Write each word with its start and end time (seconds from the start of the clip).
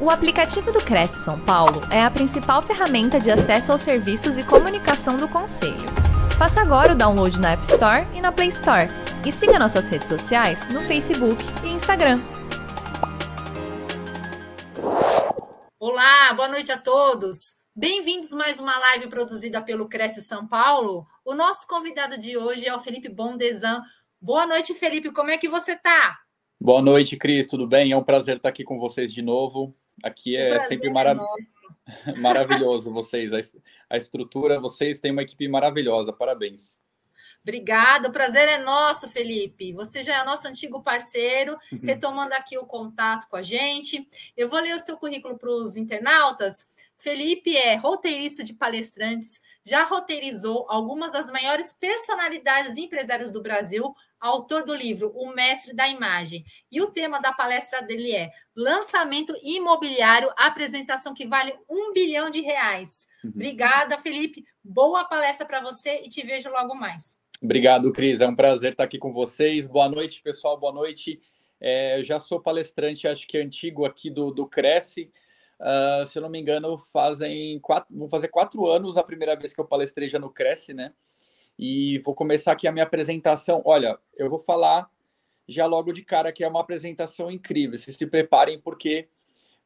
O 0.00 0.10
aplicativo 0.10 0.70
do 0.70 0.78
Cresce 0.78 1.24
São 1.24 1.40
Paulo 1.40 1.80
é 1.92 2.00
a 2.00 2.08
principal 2.08 2.62
ferramenta 2.62 3.18
de 3.18 3.32
acesso 3.32 3.72
aos 3.72 3.80
serviços 3.80 4.38
e 4.38 4.46
comunicação 4.46 5.16
do 5.16 5.28
Conselho. 5.28 5.74
Faça 6.38 6.60
agora 6.60 6.92
o 6.92 6.96
download 6.96 7.40
na 7.40 7.50
App 7.50 7.64
Store 7.64 8.06
e 8.14 8.20
na 8.20 8.30
Play 8.30 8.46
Store. 8.46 8.86
E 9.26 9.32
siga 9.32 9.58
nossas 9.58 9.88
redes 9.88 10.06
sociais 10.06 10.72
no 10.72 10.82
Facebook 10.82 11.42
e 11.64 11.70
Instagram. 11.70 12.20
Olá, 15.80 16.32
boa 16.32 16.48
noite 16.48 16.70
a 16.70 16.78
todos. 16.78 17.56
Bem-vindos 17.74 18.32
mais 18.32 18.60
uma 18.60 18.78
live 18.78 19.08
produzida 19.08 19.60
pelo 19.60 19.88
Cresce 19.88 20.22
São 20.22 20.46
Paulo. 20.46 21.08
O 21.24 21.34
nosso 21.34 21.66
convidado 21.66 22.16
de 22.16 22.36
hoje 22.38 22.68
é 22.68 22.74
o 22.74 22.78
Felipe 22.78 23.08
Bondesan. 23.08 23.82
Boa 24.20 24.46
noite, 24.46 24.74
Felipe. 24.74 25.10
Como 25.10 25.30
é 25.30 25.36
que 25.36 25.48
você 25.48 25.72
está? 25.72 26.16
Boa 26.60 26.80
noite, 26.80 27.16
Cris. 27.16 27.48
Tudo 27.48 27.66
bem? 27.66 27.90
É 27.90 27.96
um 27.96 28.04
prazer 28.04 28.36
estar 28.36 28.48
aqui 28.48 28.62
com 28.62 28.78
vocês 28.78 29.12
de 29.12 29.22
novo. 29.22 29.74
Aqui 30.02 30.36
é 30.36 30.58
sempre 30.60 30.90
marav 30.90 31.18
é 32.06 32.12
maravilhoso 32.16 32.92
vocês, 32.92 33.32
a, 33.32 33.38
a 33.90 33.96
estrutura, 33.96 34.60
vocês 34.60 34.98
têm 34.98 35.10
uma 35.10 35.22
equipe 35.22 35.48
maravilhosa, 35.48 36.12
parabéns. 36.12 36.78
Obrigada, 37.42 38.08
o 38.08 38.12
prazer 38.12 38.48
é 38.48 38.58
nosso, 38.58 39.08
Felipe. 39.08 39.72
Você 39.72 40.02
já 40.02 40.20
é 40.20 40.24
nosso 40.24 40.46
antigo 40.46 40.82
parceiro, 40.82 41.56
retomando 41.82 42.34
aqui 42.34 42.58
o 42.58 42.66
contato 42.66 43.26
com 43.28 43.36
a 43.36 43.42
gente. 43.42 44.06
Eu 44.36 44.48
vou 44.48 44.60
ler 44.60 44.76
o 44.76 44.80
seu 44.80 44.96
currículo 44.96 45.38
para 45.38 45.50
os 45.50 45.76
internautas. 45.76 46.68
Felipe 46.98 47.56
é 47.56 47.76
roteirista 47.76 48.42
de 48.42 48.52
palestrantes, 48.52 49.40
já 49.64 49.84
roteirizou 49.84 50.66
algumas 50.68 51.12
das 51.12 51.30
maiores 51.30 51.72
personalidades 51.72 52.76
empresárias 52.76 53.30
do 53.30 53.40
Brasil, 53.40 53.94
autor 54.20 54.64
do 54.64 54.74
livro 54.74 55.12
O 55.14 55.34
Mestre 55.34 55.74
da 55.74 55.88
Imagem. 55.88 56.44
E 56.70 56.80
o 56.80 56.90
tema 56.90 57.20
da 57.20 57.32
palestra 57.32 57.82
dele 57.82 58.14
é 58.14 58.30
Lançamento 58.54 59.34
Imobiliário, 59.42 60.30
apresentação 60.36 61.14
que 61.14 61.26
vale 61.26 61.54
um 61.68 61.92
bilhão 61.92 62.30
de 62.30 62.40
reais. 62.40 63.06
Uhum. 63.24 63.30
Obrigada, 63.30 63.96
Felipe. 63.98 64.44
Boa 64.62 65.04
palestra 65.04 65.46
para 65.46 65.60
você 65.60 66.02
e 66.04 66.08
te 66.08 66.24
vejo 66.24 66.50
logo 66.50 66.74
mais. 66.74 67.16
Obrigado, 67.40 67.92
Cris. 67.92 68.20
É 68.20 68.26
um 68.26 68.34
prazer 68.34 68.72
estar 68.72 68.84
aqui 68.84 68.98
com 68.98 69.12
vocês. 69.12 69.66
Boa 69.66 69.88
noite, 69.88 70.20
pessoal. 70.22 70.58
Boa 70.58 70.72
noite. 70.72 71.20
É, 71.60 71.98
eu 71.98 72.04
já 72.04 72.18
sou 72.18 72.40
palestrante, 72.40 73.08
acho 73.08 73.26
que 73.26 73.38
antigo 73.38 73.84
aqui 73.84 74.10
do, 74.10 74.30
do 74.30 74.46
Cresce. 74.46 75.10
Uh, 75.60 76.04
se 76.04 76.16
eu 76.16 76.22
não 76.22 76.30
me 76.30 76.40
engano, 76.40 76.78
fazem 76.78 77.58
quatro, 77.58 77.96
vão 77.96 78.08
fazer 78.08 78.28
quatro 78.28 78.66
anos 78.66 78.96
a 78.96 79.02
primeira 79.02 79.34
vez 79.34 79.52
que 79.52 79.60
eu 79.60 79.64
palestrei 79.64 80.08
já 80.08 80.18
no 80.18 80.30
Cresce, 80.30 80.72
né? 80.72 80.92
E 81.58 81.98
vou 81.98 82.14
começar 82.14 82.52
aqui 82.52 82.68
a 82.68 82.72
minha 82.72 82.84
apresentação. 82.84 83.62
Olha, 83.64 83.98
eu 84.16 84.30
vou 84.30 84.38
falar 84.38 84.88
já 85.48 85.66
logo 85.66 85.92
de 85.92 86.02
cara 86.02 86.30
que 86.30 86.44
é 86.44 86.48
uma 86.48 86.60
apresentação 86.60 87.30
incrível. 87.30 87.76
Vocês 87.76 87.96
se 87.96 88.06
preparem 88.06 88.60
porque 88.60 89.08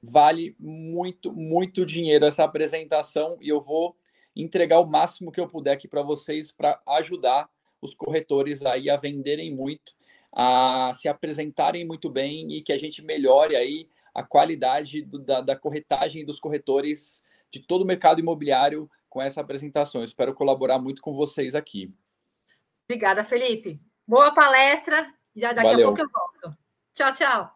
vale 0.02 0.56
muito, 0.58 1.32
muito 1.32 1.84
dinheiro 1.84 2.24
essa 2.24 2.44
apresentação 2.44 3.36
e 3.40 3.48
eu 3.48 3.60
vou 3.60 3.94
entregar 4.34 4.80
o 4.80 4.86
máximo 4.86 5.30
que 5.30 5.40
eu 5.40 5.46
puder 5.46 5.72
aqui 5.72 5.86
para 5.86 6.02
vocês 6.02 6.50
para 6.50 6.80
ajudar 6.86 7.48
os 7.80 7.94
corretores 7.94 8.64
aí 8.64 8.88
a 8.88 8.96
venderem 8.96 9.54
muito, 9.54 9.92
a 10.32 10.92
se 10.94 11.08
apresentarem 11.08 11.84
muito 11.84 12.08
bem 12.08 12.52
e 12.52 12.62
que 12.62 12.72
a 12.72 12.78
gente 12.78 13.02
melhore 13.02 13.54
aí 13.54 13.88
a 14.14 14.22
qualidade 14.22 15.02
do, 15.02 15.18
da, 15.18 15.40
da 15.40 15.56
corretagem 15.56 16.24
dos 16.24 16.40
corretores 16.40 17.22
de 17.50 17.60
todo 17.60 17.82
o 17.82 17.86
mercado 17.86 18.20
imobiliário 18.20 18.90
com 19.12 19.20
essa 19.20 19.42
apresentação. 19.42 20.02
espero 20.02 20.32
colaborar 20.32 20.78
muito 20.78 21.02
com 21.02 21.12
vocês 21.12 21.54
aqui. 21.54 21.94
Obrigada, 22.88 23.22
Felipe. 23.22 23.78
Boa 24.08 24.32
palestra. 24.34 25.12
Já 25.36 25.52
daqui 25.52 25.68
Valeu. 25.68 25.90
a 25.90 25.94
pouco 25.94 26.00
eu 26.00 26.08
volto. 26.10 26.58
Tchau, 26.94 27.12
tchau. 27.12 27.54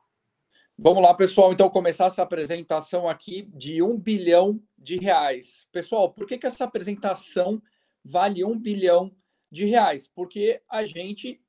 Vamos 0.76 1.02
lá, 1.02 1.14
pessoal. 1.14 1.54
Então, 1.54 1.70
começar 1.70 2.06
essa 2.06 2.22
apresentação 2.22 3.08
aqui 3.08 3.48
de 3.54 3.82
um 3.82 3.98
bilhão 3.98 4.62
de 4.76 4.98
reais. 4.98 5.66
Pessoal, 5.72 6.12
por 6.12 6.26
que, 6.26 6.36
que 6.36 6.46
essa 6.46 6.64
apresentação 6.64 7.62
vale 8.04 8.44
um 8.44 8.58
bilhão 8.58 9.10
de 9.50 9.64
reais? 9.64 10.06
Porque 10.06 10.60
a 10.68 10.84
gente 10.84 11.40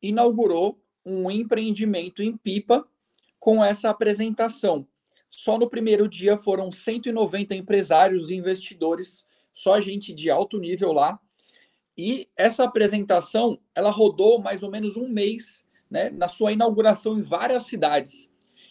inaugurou 0.00 0.82
um 1.04 1.30
empreendimento 1.30 2.22
em 2.22 2.34
Pipa 2.34 2.88
com 3.38 3.62
essa 3.62 3.90
apresentação. 3.90 4.88
Só 5.28 5.58
no 5.58 5.68
primeiro 5.68 6.08
dia 6.08 6.38
foram 6.38 6.72
190 6.72 7.54
empresários 7.54 8.30
e 8.30 8.36
investidores, 8.36 9.22
só 9.54 9.80
gente 9.80 10.12
de 10.12 10.28
alto 10.28 10.58
nível 10.58 10.92
lá. 10.92 11.18
E 11.96 12.28
essa 12.36 12.64
apresentação, 12.64 13.58
ela 13.72 13.90
rodou 13.90 14.40
mais 14.40 14.64
ou 14.64 14.70
menos 14.70 14.96
um 14.96 15.08
mês, 15.08 15.64
né, 15.88 16.10
na 16.10 16.26
sua 16.26 16.52
inauguração 16.52 17.16
em 17.16 17.22
várias 17.22 17.62
cidades. 17.62 18.28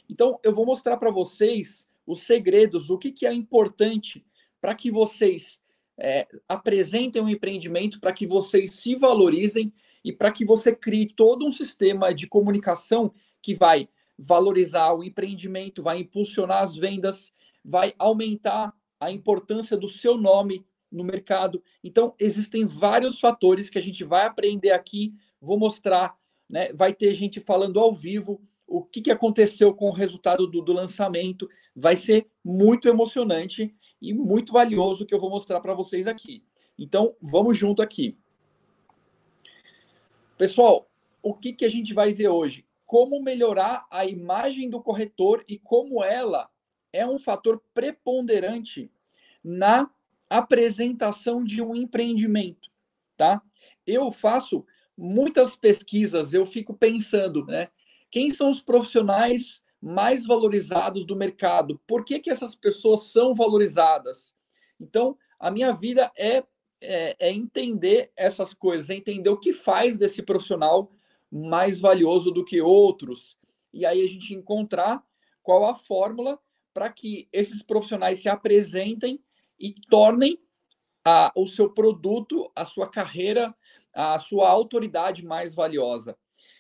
Então, 0.09 0.37
eu 0.43 0.51
vou 0.51 0.65
mostrar 0.65 0.97
para 0.97 1.09
vocês 1.09 1.89
os 2.05 2.23
segredos, 2.23 2.89
o 2.89 2.97
que, 2.97 3.13
que 3.13 3.25
é 3.25 3.33
importante 3.33 4.25
para 4.59 4.75
que 4.75 4.91
vocês 4.91 5.61
é, 5.97 6.27
apresentem 6.49 7.21
um 7.21 7.29
empreendimento, 7.29 8.01
para 8.01 8.11
que 8.11 8.27
vocês 8.27 8.73
se 8.73 8.95
valorizem 8.95 9.71
e 10.03 10.11
para 10.11 10.31
que 10.33 10.43
você 10.43 10.75
crie 10.75 11.07
todo 11.07 11.47
um 11.47 11.51
sistema 11.51 12.13
de 12.13 12.27
comunicação 12.27 13.13
que 13.41 13.55
vai 13.55 13.87
valorizar 14.17 14.93
o 14.93 15.03
empreendimento, 15.03 15.81
vai 15.81 15.99
impulsionar 15.99 16.61
as 16.61 16.75
vendas, 16.75 17.31
vai 17.63 17.93
aumentar 17.97 18.73
a 18.99 19.11
importância 19.11 19.77
do 19.77 19.87
seu 19.87 20.17
nome 20.17 20.65
no 20.93 21.03
mercado. 21.03 21.61
Então, 21.83 22.13
existem 22.19 22.65
vários 22.65 23.19
fatores 23.19 23.69
que 23.69 23.77
a 23.77 23.81
gente 23.81 24.03
vai 24.03 24.25
aprender 24.25 24.71
aqui, 24.71 25.13
vou 25.41 25.57
mostrar, 25.57 26.15
né? 26.49 26.71
Vai 26.73 26.93
ter 26.93 27.13
gente 27.13 27.39
falando 27.39 27.79
ao 27.79 27.91
vivo 27.91 28.41
o 28.67 28.83
que, 28.83 29.01
que 29.01 29.11
aconteceu 29.11 29.73
com 29.73 29.89
o 29.89 29.93
resultado 29.93 30.47
do, 30.47 30.61
do 30.61 30.73
lançamento. 30.73 31.49
Vai 31.75 31.95
ser 31.95 32.27
muito 32.43 32.87
emocionante 32.87 33.75
e 34.01 34.13
muito 34.13 34.53
valioso 34.53 35.05
que 35.05 35.13
eu 35.13 35.19
vou 35.19 35.29
mostrar 35.29 35.59
para 35.59 35.73
vocês 35.73 36.07
aqui. 36.07 36.45
Então, 36.77 37.15
vamos 37.21 37.57
junto 37.57 37.81
aqui. 37.81 38.17
Pessoal, 40.37 40.89
o 41.21 41.33
que, 41.33 41.53
que 41.53 41.65
a 41.65 41.69
gente 41.69 41.93
vai 41.93 42.13
ver 42.13 42.29
hoje? 42.29 42.65
como 42.93 43.19
melhorar 43.19 43.87
a 43.89 44.05
imagem 44.05 44.69
do 44.69 44.79
corretor 44.79 45.43
e 45.47 45.57
como 45.57 46.03
ela 46.03 46.47
é 46.91 47.03
um 47.03 47.17
fator 47.17 47.59
preponderante 47.73 48.91
na 49.43 49.89
apresentação 50.37 51.43
de 51.43 51.61
um 51.61 51.75
empreendimento, 51.75 52.69
tá? 53.15 53.41
Eu 53.85 54.11
faço 54.11 54.65
muitas 54.97 55.55
pesquisas, 55.55 56.33
eu 56.33 56.45
fico 56.45 56.73
pensando, 56.73 57.45
né? 57.45 57.69
Quem 58.09 58.29
são 58.31 58.49
os 58.49 58.61
profissionais 58.61 59.61
mais 59.81 60.25
valorizados 60.25 61.05
do 61.05 61.15
mercado? 61.15 61.79
Por 61.85 62.03
que, 62.03 62.19
que 62.19 62.29
essas 62.29 62.55
pessoas 62.55 63.11
são 63.11 63.35
valorizadas? 63.35 64.35
Então, 64.79 65.17
a 65.39 65.51
minha 65.51 65.71
vida 65.71 66.11
é, 66.17 66.43
é, 66.81 67.15
é 67.19 67.31
entender 67.31 68.11
essas 68.15 68.53
coisas, 68.53 68.89
é 68.89 68.95
entender 68.95 69.29
o 69.29 69.39
que 69.39 69.53
faz 69.53 69.97
desse 69.97 70.23
profissional 70.23 70.91
mais 71.31 71.79
valioso 71.79 72.31
do 72.31 72.45
que 72.45 72.61
outros. 72.61 73.37
E 73.73 73.85
aí 73.85 74.03
a 74.03 74.07
gente 74.07 74.33
encontrar 74.33 75.03
qual 75.41 75.65
a 75.65 75.75
fórmula 75.75 76.39
para 76.73 76.89
que 76.91 77.27
esses 77.31 77.61
profissionais 77.61 78.19
se 78.19 78.29
apresentem 78.29 79.19
e 79.59 79.73
tornem 79.89 80.37
a, 81.05 81.31
o 81.35 81.47
seu 81.47 81.69
produto, 81.69 82.51
a 82.55 82.65
sua 82.65 82.89
carreira, 82.89 83.53
a 83.93 84.17
sua 84.19 84.49
autoridade 84.49 85.23
mais 85.23 85.53
valiosa. 85.53 86.17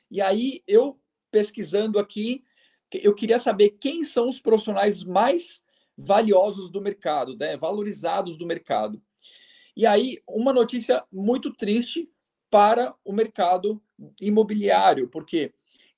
E 0.09 0.21
aí 0.21 0.61
eu 0.67 0.99
pesquisando 1.31 1.97
aqui, 1.97 2.43
eu 2.91 3.15
queria 3.15 3.39
saber 3.39 3.71
quem 3.71 4.03
são 4.03 4.29
os 4.29 4.39
profissionais 4.39 5.03
mais 5.03 5.59
valiosos 5.97 6.69
do 6.69 6.79
mercado, 6.79 7.35
né? 7.35 7.57
valorizados 7.57 8.37
do 8.37 8.45
mercado. 8.45 9.01
E 9.75 9.87
aí, 9.87 10.21
uma 10.29 10.53
notícia 10.53 11.03
muito 11.11 11.51
triste 11.51 12.07
para 12.51 12.93
o 13.03 13.11
mercado 13.11 13.81
imobiliário, 14.21 15.09
porque 15.09 15.51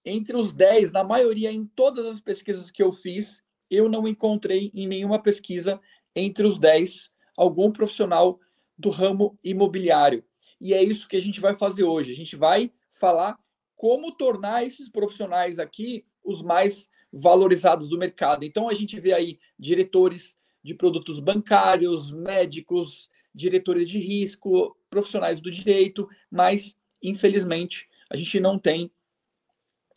entre 0.06 0.38
os 0.38 0.54
10, 0.54 0.94
na 0.94 1.04
maioria, 1.04 1.52
em 1.52 1.66
todas 1.66 2.06
as 2.06 2.20
pesquisas 2.20 2.72
que 2.72 2.82
eu 2.82 2.94
fiz, 2.94 3.44
eu 3.70 3.90
não 3.90 4.08
encontrei 4.08 4.72
em 4.74 4.88
nenhuma 4.88 5.22
pesquisa 5.22 5.82
entre 6.16 6.48
os 6.48 6.58
10 6.58 7.12
algum 7.38 7.72
profissional 7.72 8.40
do 8.78 8.90
ramo 8.90 9.38
imobiliário. 9.44 10.24
E 10.60 10.74
é 10.74 10.82
isso 10.82 11.08
que 11.08 11.18
a 11.18 11.22
gente 11.22 11.40
vai 11.40 11.54
fazer 11.54 11.84
hoje. 11.84 12.12
A 12.12 12.16
gente 12.16 12.36
vai 12.36 12.72
falar 12.92 13.38
como 13.76 14.16
tornar 14.16 14.66
esses 14.66 14.90
profissionais 14.90 15.60
aqui 15.60 16.06
os 16.24 16.42
mais 16.42 16.88
valorizados 17.12 17.88
do 17.90 17.98
mercado. 17.98 18.44
Então 18.44 18.70
a 18.70 18.74
gente 18.74 19.00
vê 19.00 19.14
aí 19.14 19.40
diretores 19.60 20.38
de 20.64 20.74
produtos 20.74 21.20
bancários, 21.20 22.12
médicos, 22.12 23.10
diretores 23.34 23.90
de 23.90 24.00
risco, 24.00 24.76
profissionais 24.90 25.40
do 25.40 25.52
direito, 25.52 26.08
mas 26.32 26.76
infelizmente 27.04 27.88
a 28.10 28.16
gente 28.16 28.40
não 28.40 28.58
tem 28.58 28.92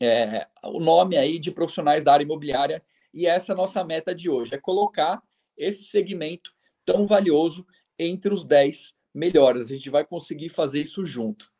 é, 0.00 0.46
o 0.64 0.80
nome 0.80 1.16
aí 1.16 1.38
de 1.38 1.50
profissionais 1.50 2.04
da 2.04 2.12
área 2.12 2.24
imobiliária 2.24 2.84
e 3.12 3.26
essa 3.26 3.52
é 3.52 3.54
a 3.54 3.56
nossa 3.56 3.82
meta 3.82 4.14
de 4.14 4.28
hoje, 4.28 4.54
é 4.54 4.58
colocar 4.58 5.22
esse 5.58 5.84
segmento 5.84 6.54
tão 6.84 7.06
valioso 7.06 7.66
entre 7.98 8.32
os 8.32 8.44
10 8.44 8.96
melhores. 9.12 9.66
A 9.66 9.74
gente 9.74 9.90
vai 9.90 10.04
conseguir 10.04 10.48
fazer 10.48 10.80
isso 10.80 11.04
junto. 11.04 11.52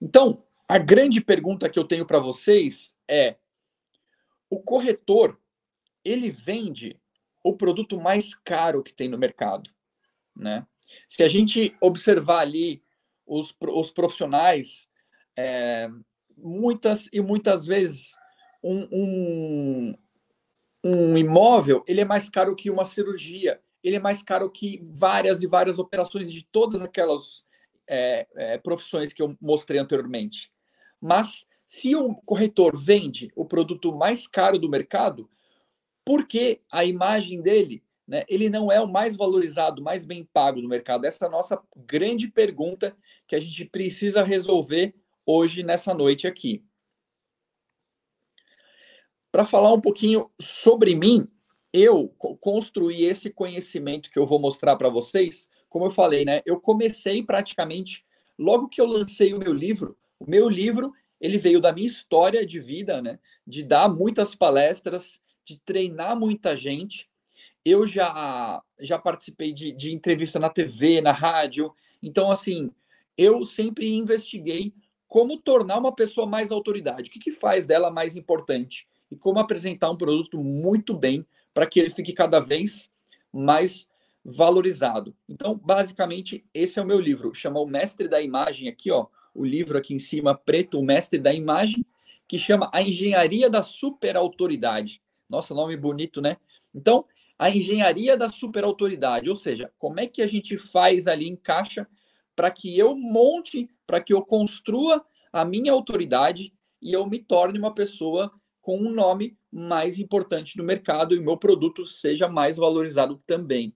Então, 0.00 0.44
a 0.66 0.78
grande 0.78 1.20
pergunta 1.20 1.68
que 1.68 1.78
eu 1.78 1.84
tenho 1.84 2.04
para 2.04 2.18
vocês 2.18 2.94
é: 3.08 3.36
o 4.50 4.60
corretor 4.60 5.40
ele 6.04 6.30
vende 6.30 7.00
o 7.42 7.56
produto 7.56 7.98
mais 8.00 8.34
caro 8.34 8.82
que 8.82 8.92
tem 8.92 9.08
no 9.08 9.18
mercado, 9.18 9.70
né? 10.36 10.66
Se 11.08 11.22
a 11.22 11.28
gente 11.28 11.76
observar 11.80 12.40
ali 12.40 12.82
os, 13.26 13.54
os 13.60 13.90
profissionais, 13.90 14.88
é, 15.36 15.88
muitas 16.36 17.08
e 17.12 17.20
muitas 17.20 17.66
vezes 17.66 18.14
um, 18.62 18.88
um, 18.90 19.98
um 20.82 21.16
imóvel 21.16 21.82
ele 21.86 22.00
é 22.00 22.04
mais 22.04 22.28
caro 22.28 22.54
que 22.54 22.70
uma 22.70 22.84
cirurgia, 22.84 23.60
ele 23.82 23.96
é 23.96 24.00
mais 24.00 24.22
caro 24.22 24.50
que 24.50 24.82
várias 24.92 25.42
e 25.42 25.46
várias 25.46 25.78
operações 25.78 26.32
de 26.32 26.46
todas 26.50 26.82
aquelas 26.82 27.44
é, 27.86 28.26
é, 28.36 28.58
profissões 28.58 29.12
que 29.12 29.22
eu 29.22 29.36
mostrei 29.40 29.80
anteriormente. 29.80 30.52
Mas 31.00 31.46
se 31.66 31.94
o 31.94 32.14
corretor 32.14 32.76
vende 32.76 33.30
o 33.34 33.44
produto 33.44 33.94
mais 33.94 34.26
caro 34.26 34.58
do 34.58 34.68
mercado, 34.68 35.28
por 36.04 36.26
que 36.26 36.60
a 36.72 36.84
imagem 36.84 37.42
dele, 37.42 37.82
né, 38.06 38.24
ele 38.28 38.48
não 38.48 38.72
é 38.72 38.80
o 38.80 38.88
mais 38.88 39.16
valorizado, 39.16 39.82
mais 39.82 40.04
bem 40.04 40.24
pago 40.32 40.60
do 40.60 40.68
mercado? 40.68 41.04
Essa 41.04 41.26
é 41.26 41.28
a 41.28 41.30
nossa 41.30 41.60
grande 41.76 42.28
pergunta 42.28 42.96
que 43.26 43.36
a 43.36 43.40
gente 43.40 43.64
precisa 43.64 44.22
resolver 44.22 44.94
hoje, 45.26 45.62
nessa 45.62 45.92
noite 45.92 46.26
aqui. 46.26 46.64
Para 49.30 49.44
falar 49.44 49.72
um 49.72 49.80
pouquinho 49.80 50.30
sobre 50.40 50.94
mim, 50.94 51.28
eu 51.72 52.08
construí 52.40 53.04
esse 53.04 53.30
conhecimento 53.30 54.10
que 54.10 54.18
eu 54.18 54.24
vou 54.24 54.38
mostrar 54.38 54.76
para 54.76 54.88
vocês. 54.88 55.48
Como 55.68 55.84
eu 55.86 55.90
falei, 55.90 56.24
né? 56.24 56.40
Eu 56.46 56.58
comecei 56.60 57.22
praticamente 57.22 58.04
logo 58.38 58.68
que 58.68 58.80
eu 58.80 58.86
lancei 58.86 59.34
o 59.34 59.38
meu 59.38 59.52
livro. 59.52 59.96
O 60.18 60.28
meu 60.28 60.48
livro 60.48 60.92
ele 61.20 61.36
veio 61.36 61.60
da 61.60 61.72
minha 61.72 61.86
história 61.86 62.46
de 62.46 62.60
vida, 62.60 63.02
né? 63.02 63.18
De 63.46 63.62
dar 63.62 63.88
muitas 63.88 64.34
palestras, 64.34 65.20
de 65.44 65.58
treinar 65.60 66.18
muita 66.18 66.56
gente. 66.56 67.08
Eu 67.64 67.86
já 67.86 68.62
já 68.80 68.98
participei 68.98 69.52
de, 69.52 69.72
de 69.72 69.92
entrevista 69.92 70.38
na 70.38 70.48
TV, 70.48 71.02
na 71.02 71.12
rádio. 71.12 71.72
Então, 72.02 72.30
assim, 72.30 72.70
eu 73.16 73.44
sempre 73.44 73.92
investiguei 73.92 74.72
como 75.06 75.36
tornar 75.36 75.78
uma 75.78 75.94
pessoa 75.94 76.26
mais 76.26 76.50
autoridade. 76.50 77.10
O 77.10 77.12
que, 77.12 77.18
que 77.18 77.30
faz 77.30 77.66
dela 77.66 77.90
mais 77.90 78.16
importante? 78.16 78.87
E 79.10 79.16
como 79.16 79.38
apresentar 79.38 79.90
um 79.90 79.96
produto 79.96 80.42
muito 80.42 80.94
bem 80.94 81.26
para 81.54 81.66
que 81.66 81.80
ele 81.80 81.90
fique 81.90 82.12
cada 82.12 82.40
vez 82.40 82.90
mais 83.32 83.88
valorizado. 84.24 85.14
Então, 85.28 85.54
basicamente, 85.54 86.44
esse 86.52 86.78
é 86.78 86.82
o 86.82 86.86
meu 86.86 87.00
livro, 87.00 87.34
chama 87.34 87.60
O 87.60 87.66
Mestre 87.66 88.08
da 88.08 88.20
Imagem 88.20 88.68
aqui, 88.68 88.90
ó, 88.90 89.06
o 89.34 89.44
livro 89.44 89.78
aqui 89.78 89.94
em 89.94 89.98
cima 89.98 90.34
preto, 90.34 90.78
O 90.78 90.84
Mestre 90.84 91.18
da 91.18 91.32
Imagem, 91.32 91.84
que 92.26 92.38
chama 92.38 92.70
A 92.72 92.82
Engenharia 92.82 93.48
da 93.48 93.62
Superautoridade. 93.62 95.00
Nossa, 95.28 95.54
nome 95.54 95.76
bonito, 95.76 96.20
né? 96.20 96.36
Então, 96.74 97.04
a 97.38 97.48
engenharia 97.48 98.16
da 98.16 98.28
superautoridade, 98.28 99.30
ou 99.30 99.36
seja, 99.36 99.70
como 99.78 100.00
é 100.00 100.06
que 100.06 100.20
a 100.20 100.26
gente 100.26 100.58
faz 100.58 101.06
ali 101.06 101.28
encaixa 101.28 101.86
para 102.34 102.50
que 102.50 102.76
eu 102.76 102.96
monte, 102.96 103.70
para 103.86 104.00
que 104.00 104.12
eu 104.12 104.22
construa 104.22 105.04
a 105.32 105.44
minha 105.44 105.72
autoridade 105.72 106.52
e 106.82 106.92
eu 106.92 107.06
me 107.06 107.18
torne 107.18 107.58
uma 107.58 107.72
pessoa 107.72 108.32
com 108.68 108.76
um 108.76 108.92
nome 108.92 109.34
mais 109.50 109.98
importante 109.98 110.58
no 110.58 110.62
mercado 110.62 111.14
e 111.14 111.20
meu 111.20 111.38
produto 111.38 111.86
seja 111.86 112.28
mais 112.28 112.58
valorizado 112.58 113.16
também. 113.26 113.74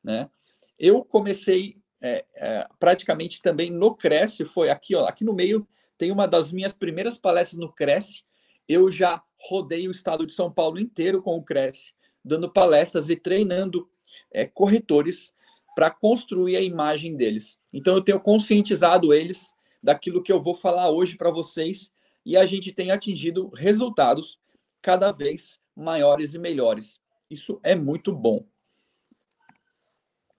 Né? 0.00 0.30
Eu 0.78 1.04
comecei 1.04 1.82
é, 2.00 2.24
é, 2.36 2.68
praticamente 2.78 3.42
também 3.42 3.68
no 3.68 3.96
Cresce, 3.96 4.44
foi 4.44 4.70
aqui, 4.70 4.94
ó, 4.94 5.06
aqui 5.06 5.24
no 5.24 5.32
meio 5.32 5.66
tem 5.96 6.12
uma 6.12 6.28
das 6.28 6.52
minhas 6.52 6.72
primeiras 6.72 7.18
palestras 7.18 7.58
no 7.58 7.72
Cresce. 7.72 8.22
Eu 8.68 8.92
já 8.92 9.20
rodei 9.40 9.88
o 9.88 9.90
estado 9.90 10.24
de 10.24 10.32
São 10.32 10.52
Paulo 10.52 10.78
inteiro 10.78 11.20
com 11.20 11.36
o 11.36 11.42
Cresce, 11.42 11.92
dando 12.24 12.48
palestras 12.48 13.10
e 13.10 13.16
treinando 13.16 13.90
é, 14.30 14.46
corretores 14.46 15.32
para 15.74 15.90
construir 15.90 16.54
a 16.54 16.62
imagem 16.62 17.16
deles. 17.16 17.58
Então 17.72 17.96
eu 17.96 18.02
tenho 18.02 18.20
conscientizado 18.20 19.12
eles 19.12 19.52
daquilo 19.82 20.22
que 20.22 20.30
eu 20.30 20.40
vou 20.40 20.54
falar 20.54 20.92
hoje 20.92 21.16
para 21.16 21.28
vocês 21.28 21.90
e 22.28 22.36
a 22.36 22.44
gente 22.44 22.70
tem 22.72 22.90
atingido 22.90 23.48
resultados 23.54 24.38
cada 24.82 25.10
vez 25.10 25.58
maiores 25.74 26.34
e 26.34 26.38
melhores. 26.38 27.00
Isso 27.30 27.58
é 27.62 27.74
muito 27.74 28.14
bom. 28.14 28.46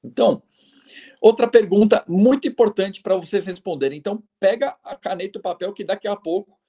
Então, 0.04 0.44
outra 1.20 1.48
pergunta 1.48 2.06
muito 2.08 2.48
importante 2.48 3.02
para 3.02 3.16
vocês 3.16 3.48
responderem. 3.48 3.98
Então, 3.98 4.24
pega 4.40 4.78
a 4.84 4.96
caneta 4.96 5.40
e 5.40 5.42
o 5.42 5.42
papel 5.42 5.74
que 5.74 5.84
daqui 5.84 6.08
a 6.08 6.16
pouco 6.16 6.60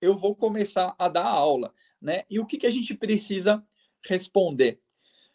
eu 0.00 0.16
vou 0.16 0.34
começar 0.34 0.94
a 0.98 1.08
dar 1.08 1.26
aula, 1.26 1.74
né? 2.00 2.22
E 2.30 2.40
o 2.40 2.46
que, 2.46 2.56
que 2.56 2.66
a 2.66 2.70
gente 2.70 2.94
precisa 2.94 3.62
responder? 4.02 4.80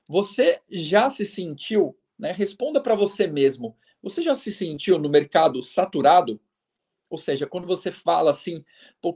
Você 0.09 0.59
já 0.67 1.07
se 1.07 1.23
sentiu, 1.23 1.95
né? 2.17 2.31
Responda 2.31 2.81
para 2.81 2.95
você 2.95 3.27
mesmo. 3.27 3.77
Você 4.01 4.23
já 4.23 4.33
se 4.33 4.51
sentiu 4.51 4.97
no 4.97 5.07
mercado 5.07 5.61
saturado? 5.61 6.41
Ou 7.09 7.17
seja, 7.17 7.45
quando 7.45 7.67
você 7.67 7.91
fala 7.91 8.31
assim, 8.31 8.63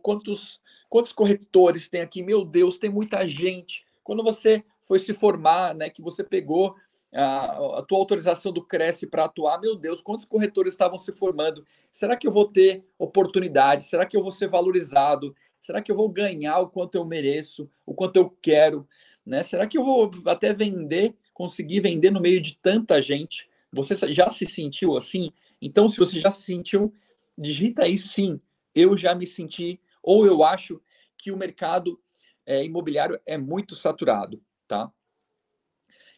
quantos, 0.01 0.61
quantos 0.89 1.11
corretores 1.11 1.89
tem 1.89 2.01
aqui? 2.01 2.21
Meu 2.21 2.45
Deus, 2.45 2.77
tem 2.77 2.89
muita 2.89 3.27
gente. 3.27 3.85
Quando 4.03 4.23
você 4.23 4.63
foi 4.83 4.99
se 4.99 5.13
formar, 5.13 5.75
né, 5.75 5.89
que 5.89 6.01
você 6.01 6.23
pegou 6.23 6.75
a, 7.13 7.79
a 7.79 7.81
tua 7.83 7.97
autorização 7.97 8.51
do 8.51 8.63
Cresce 8.63 9.07
para 9.07 9.25
atuar, 9.25 9.59
meu 9.59 9.75
Deus, 9.75 10.01
quantos 10.01 10.25
corretores 10.25 10.73
estavam 10.73 10.97
se 10.97 11.11
formando? 11.13 11.65
Será 11.91 12.15
que 12.15 12.27
eu 12.27 12.31
vou 12.31 12.47
ter 12.47 12.85
oportunidade? 12.97 13.85
Será 13.85 14.05
que 14.05 14.15
eu 14.15 14.21
vou 14.21 14.31
ser 14.31 14.47
valorizado? 14.47 15.35
Será 15.59 15.81
que 15.81 15.91
eu 15.91 15.95
vou 15.95 16.09
ganhar 16.09 16.59
o 16.59 16.69
quanto 16.69 16.95
eu 16.95 17.05
mereço, 17.05 17.69
o 17.85 17.93
quanto 17.93 18.17
eu 18.17 18.29
quero? 18.41 18.87
Né? 19.25 19.43
Será 19.43 19.67
que 19.67 19.77
eu 19.77 19.83
vou 19.83 20.09
até 20.25 20.53
vender, 20.53 21.15
conseguir 21.33 21.81
vender 21.81 22.11
no 22.11 22.21
meio 22.21 22.39
de 22.39 22.57
tanta 22.57 23.01
gente? 23.01 23.49
Você 23.71 23.95
já 24.13 24.29
se 24.29 24.45
sentiu 24.45 24.97
assim? 24.97 25.31
Então, 25.61 25.89
se 25.89 25.97
você 25.97 26.19
já 26.19 26.31
se 26.31 26.43
sentiu, 26.43 26.93
digita 27.39 27.83
aí 27.83 27.97
sim, 27.97 28.39
eu 28.75 28.97
já 28.97 29.15
me 29.15 29.25
senti, 29.25 29.79
ou 30.03 30.25
eu 30.25 30.43
acho 30.43 30.81
que 31.17 31.31
o 31.31 31.37
mercado 31.37 31.99
é, 32.45 32.63
imobiliário 32.63 33.19
é 33.25 33.37
muito 33.37 33.75
saturado, 33.75 34.43
tá? 34.67 34.91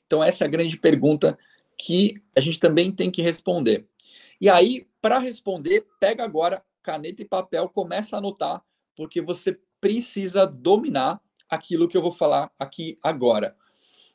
Então, 0.06 0.24
essa 0.24 0.44
é 0.44 0.48
a 0.48 0.50
grande 0.50 0.78
pergunta 0.78 1.38
que 1.78 2.22
a 2.36 2.40
gente 2.42 2.60
também 2.60 2.92
tem 2.92 3.10
que 3.10 3.22
responder. 3.22 3.88
E 4.40 4.50
aí, 4.50 4.88
para 5.02 5.20
responder, 5.20 5.88
pega 6.00 6.24
agora 6.24 6.64
caneta 6.82 7.22
e 7.22 7.26
papel, 7.26 7.70
começa 7.70 8.16
a 8.16 8.20
anotar, 8.20 8.64
porque 8.96 9.22
você 9.22 9.60
precisa 9.80 10.46
dominar 10.46 11.22
aquilo 11.50 11.88
que 11.88 11.96
eu 11.96 12.02
vou 12.02 12.12
falar 12.12 12.52
aqui 12.58 12.98
agora. 13.04 13.56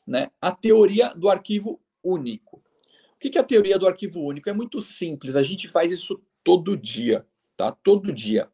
Né? 0.05 0.29
A 0.41 0.51
teoria 0.51 1.13
do 1.13 1.29
arquivo 1.29 1.81
único. 2.03 2.57
O 2.57 3.19
que 3.19 3.37
é 3.37 3.41
a 3.41 3.43
teoria 3.43 3.79
do 3.79 3.87
arquivo 3.87 4.21
único? 4.21 4.49
É 4.49 4.53
muito 4.53 4.79
simples, 4.81 5.35
a 5.35 5.43
gente 5.43 5.67
faz 5.67 5.91
isso 5.91 6.21
todo 6.47 6.77
dia, 6.77 7.27
tá? 7.57 7.73
Todo 7.73 8.13
dia. 8.13 8.49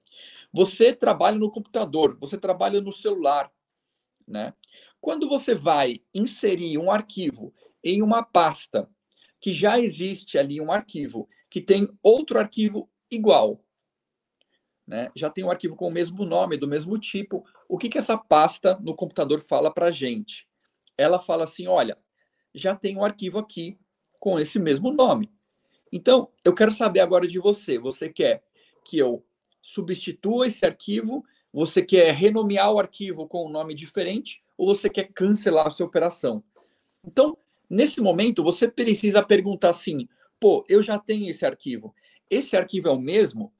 Você 0.51 0.91
trabalha 0.91 1.37
no 1.37 1.51
computador, 1.51 2.17
você 2.19 2.39
trabalha 2.39 2.81
no 2.81 2.91
celular, 2.91 3.51
né? 4.27 4.55
Quando 4.99 5.29
você 5.29 5.53
vai 5.53 6.01
inserir 6.11 6.79
um 6.79 6.89
arquivo 6.89 7.53
em 7.83 8.01
uma 8.01 8.23
pasta 8.23 8.89
que 9.39 9.53
já 9.53 9.79
existe 9.79 10.39
ali 10.39 10.59
um 10.59 10.71
arquivo 10.71 11.29
que 11.51 11.61
tem 11.61 11.87
outro 12.01 12.39
arquivo 12.39 12.89
igual, 13.11 13.63
né? 14.87 15.11
Já 15.15 15.29
tem 15.29 15.43
um 15.43 15.51
arquivo 15.51 15.75
com 15.75 15.87
o 15.87 15.91
mesmo 15.91 16.25
nome, 16.25 16.57
do 16.57 16.67
mesmo 16.67 16.97
tipo. 16.97 17.45
O 17.69 17.77
que 17.77 17.89
que 17.89 17.99
essa 17.99 18.17
pasta 18.17 18.75
no 18.81 18.95
computador 18.95 19.39
fala 19.39 19.71
para 19.71 19.91
gente? 19.91 20.47
Ela 20.97 21.19
fala 21.19 21.43
assim, 21.43 21.67
olha, 21.67 21.95
já 22.55 22.75
tem 22.75 22.97
um 22.97 23.05
arquivo 23.05 23.37
aqui 23.37 23.79
com 24.19 24.39
esse 24.39 24.57
mesmo 24.57 24.91
nome. 24.91 25.31
Então, 25.95 26.27
eu 26.43 26.55
quero 26.55 26.71
saber 26.71 27.01
agora 27.01 27.27
de 27.27 27.37
você. 27.37 27.77
Você 27.77 28.09
quer 28.09 28.43
que 28.83 28.97
eu 28.97 29.23
substitua 29.61 30.47
esse 30.47 30.65
arquivo? 30.65 31.23
Você 31.53 31.83
quer 31.83 32.11
renomear 32.15 32.71
o 32.71 32.79
arquivo 32.79 33.27
com 33.27 33.45
um 33.45 33.51
nome 33.51 33.75
diferente? 33.75 34.43
Ou 34.57 34.73
você 34.73 34.89
quer 34.89 35.13
cancelar 35.13 35.67
a 35.67 35.69
sua 35.69 35.85
operação? 35.85 36.43
Então, 37.05 37.37
nesse 37.69 38.01
momento, 38.01 38.43
você 38.43 38.67
precisa 38.67 39.21
perguntar 39.21 39.69
assim: 39.69 40.07
pô, 40.39 40.65
eu 40.67 40.81
já 40.81 40.97
tenho 40.97 41.29
esse 41.29 41.45
arquivo. 41.45 41.93
Esse 42.27 42.57
arquivo 42.57 42.87
é 42.87 42.91
o 42.91 42.99
mesmo? 42.99 43.53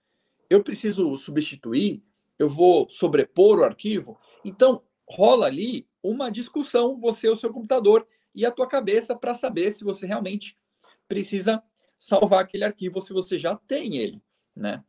Eu 0.49 0.63
preciso 0.63 1.15
substituir? 1.17 2.01
Eu 2.39 2.49
vou 2.49 2.89
sobrepor 2.89 3.59
o 3.59 3.63
arquivo? 3.63 4.19
Então, 4.43 4.81
rola 5.07 5.45
ali 5.45 5.87
uma 6.01 6.31
discussão, 6.31 6.99
você 6.99 7.27
e 7.27 7.29
o 7.29 7.35
seu 7.35 7.53
computador 7.53 8.07
e 8.33 8.43
a 8.43 8.49
tua 8.49 8.67
cabeça 8.67 9.15
para 9.15 9.35
saber 9.35 9.69
se 9.69 9.83
você 9.83 10.07
realmente 10.07 10.57
precisa 11.07 11.61
salvar 12.03 12.41
aquele 12.41 12.65
arquivo 12.65 13.01
se 13.01 13.13
você 13.13 13.39
já 13.39 13.55
tem 13.55 13.95
ele, 13.95 14.21
né? 14.53 14.83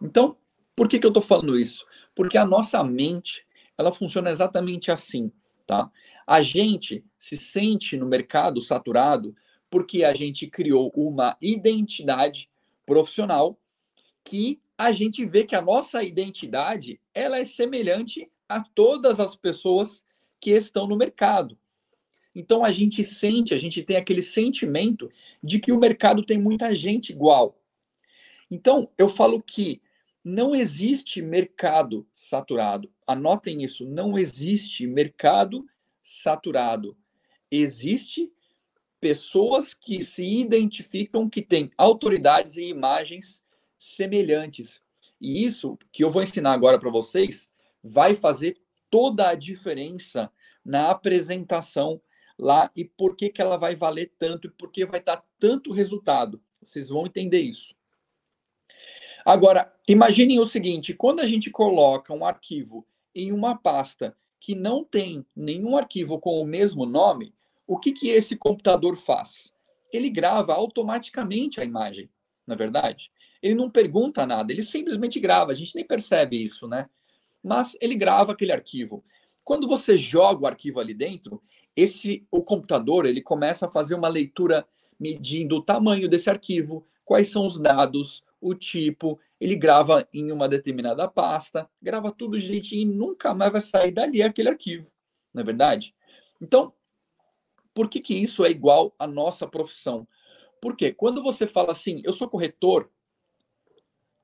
Então, 0.00 0.36
por 0.76 0.88
que, 0.88 1.00
que 1.00 1.06
eu 1.06 1.10
estou 1.10 1.22
falando 1.22 1.58
isso? 1.58 1.84
Porque 2.14 2.38
a 2.38 2.46
nossa 2.46 2.82
mente, 2.84 3.44
ela 3.76 3.90
funciona 3.90 4.30
exatamente 4.30 4.90
assim, 4.90 5.32
tá? 5.66 5.90
A 6.24 6.42
gente 6.42 7.04
se 7.18 7.36
sente 7.36 7.96
no 7.96 8.06
mercado 8.06 8.60
saturado 8.60 9.34
porque 9.68 10.04
a 10.04 10.14
gente 10.14 10.46
criou 10.46 10.92
uma 10.94 11.36
identidade 11.42 12.48
profissional 12.86 13.58
que 14.24 14.60
a 14.78 14.92
gente 14.92 15.24
vê 15.26 15.44
que 15.44 15.56
a 15.56 15.62
nossa 15.62 16.04
identidade 16.04 17.00
ela 17.12 17.38
é 17.38 17.44
semelhante 17.44 18.30
a 18.48 18.62
todas 18.62 19.18
as 19.18 19.34
pessoas 19.34 20.04
que 20.40 20.52
estão 20.52 20.86
no 20.86 20.96
mercado, 20.96 21.58
Então 22.34 22.64
a 22.64 22.70
gente 22.70 23.02
sente, 23.02 23.54
a 23.54 23.58
gente 23.58 23.82
tem 23.82 23.96
aquele 23.96 24.22
sentimento 24.22 25.10
de 25.42 25.58
que 25.58 25.72
o 25.72 25.78
mercado 25.78 26.24
tem 26.24 26.38
muita 26.38 26.74
gente 26.74 27.10
igual. 27.10 27.56
Então 28.50 28.88
eu 28.96 29.08
falo 29.08 29.42
que 29.42 29.80
não 30.22 30.54
existe 30.54 31.22
mercado 31.22 32.06
saturado. 32.14 32.92
Anotem 33.06 33.62
isso, 33.62 33.86
não 33.86 34.18
existe 34.18 34.86
mercado 34.86 35.66
saturado. 36.02 36.96
Existe 37.50 38.30
pessoas 39.00 39.72
que 39.72 40.04
se 40.04 40.24
identificam 40.24 41.28
que 41.28 41.40
têm 41.40 41.70
autoridades 41.76 42.56
e 42.56 42.64
imagens 42.64 43.42
semelhantes. 43.78 44.82
E 45.20 45.44
isso 45.44 45.78
que 45.90 46.04
eu 46.04 46.10
vou 46.10 46.22
ensinar 46.22 46.52
agora 46.52 46.78
para 46.78 46.90
vocês 46.90 47.50
vai 47.82 48.14
fazer 48.14 48.58
toda 48.90 49.30
a 49.30 49.34
diferença 49.34 50.30
na 50.64 50.90
apresentação 50.90 52.00
lá 52.40 52.70
e 52.74 52.84
por 52.84 53.14
que, 53.14 53.28
que 53.28 53.42
ela 53.42 53.56
vai 53.56 53.76
valer 53.76 54.12
tanto 54.18 54.48
e 54.48 54.50
por 54.50 54.72
que 54.72 54.84
vai 54.86 55.00
dar 55.00 55.22
tanto 55.38 55.72
resultado. 55.72 56.42
Vocês 56.62 56.88
vão 56.88 57.06
entender 57.06 57.40
isso. 57.40 57.74
Agora, 59.24 59.72
imaginem 59.86 60.40
o 60.40 60.46
seguinte: 60.46 60.94
quando 60.94 61.20
a 61.20 61.26
gente 61.26 61.50
coloca 61.50 62.14
um 62.14 62.24
arquivo 62.24 62.86
em 63.14 63.30
uma 63.30 63.56
pasta 63.56 64.16
que 64.38 64.54
não 64.54 64.82
tem 64.82 65.24
nenhum 65.36 65.76
arquivo 65.76 66.18
com 66.18 66.40
o 66.40 66.46
mesmo 66.46 66.86
nome, 66.86 67.34
o 67.66 67.78
que, 67.78 67.92
que 67.92 68.08
esse 68.08 68.34
computador 68.36 68.96
faz? 68.96 69.52
Ele 69.92 70.08
grava 70.08 70.54
automaticamente 70.54 71.60
a 71.60 71.64
imagem, 71.64 72.10
na 72.46 72.54
é 72.54 72.56
verdade. 72.56 73.12
Ele 73.42 73.54
não 73.54 73.70
pergunta 73.70 74.26
nada, 74.26 74.52
ele 74.52 74.62
simplesmente 74.62 75.20
grava, 75.20 75.50
a 75.50 75.54
gente 75.54 75.74
nem 75.74 75.86
percebe 75.86 76.42
isso, 76.42 76.66
né? 76.66 76.88
Mas 77.42 77.76
ele 77.80 77.94
grava 77.94 78.32
aquele 78.32 78.52
arquivo. 78.52 79.04
Quando 79.44 79.66
você 79.66 79.96
joga 79.96 80.42
o 80.42 80.46
arquivo 80.46 80.80
ali 80.80 80.94
dentro, 80.94 81.42
esse 81.76 82.26
o 82.30 82.42
computador 82.42 83.06
ele 83.06 83.22
começa 83.22 83.66
a 83.66 83.70
fazer 83.70 83.94
uma 83.94 84.08
leitura 84.08 84.66
medindo 84.98 85.56
o 85.56 85.62
tamanho 85.62 86.08
desse 86.08 86.28
arquivo, 86.28 86.86
quais 87.04 87.30
são 87.30 87.46
os 87.46 87.58
dados, 87.58 88.22
o 88.40 88.54
tipo, 88.54 89.18
ele 89.40 89.56
grava 89.56 90.06
em 90.12 90.30
uma 90.30 90.48
determinada 90.48 91.08
pasta, 91.08 91.68
grava 91.80 92.12
tudo 92.12 92.38
direitinho 92.38 92.82
e 92.82 92.94
nunca 92.94 93.34
mais 93.34 93.52
vai 93.52 93.60
sair 93.60 93.90
dali 93.90 94.22
aquele 94.22 94.48
arquivo, 94.48 94.90
não 95.32 95.42
é 95.42 95.44
verdade? 95.44 95.94
Então, 96.40 96.72
por 97.74 97.88
que, 97.88 98.00
que 98.00 98.14
isso 98.14 98.44
é 98.44 98.50
igual 98.50 98.94
à 98.98 99.06
nossa 99.06 99.46
profissão? 99.46 100.06
Porque 100.60 100.92
quando 100.92 101.22
você 101.22 101.46
fala 101.46 101.70
assim, 101.70 102.02
eu 102.04 102.12
sou 102.12 102.28
corretor, 102.28 102.90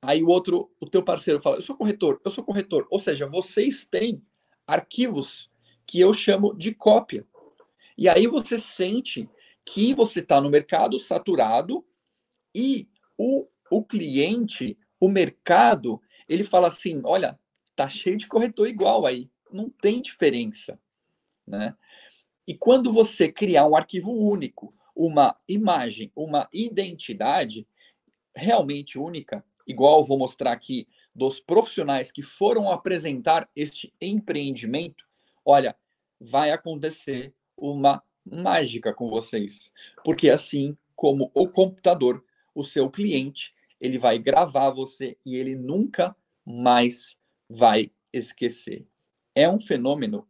aí 0.02 0.22
o 0.22 0.28
outro, 0.28 0.70
o 0.80 0.88
teu 0.88 1.02
parceiro 1.02 1.40
fala, 1.40 1.56
eu 1.56 1.62
sou 1.62 1.76
corretor, 1.76 2.20
eu 2.24 2.30
sou 2.30 2.44
corretor. 2.44 2.86
Ou 2.90 2.98
seja, 2.98 3.26
vocês 3.26 3.86
têm 3.86 4.22
arquivos 4.66 5.50
que 5.86 6.00
eu 6.00 6.12
chamo 6.12 6.54
de 6.54 6.74
cópia. 6.74 7.26
E 7.96 8.08
aí 8.08 8.26
você 8.26 8.58
sente 8.58 9.28
que 9.64 9.94
você 9.94 10.20
está 10.20 10.40
no 10.40 10.50
mercado 10.50 10.98
saturado 10.98 11.84
e 12.54 12.88
o, 13.16 13.46
o 13.70 13.84
cliente, 13.84 14.78
o 15.00 15.08
mercado, 15.08 16.00
ele 16.28 16.44
fala 16.44 16.68
assim: 16.68 17.00
olha, 17.04 17.38
tá 17.74 17.88
cheio 17.88 18.16
de 18.16 18.26
corretor 18.26 18.68
igual 18.68 19.06
aí, 19.06 19.30
não 19.50 19.70
tem 19.70 20.00
diferença, 20.00 20.78
né? 21.46 21.74
E 22.46 22.54
quando 22.54 22.92
você 22.92 23.30
criar 23.30 23.66
um 23.66 23.74
arquivo 23.74 24.12
único, 24.12 24.72
uma 24.94 25.36
imagem, 25.48 26.12
uma 26.14 26.48
identidade 26.52 27.66
realmente 28.34 28.98
única, 28.98 29.44
igual 29.66 30.04
vou 30.04 30.18
mostrar 30.18 30.52
aqui 30.52 30.86
dos 31.14 31.40
profissionais 31.40 32.12
que 32.12 32.22
foram 32.22 32.70
apresentar 32.70 33.48
este 33.56 33.92
empreendimento, 34.00 35.04
olha, 35.44 35.76
vai 36.20 36.50
acontecer 36.50 37.34
uma 37.56 38.02
mágica 38.24 38.92
com 38.92 39.08
vocês, 39.08 39.72
porque 40.04 40.28
assim 40.28 40.76
como 40.94 41.30
o 41.34 41.48
computador, 41.48 42.24
o 42.54 42.62
seu 42.62 42.90
cliente, 42.90 43.54
ele 43.80 43.98
vai 43.98 44.18
gravar 44.18 44.70
você 44.70 45.16
e 45.24 45.36
ele 45.36 45.54
nunca 45.54 46.16
mais 46.44 47.16
vai 47.48 47.90
esquecer. 48.12 48.86
É 49.34 49.48
um 49.48 49.60
fenômeno 49.60 50.26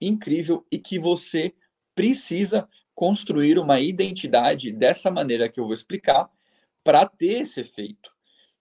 incrível 0.00 0.66
e 0.70 0.78
que 0.78 0.98
você 0.98 1.54
precisa 1.94 2.68
construir 2.94 3.58
uma 3.58 3.80
identidade 3.80 4.72
dessa 4.72 5.10
maneira 5.10 5.48
que 5.48 5.60
eu 5.60 5.64
vou 5.64 5.72
explicar 5.72 6.28
para 6.82 7.06
ter 7.06 7.42
esse 7.42 7.60
efeito. 7.60 8.10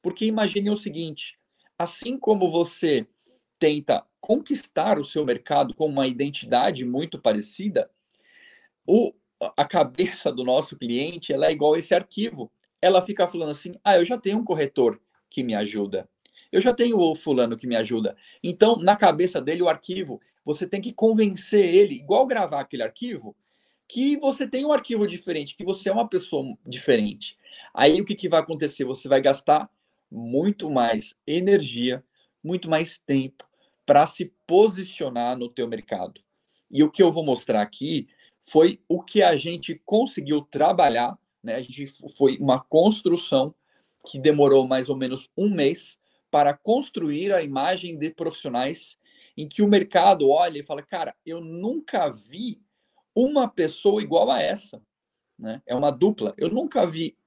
Porque 0.02 0.26
imagine 0.26 0.70
o 0.70 0.76
seguinte: 0.76 1.40
assim 1.78 2.18
como 2.18 2.50
você 2.50 3.08
tenta 3.60 4.06
conquistar 4.20 5.00
o 5.00 5.06
seu 5.06 5.26
mercado 5.26 5.74
com 5.74 5.88
uma 5.88 6.08
identidade 6.08 6.86
muito 6.86 7.20
parecida, 7.20 7.90
o, 8.88 9.13
a 9.56 9.65
cabeça 9.65 10.32
do 10.32 10.44
nosso 10.44 10.77
cliente 10.77 11.34
ela 11.34 11.48
é 11.48 11.51
igual 11.51 11.74
a 11.74 11.79
esse 11.79 11.94
arquivo. 11.94 12.51
Ela 12.82 13.01
fica 13.01 13.27
falando 13.27 13.51
assim: 13.51 13.75
ah, 13.84 13.98
eu 13.98 14.06
já 14.06 14.17
tenho 14.17 14.38
um 14.38 14.44
corretor 14.44 15.00
que 15.29 15.44
me 15.44 15.53
ajuda. 15.53 16.10
Eu 16.50 16.62
já 16.62 16.74
tenho 16.74 16.98
o 16.98 17.13
fulano 17.13 17.58
que 17.58 17.67
me 17.67 17.75
ajuda. 17.75 18.15
Então, 18.41 18.77
na 18.77 18.96
cabeça 18.96 19.41
dele, 19.41 19.62
o 19.62 19.67
arquivo, 19.67 20.22
você 20.46 20.65
tem 20.65 20.79
que 20.79 20.94
convencer 20.94 21.75
ele, 21.75 21.96
igual 21.96 22.25
gravar 22.25 22.62
aquele 22.62 22.84
arquivo, 22.84 23.36
que 23.86 24.17
você 24.17 24.48
tem 24.48 24.65
um 24.65 24.72
arquivo 24.72 25.06
diferente, 25.06 25.56
que 25.56 25.63
você 25.65 25.89
é 25.89 25.91
uma 25.91 26.08
pessoa 26.08 26.58
diferente. 26.65 27.38
Aí 27.74 28.00
o 28.00 28.06
que, 28.06 28.15
que 28.15 28.29
vai 28.29 28.39
acontecer? 28.39 28.86
Você 28.86 29.10
vai 29.10 29.20
gastar 29.20 29.70
muito 30.10 30.70
mais 30.70 31.15
energia, 31.25 32.01
muito 32.41 32.70
mais 32.70 32.98
tempo 32.98 33.46
para 33.86 34.06
se 34.06 34.34
posicionar 34.46 35.38
no 35.38 35.50
teu 35.50 35.67
mercado. 35.67 36.22
E 36.72 36.84
o 36.84 36.91
que 36.91 37.01
eu 37.01 37.12
vou 37.12 37.24
mostrar 37.24 37.62
aqui 37.62 38.08
foi 38.50 38.80
o 38.88 39.01
que 39.04 39.22
a 39.22 39.36
gente 39.36 39.82
conseguiu 39.86 40.42
trabalhar, 40.42 41.18
né? 41.44 41.56
A 41.56 41.62
gente 41.62 41.88
foi 42.18 42.38
uma 42.38 42.60
construção 42.60 43.54
que 44.06 44.18
demorou 44.18 44.66
mais 44.66 44.89
ou 44.89 44.96
menos 44.96 45.30
um 45.38 45.50
mês 45.50 46.00
para 46.32 46.54
construir 46.54 47.34
a 47.34 47.42
imagem 47.42 47.98
de 47.98 48.10
profissionais 48.10 48.98
em 49.36 49.50
que 49.50 49.62
o 49.62 49.68
mercado 49.68 50.30
olha 50.30 50.60
e 50.60 50.63
fala, 50.63 50.82
cara, 50.82 51.13
eu 51.25 51.42
nunca 51.42 52.10
vi 52.10 52.62
uma 53.13 53.50
pessoa 53.50 54.01
igual 54.01 54.32
a 54.32 54.42
essa, 54.42 54.82
né? 55.38 55.62
É 55.66 55.75
uma 55.75 55.92
dupla. 55.92 56.34
Eu 56.38 56.50
nunca 56.50 56.86
vi 56.86 57.18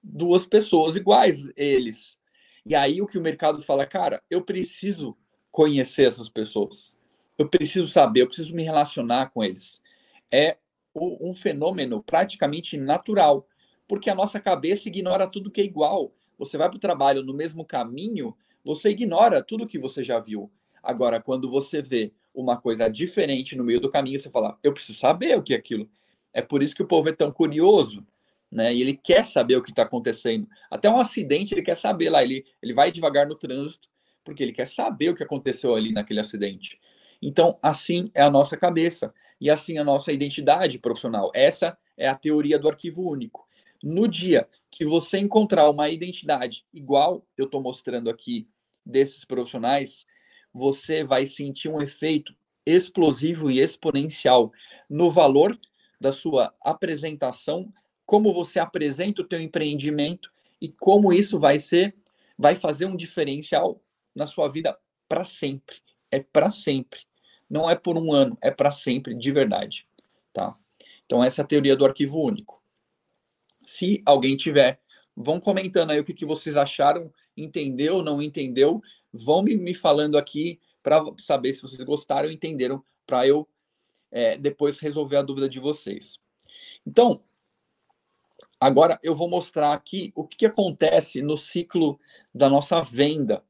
duas 0.00 0.46
pessoas 0.46 0.94
iguais 0.94 1.50
eles. 1.56 2.16
E 2.64 2.76
aí 2.76 3.02
o 3.02 3.06
que 3.06 3.18
o 3.18 3.22
mercado 3.22 3.60
fala, 3.60 3.84
cara, 3.86 4.22
eu 4.30 4.42
preciso 4.42 5.16
conhecer 5.50 6.06
essas 6.06 6.28
pessoas. 6.28 6.96
Eu 7.36 7.48
preciso 7.48 7.88
saber, 7.88 8.22
eu 8.22 8.26
preciso 8.26 8.54
me 8.54 8.62
relacionar 8.62 9.30
com 9.30 9.42
eles. 9.42 9.80
É 10.32 10.56
um 10.94 11.32
fenômeno 11.34 12.02
praticamente 12.02 12.76
natural, 12.76 13.46
porque 13.86 14.10
a 14.10 14.14
nossa 14.14 14.40
cabeça 14.40 14.88
ignora 14.88 15.26
tudo 15.26 15.50
que 15.50 15.60
é 15.60 15.64
igual. 15.64 16.12
Você 16.38 16.56
vai 16.56 16.68
para 16.68 16.76
o 16.76 16.80
trabalho 16.80 17.22
no 17.22 17.34
mesmo 17.34 17.64
caminho, 17.64 18.36
você 18.64 18.90
ignora 18.90 19.42
tudo 19.42 19.66
que 19.66 19.78
você 19.78 20.02
já 20.02 20.18
viu. 20.18 20.50
Agora, 20.82 21.20
quando 21.20 21.50
você 21.50 21.82
vê 21.82 22.12
uma 22.34 22.56
coisa 22.56 22.88
diferente 22.88 23.56
no 23.56 23.64
meio 23.64 23.80
do 23.80 23.90
caminho, 23.90 24.18
você 24.18 24.30
fala, 24.30 24.58
eu 24.62 24.72
preciso 24.72 24.98
saber 24.98 25.36
o 25.36 25.42
que 25.42 25.54
é 25.54 25.56
aquilo. 25.56 25.88
É 26.32 26.40
por 26.40 26.62
isso 26.62 26.74
que 26.74 26.82
o 26.82 26.86
povo 26.86 27.08
é 27.08 27.12
tão 27.12 27.30
curioso, 27.30 28.06
né? 28.50 28.72
E 28.74 28.80
ele 28.80 28.96
quer 28.96 29.24
saber 29.24 29.56
o 29.56 29.62
que 29.62 29.70
está 29.70 29.82
acontecendo. 29.82 30.48
Até 30.70 30.88
um 30.88 31.00
acidente 31.00 31.54
ele 31.54 31.62
quer 31.62 31.76
saber 31.76 32.10
lá. 32.10 32.22
Ele, 32.22 32.44
ele 32.62 32.72
vai 32.72 32.90
devagar 32.90 33.26
no 33.26 33.34
trânsito 33.34 33.88
porque 34.24 34.42
ele 34.42 34.52
quer 34.52 34.66
saber 34.66 35.10
o 35.10 35.14
que 35.14 35.22
aconteceu 35.22 35.74
ali 35.74 35.92
naquele 35.92 36.20
acidente. 36.20 36.78
Então, 37.20 37.58
assim 37.62 38.10
é 38.14 38.22
a 38.22 38.30
nossa 38.30 38.56
cabeça 38.56 39.12
e 39.40 39.50
assim 39.50 39.78
a 39.78 39.84
nossa 39.84 40.12
identidade 40.12 40.78
profissional. 40.78 41.30
Essa 41.34 41.76
é 41.96 42.08
a 42.08 42.14
teoria 42.14 42.58
do 42.58 42.68
arquivo 42.68 43.08
único. 43.08 43.48
No 43.82 44.06
dia 44.06 44.48
que 44.70 44.84
você 44.84 45.18
encontrar 45.18 45.68
uma 45.70 45.88
identidade 45.88 46.66
igual 46.72 47.24
eu 47.36 47.46
estou 47.46 47.62
mostrando 47.62 48.10
aqui 48.10 48.46
desses 48.84 49.24
profissionais, 49.24 50.04
você 50.52 51.02
vai 51.02 51.24
sentir 51.24 51.68
um 51.68 51.80
efeito 51.80 52.34
explosivo 52.66 53.50
e 53.50 53.60
exponencial 53.60 54.52
no 54.88 55.10
valor 55.10 55.58
da 56.00 56.12
sua 56.12 56.54
apresentação 56.62 57.72
como 58.04 58.32
você 58.32 58.58
apresenta 58.58 59.22
o 59.22 59.24
teu 59.24 59.40
empreendimento 59.40 60.32
e 60.60 60.68
como 60.68 61.12
isso 61.12 61.38
vai 61.38 61.60
ser, 61.60 61.94
vai 62.36 62.56
fazer 62.56 62.86
um 62.86 62.96
diferencial 62.96 63.80
na 64.12 64.26
sua 64.26 64.48
vida 64.48 64.76
para 65.08 65.24
sempre. 65.24 65.76
É 66.10 66.18
para 66.18 66.50
sempre. 66.50 67.02
Não 67.50 67.68
é 67.68 67.74
por 67.74 67.98
um 67.98 68.12
ano, 68.12 68.38
é 68.40 68.50
para 68.50 68.70
sempre, 68.70 69.14
de 69.14 69.32
verdade, 69.32 69.86
tá? 70.32 70.56
Então 71.04 71.22
essa 71.22 71.42
é 71.42 71.44
a 71.44 71.46
teoria 71.46 71.76
do 71.76 71.84
arquivo 71.84 72.20
único. 72.20 72.62
Se 73.66 74.00
alguém 74.06 74.36
tiver, 74.36 74.80
vão 75.16 75.40
comentando 75.40 75.90
aí 75.90 75.98
o 75.98 76.04
que, 76.04 76.14
que 76.14 76.24
vocês 76.24 76.56
acharam, 76.56 77.12
entendeu, 77.36 78.02
não 78.02 78.22
entendeu, 78.22 78.80
vão 79.12 79.42
me, 79.42 79.56
me 79.56 79.74
falando 79.74 80.16
aqui 80.16 80.60
para 80.82 81.02
saber 81.18 81.52
se 81.52 81.62
vocês 81.62 81.82
gostaram, 81.82 82.30
entenderam, 82.30 82.82
para 83.04 83.26
eu 83.26 83.48
é, 84.10 84.38
depois 84.38 84.78
resolver 84.78 85.16
a 85.16 85.22
dúvida 85.22 85.48
de 85.48 85.58
vocês. 85.58 86.20
Então, 86.86 87.22
Agora 88.60 89.00
eu 89.02 89.14
vou 89.14 89.26
mostrar 89.26 89.72
aqui 89.72 90.12
o 90.14 90.26
que, 90.26 90.36
que 90.36 90.46
acontece 90.46 91.22
no 91.22 91.34
ciclo 91.34 91.98
da 92.32 92.46
nossa 92.46 92.82
venda, 92.82 93.42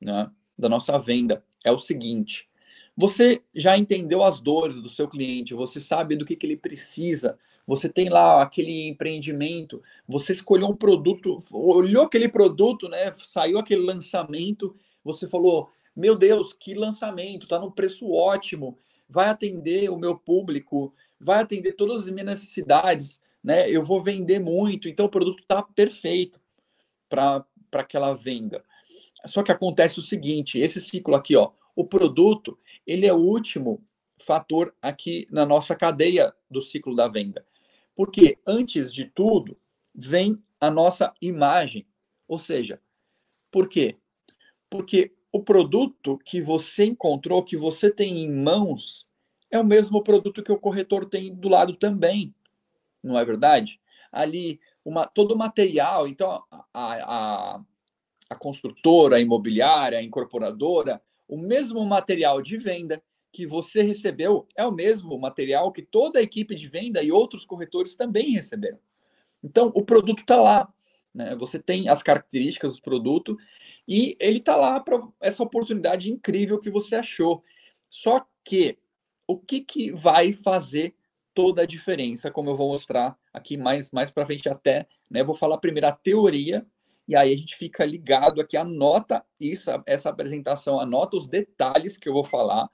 né? 0.00 0.30
Da 0.56 0.68
nossa 0.68 0.96
venda 0.96 1.44
é 1.64 1.72
o 1.72 1.78
seguinte: 1.78 2.48
Você 2.96 3.42
já 3.54 3.76
entendeu 3.76 4.22
as 4.22 4.40
dores 4.40 4.80
do 4.80 4.88
seu 4.88 5.08
cliente, 5.08 5.52
você 5.52 5.80
sabe 5.80 6.16
do 6.16 6.24
que, 6.24 6.36
que 6.36 6.46
ele 6.46 6.56
precisa, 6.56 7.36
você 7.66 7.88
tem 7.88 8.08
lá 8.08 8.42
aquele 8.42 8.88
empreendimento, 8.88 9.82
você 10.06 10.32
escolheu 10.32 10.68
um 10.68 10.76
produto, 10.76 11.38
olhou 11.52 12.04
aquele 12.04 12.28
produto, 12.28 12.88
né? 12.88 13.12
Saiu 13.14 13.58
aquele 13.58 13.82
lançamento, 13.82 14.76
você 15.02 15.28
falou: 15.28 15.70
Meu 15.96 16.14
Deus, 16.14 16.52
que 16.52 16.74
lançamento, 16.74 17.48
tá 17.48 17.58
num 17.58 17.70
preço 17.70 18.10
ótimo, 18.12 18.78
vai 19.08 19.28
atender 19.28 19.90
o 19.90 19.98
meu 19.98 20.16
público, 20.16 20.94
vai 21.18 21.40
atender 21.40 21.72
todas 21.72 22.02
as 22.02 22.10
minhas 22.10 22.28
necessidades, 22.28 23.20
né? 23.42 23.68
Eu 23.68 23.82
vou 23.82 24.02
vender 24.02 24.40
muito, 24.40 24.88
então 24.88 25.06
o 25.06 25.10
produto 25.10 25.40
está 25.40 25.62
perfeito 25.62 26.40
para 27.08 27.44
aquela 27.72 28.14
venda. 28.14 28.62
Só 29.26 29.42
que 29.42 29.50
acontece 29.50 29.98
o 29.98 30.02
seguinte: 30.02 30.58
esse 30.58 30.80
ciclo 30.80 31.14
aqui, 31.14 31.34
ó, 31.34 31.50
o 31.74 31.84
produto, 31.84 32.58
ele 32.86 33.06
é 33.06 33.12
o 33.12 33.18
último 33.18 33.82
fator 34.18 34.74
aqui 34.80 35.26
na 35.30 35.44
nossa 35.44 35.74
cadeia 35.74 36.32
do 36.50 36.60
ciclo 36.60 36.94
da 36.94 37.08
venda. 37.08 37.46
Porque 37.94 38.38
antes 38.46 38.92
de 38.92 39.04
tudo 39.04 39.58
vem 39.94 40.42
a 40.60 40.70
nossa 40.70 41.12
imagem. 41.20 41.86
Ou 42.26 42.38
seja, 42.38 42.80
por 43.50 43.68
quê? 43.68 43.96
Porque 44.68 45.12
o 45.30 45.42
produto 45.42 46.18
que 46.24 46.40
você 46.40 46.84
encontrou, 46.84 47.42
que 47.42 47.56
você 47.56 47.90
tem 47.90 48.18
em 48.18 48.30
mãos, 48.30 49.06
é 49.50 49.58
o 49.58 49.64
mesmo 49.64 50.02
produto 50.02 50.42
que 50.42 50.52
o 50.52 50.58
corretor 50.58 51.06
tem 51.06 51.34
do 51.34 51.48
lado 51.48 51.76
também. 51.76 52.34
Não 53.02 53.18
é 53.18 53.24
verdade? 53.24 53.80
Ali, 54.10 54.60
uma, 54.84 55.06
todo 55.06 55.32
o 55.32 55.38
material, 55.38 56.08
então 56.08 56.42
a, 56.50 56.64
a, 56.72 57.60
a 58.30 58.36
construtora, 58.36 59.16
a 59.16 59.20
imobiliária, 59.20 59.98
a 59.98 60.02
incorporadora, 60.02 61.02
o 61.28 61.38
mesmo 61.38 61.84
material 61.84 62.42
de 62.42 62.56
venda 62.56 63.02
que 63.32 63.46
você 63.46 63.82
recebeu 63.82 64.46
é 64.56 64.64
o 64.64 64.72
mesmo 64.72 65.18
material 65.18 65.72
que 65.72 65.82
toda 65.82 66.20
a 66.20 66.22
equipe 66.22 66.54
de 66.54 66.68
venda 66.68 67.02
e 67.02 67.10
outros 67.10 67.44
corretores 67.44 67.96
também 67.96 68.30
receberam. 68.30 68.78
Então, 69.42 69.72
o 69.74 69.84
produto 69.84 70.20
está 70.20 70.36
lá. 70.36 70.72
Né? 71.12 71.34
Você 71.36 71.58
tem 71.58 71.88
as 71.88 72.02
características 72.02 72.76
do 72.76 72.82
produto 72.82 73.36
e 73.86 74.16
ele 74.20 74.38
está 74.38 74.56
lá 74.56 74.80
para 74.80 75.06
essa 75.20 75.42
oportunidade 75.42 76.10
incrível 76.10 76.58
que 76.58 76.70
você 76.70 76.96
achou. 76.96 77.42
Só 77.90 78.24
que 78.44 78.78
o 79.26 79.38
que, 79.38 79.60
que 79.60 79.90
vai 79.92 80.32
fazer 80.32 80.94
toda 81.34 81.62
a 81.62 81.66
diferença, 81.66 82.30
como 82.30 82.50
eu 82.50 82.56
vou 82.56 82.70
mostrar 82.70 83.18
aqui 83.32 83.56
mais, 83.56 83.90
mais 83.90 84.10
para 84.10 84.24
frente 84.24 84.48
até, 84.48 84.86
né? 85.10 85.24
Vou 85.24 85.34
falar 85.34 85.58
primeiro 85.58 85.88
a 85.88 85.92
teoria 85.92 86.64
e 87.06 87.14
aí 87.14 87.32
a 87.32 87.36
gente 87.36 87.56
fica 87.56 87.84
ligado 87.84 88.40
aqui, 88.40 88.56
anota 88.56 89.24
isso, 89.38 89.70
essa 89.86 90.08
apresentação, 90.08 90.80
anota 90.80 91.16
os 91.16 91.26
detalhes 91.26 91.98
que 91.98 92.08
eu 92.08 92.12
vou 92.12 92.24
falar 92.24 92.68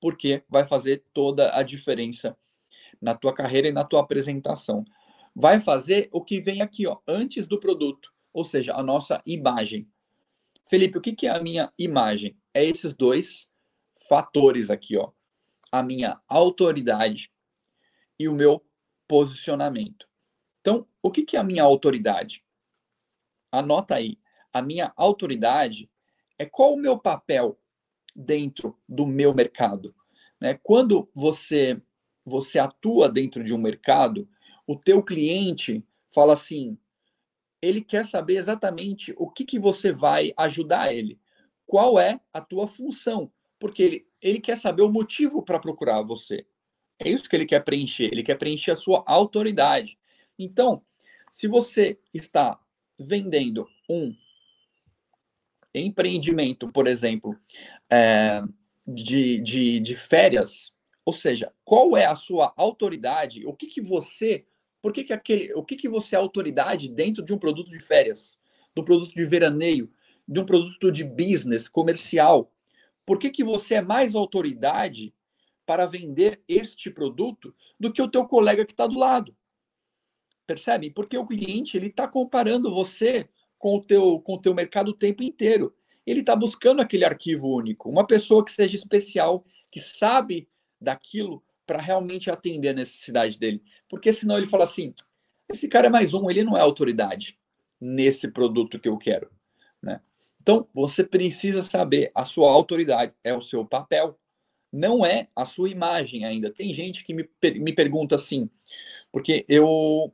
porque 0.00 0.42
vai 0.48 0.64
fazer 0.64 1.04
toda 1.12 1.54
a 1.56 1.62
diferença 1.62 2.36
na 3.00 3.14
tua 3.14 3.32
carreira 3.32 3.68
e 3.68 3.72
na 3.72 3.84
tua 3.84 4.00
apresentação. 4.00 4.84
Vai 5.34 5.60
fazer 5.60 6.08
o 6.12 6.22
que 6.22 6.40
vem 6.40 6.62
aqui, 6.62 6.86
ó, 6.86 6.98
antes 7.06 7.46
do 7.46 7.60
produto, 7.60 8.12
ou 8.32 8.44
seja, 8.44 8.74
a 8.74 8.82
nossa 8.82 9.22
imagem. 9.24 9.88
Felipe, 10.68 10.98
o 10.98 11.00
que, 11.00 11.14
que 11.14 11.26
é 11.26 11.30
a 11.30 11.42
minha 11.42 11.72
imagem? 11.78 12.36
É 12.52 12.64
esses 12.64 12.92
dois 12.92 13.48
fatores 14.08 14.70
aqui, 14.70 14.96
ó. 14.96 15.10
A 15.70 15.82
minha 15.82 16.20
autoridade 16.28 17.30
e 18.18 18.28
o 18.28 18.34
meu 18.34 18.64
posicionamento. 19.06 20.08
Então, 20.60 20.86
o 21.02 21.10
que, 21.10 21.22
que 21.22 21.36
é 21.36 21.40
a 21.40 21.44
minha 21.44 21.62
autoridade? 21.62 22.44
Anota 23.50 23.94
aí. 23.94 24.18
A 24.52 24.62
minha 24.62 24.92
autoridade 24.96 25.90
é 26.38 26.46
qual 26.46 26.74
o 26.74 26.78
meu 26.78 26.98
papel 26.98 27.58
dentro 28.14 28.78
do 28.88 29.06
meu 29.06 29.34
mercado. 29.34 29.94
Né? 30.40 30.58
Quando 30.62 31.10
você 31.14 31.80
você 32.28 32.58
atua 32.58 33.08
dentro 33.08 33.42
de 33.42 33.54
um 33.54 33.58
mercado, 33.58 34.28
o 34.66 34.76
teu 34.76 35.02
cliente 35.02 35.82
fala 36.10 36.34
assim, 36.34 36.76
ele 37.60 37.80
quer 37.80 38.04
saber 38.04 38.36
exatamente 38.36 39.14
o 39.16 39.30
que, 39.30 39.44
que 39.44 39.58
você 39.58 39.92
vai 39.92 40.32
ajudar 40.36 40.92
ele, 40.92 41.18
qual 41.66 41.98
é 41.98 42.20
a 42.32 42.40
tua 42.40 42.66
função, 42.68 43.32
porque 43.58 43.82
ele, 43.82 44.06
ele 44.20 44.40
quer 44.40 44.56
saber 44.56 44.82
o 44.82 44.92
motivo 44.92 45.42
para 45.42 45.58
procurar 45.58 46.02
você. 46.02 46.46
É 46.98 47.08
isso 47.08 47.28
que 47.28 47.34
ele 47.34 47.46
quer 47.46 47.64
preencher, 47.64 48.04
ele 48.12 48.22
quer 48.22 48.36
preencher 48.36 48.72
a 48.72 48.76
sua 48.76 49.02
autoridade. 49.06 49.98
Então, 50.38 50.82
se 51.32 51.48
você 51.48 51.98
está 52.12 52.60
vendendo 52.98 53.68
um 53.88 54.14
empreendimento, 55.74 56.70
por 56.72 56.86
exemplo, 56.86 57.38
é, 57.90 58.42
de, 58.86 59.40
de, 59.40 59.80
de 59.80 59.94
férias, 59.94 60.72
ou 61.04 61.12
seja, 61.12 61.52
qual 61.64 61.96
é 61.96 62.06
a 62.06 62.14
sua 62.14 62.52
autoridade? 62.56 63.46
O 63.46 63.54
que, 63.54 63.66
que 63.66 63.80
você, 63.80 64.46
por 64.82 64.92
que, 64.92 65.04
que 65.04 65.12
aquele, 65.12 65.52
o 65.54 65.62
que, 65.62 65.76
que 65.76 65.88
você 65.88 66.16
é 66.16 66.18
autoridade 66.18 66.88
dentro 66.88 67.22
de 67.22 67.32
um 67.32 67.38
produto 67.38 67.70
de 67.70 67.80
férias, 67.80 68.38
de 68.74 68.80
um 68.80 68.84
produto 68.84 69.14
de 69.14 69.24
veraneio, 69.24 69.90
de 70.26 70.40
um 70.40 70.44
produto 70.44 70.90
de 70.90 71.04
business 71.04 71.68
comercial? 71.68 72.52
Por 73.06 73.18
que, 73.18 73.30
que 73.30 73.44
você 73.44 73.76
é 73.76 73.80
mais 73.80 74.14
autoridade 74.14 75.14
para 75.64 75.86
vender 75.86 76.42
este 76.48 76.90
produto 76.90 77.54
do 77.78 77.92
que 77.92 78.02
o 78.02 78.08
teu 78.08 78.26
colega 78.26 78.64
que 78.64 78.72
está 78.72 78.86
do 78.86 78.98
lado? 78.98 79.34
Percebe? 80.48 80.88
Porque 80.88 81.18
o 81.18 81.26
cliente 81.26 81.76
ele 81.76 81.88
está 81.88 82.08
comparando 82.08 82.72
você 82.72 83.28
com 83.58 83.76
o 83.76 83.82
teu 83.82 84.18
com 84.20 84.36
o 84.36 84.40
teu 84.40 84.54
mercado 84.54 84.88
o 84.88 84.94
tempo 84.94 85.22
inteiro. 85.22 85.74
Ele 86.06 86.20
está 86.20 86.34
buscando 86.34 86.80
aquele 86.80 87.04
arquivo 87.04 87.54
único, 87.54 87.90
uma 87.90 88.06
pessoa 88.06 88.42
que 88.42 88.50
seja 88.50 88.74
especial, 88.74 89.44
que 89.70 89.78
sabe 89.78 90.48
daquilo 90.80 91.44
para 91.66 91.82
realmente 91.82 92.30
atender 92.30 92.70
a 92.70 92.72
necessidade 92.72 93.38
dele. 93.38 93.62
Porque 93.90 94.10
senão 94.10 94.38
ele 94.38 94.46
fala 94.46 94.64
assim: 94.64 94.94
esse 95.50 95.68
cara 95.68 95.88
é 95.88 95.90
mais 95.90 96.14
um, 96.14 96.30
ele 96.30 96.42
não 96.42 96.56
é 96.56 96.62
autoridade 96.62 97.38
nesse 97.78 98.26
produto 98.26 98.78
que 98.78 98.88
eu 98.88 98.96
quero, 98.96 99.30
né? 99.82 100.00
Então, 100.40 100.66
você 100.72 101.04
precisa 101.04 101.62
saber 101.62 102.10
a 102.14 102.24
sua 102.24 102.50
autoridade, 102.50 103.12
é 103.22 103.34
o 103.34 103.42
seu 103.42 103.66
papel, 103.66 104.18
não 104.72 105.04
é 105.04 105.28
a 105.36 105.44
sua 105.44 105.68
imagem 105.68 106.24
ainda. 106.24 106.50
Tem 106.50 106.72
gente 106.72 107.04
que 107.04 107.12
me, 107.12 107.28
me 107.56 107.74
pergunta 107.74 108.14
assim, 108.14 108.48
porque 109.12 109.44
eu 109.46 110.10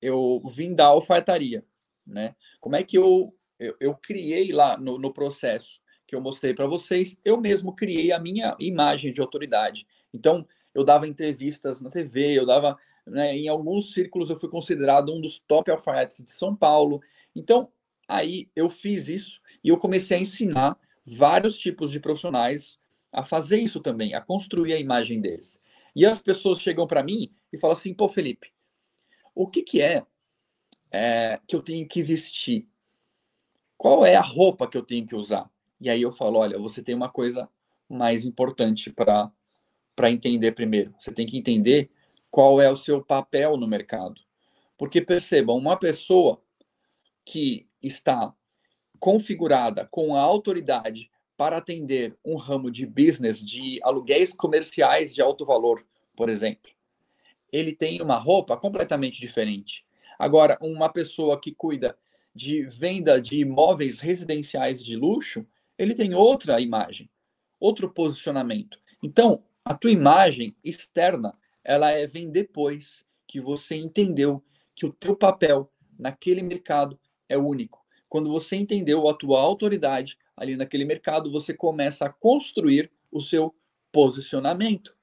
eu 0.00 0.42
vim 0.46 0.74
da 0.74 0.86
alfaiataria 0.86 1.64
né? 2.10 2.34
Como 2.60 2.76
é 2.76 2.82
que 2.82 2.98
eu, 2.98 3.34
eu, 3.58 3.76
eu 3.80 3.94
criei 3.94 4.52
lá 4.52 4.76
no, 4.76 4.98
no 4.98 5.12
processo 5.12 5.80
que 6.06 6.14
eu 6.14 6.20
mostrei 6.20 6.52
para 6.52 6.66
vocês, 6.66 7.16
eu 7.24 7.40
mesmo 7.40 7.74
criei 7.74 8.10
a 8.10 8.18
minha 8.18 8.56
imagem 8.58 9.12
de 9.12 9.20
autoridade. 9.20 9.86
Então, 10.12 10.46
eu 10.74 10.84
dava 10.84 11.06
entrevistas 11.06 11.80
na 11.80 11.88
TV, 11.88 12.32
eu 12.32 12.44
dava, 12.44 12.76
né, 13.06 13.36
em 13.36 13.48
alguns 13.48 13.94
círculos 13.94 14.28
eu 14.28 14.36
fui 14.36 14.48
considerado 14.48 15.14
um 15.14 15.20
dos 15.20 15.38
top 15.38 15.70
alfaiates 15.70 16.24
de 16.24 16.32
São 16.32 16.54
Paulo. 16.54 17.00
Então, 17.34 17.70
aí 18.08 18.48
eu 18.56 18.68
fiz 18.68 19.08
isso 19.08 19.40
e 19.62 19.68
eu 19.68 19.78
comecei 19.78 20.16
a 20.16 20.20
ensinar 20.20 20.76
vários 21.06 21.56
tipos 21.58 21.92
de 21.92 22.00
profissionais 22.00 22.78
a 23.12 23.22
fazer 23.22 23.58
isso 23.60 23.80
também, 23.80 24.14
a 24.14 24.20
construir 24.20 24.72
a 24.72 24.80
imagem 24.80 25.20
deles. 25.20 25.60
E 25.94 26.04
as 26.04 26.20
pessoas 26.20 26.60
chegam 26.60 26.86
para 26.88 27.02
mim 27.02 27.32
e 27.52 27.58
falam 27.58 27.72
assim: 27.72 27.94
pô, 27.94 28.08
Felipe, 28.08 28.52
o 29.34 29.48
que, 29.48 29.62
que 29.62 29.80
é 29.80 30.04
é, 30.90 31.40
que 31.46 31.54
eu 31.54 31.62
tenho 31.62 31.86
que 31.86 32.02
vestir? 32.02 32.68
Qual 33.76 34.04
é 34.04 34.16
a 34.16 34.20
roupa 34.20 34.68
que 34.68 34.76
eu 34.76 34.82
tenho 34.82 35.06
que 35.06 35.14
usar? 35.14 35.50
E 35.80 35.88
aí 35.88 36.02
eu 36.02 36.12
falo, 36.12 36.38
olha, 36.38 36.58
você 36.58 36.82
tem 36.82 36.94
uma 36.94 37.08
coisa 37.08 37.48
mais 37.88 38.24
importante 38.24 38.90
para 38.90 39.30
para 39.96 40.10
entender 40.10 40.52
primeiro. 40.52 40.94
Você 40.98 41.12
tem 41.12 41.26
que 41.26 41.36
entender 41.36 41.90
qual 42.30 42.58
é 42.58 42.70
o 42.70 42.76
seu 42.76 43.04
papel 43.04 43.58
no 43.58 43.66
mercado. 43.66 44.18
Porque 44.78 45.02
percebam, 45.02 45.58
uma 45.58 45.76
pessoa 45.76 46.42
que 47.22 47.68
está 47.82 48.34
configurada 48.98 49.86
com 49.90 50.14
a 50.14 50.20
autoridade 50.20 51.10
para 51.36 51.58
atender 51.58 52.16
um 52.24 52.36
ramo 52.36 52.70
de 52.70 52.86
business 52.86 53.44
de 53.44 53.78
aluguéis 53.82 54.32
comerciais 54.32 55.14
de 55.14 55.20
alto 55.20 55.44
valor, 55.44 55.84
por 56.16 56.30
exemplo, 56.30 56.70
ele 57.52 57.74
tem 57.74 58.00
uma 58.00 58.16
roupa 58.16 58.56
completamente 58.56 59.20
diferente. 59.20 59.84
Agora, 60.18 60.58
uma 60.60 60.88
pessoa 60.88 61.40
que 61.40 61.52
cuida 61.52 61.96
de 62.34 62.62
venda 62.62 63.20
de 63.20 63.40
imóveis 63.40 63.98
residenciais 63.98 64.84
de 64.84 64.96
luxo, 64.96 65.46
ele 65.78 65.94
tem 65.94 66.14
outra 66.14 66.60
imagem, 66.60 67.10
outro 67.58 67.90
posicionamento. 67.90 68.78
Então, 69.02 69.42
a 69.64 69.74
tua 69.74 69.90
imagem 69.90 70.54
externa, 70.62 71.36
ela 71.64 71.90
é 71.90 72.06
vem 72.06 72.30
depois 72.30 73.04
que 73.26 73.40
você 73.40 73.76
entendeu 73.76 74.42
que 74.74 74.86
o 74.86 74.92
teu 74.92 75.16
papel 75.16 75.70
naquele 75.98 76.42
mercado 76.42 76.98
é 77.28 77.36
único. 77.36 77.84
Quando 78.08 78.30
você 78.30 78.56
entendeu 78.56 79.08
a 79.08 79.14
tua 79.14 79.40
autoridade 79.40 80.18
ali 80.36 80.56
naquele 80.56 80.84
mercado, 80.84 81.30
você 81.30 81.54
começa 81.54 82.06
a 82.06 82.12
construir 82.12 82.90
o 83.10 83.20
seu 83.20 83.54
posicionamento. 83.92 84.96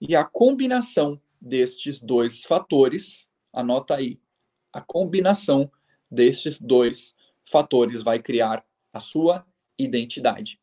E 0.00 0.16
a 0.16 0.24
combinação 0.24 1.20
destes 1.40 2.00
dois 2.00 2.44
fatores 2.44 3.30
Anota 3.52 3.96
aí. 3.96 4.20
A 4.72 4.80
combinação 4.80 5.70
destes 6.10 6.60
dois 6.60 7.14
fatores 7.44 8.02
vai 8.02 8.20
criar 8.20 8.64
a 8.92 9.00
sua 9.00 9.46
identidade. 9.78 10.60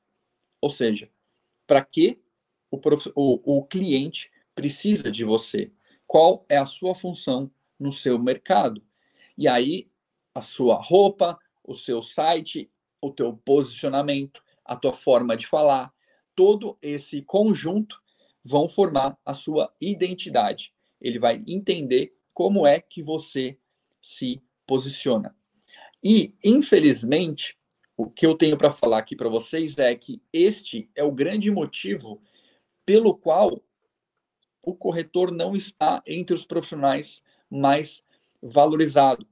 Ou 0.61 0.69
seja, 0.69 1.11
para 1.65 1.83
que 1.83 2.21
o, 2.71 2.79
o, 3.15 3.57
o 3.59 3.65
cliente 3.65 4.31
precisa 4.55 5.11
de 5.11 5.23
você, 5.23 5.71
qual 6.05 6.45
é 6.47 6.57
a 6.57 6.65
sua 6.65 6.95
função 6.95 7.51
no 7.77 7.91
seu 7.91 8.17
mercado. 8.17 8.81
E 9.37 9.47
aí, 9.47 9.89
a 10.33 10.41
sua 10.41 10.81
roupa, 10.81 11.37
o 11.63 11.73
seu 11.73 12.01
site, 12.01 12.71
o 13.01 13.11
teu 13.11 13.33
posicionamento, 13.33 14.41
a 14.63 14.75
tua 14.75 14.93
forma 14.93 15.35
de 15.35 15.45
falar, 15.45 15.93
todo 16.35 16.77
esse 16.81 17.21
conjunto 17.21 18.01
vão 18.47 18.69
formar 18.69 19.17
a 19.25 19.33
sua 19.33 19.73
identidade. 19.81 20.73
Ele 21.01 21.19
vai 21.19 21.43
entender 21.45 22.15
como 22.33 22.65
é 22.65 22.79
que 22.79 23.03
você 23.03 23.57
se 24.01 24.41
posiciona. 24.65 25.35
E, 26.01 26.33
infelizmente, 26.41 27.57
o 27.97 28.09
que 28.09 28.25
eu 28.25 28.35
tenho 28.35 28.57
para 28.57 28.71
falar 28.71 28.99
aqui 28.99 29.15
para 29.15 29.27
vocês 29.27 29.77
é 29.77 29.93
que 29.95 30.21
este 30.31 30.89
é 30.95 31.03
o 31.03 31.11
grande 31.11 31.51
motivo 31.51 32.21
pelo 32.85 33.13
qual 33.13 33.61
o 34.63 34.73
corretor 34.73 35.31
não 35.31 35.55
está 35.55 36.01
entre 36.07 36.33
os 36.33 36.45
profissionais 36.45 37.21
mais 37.49 38.01
valorizado, 38.41 39.27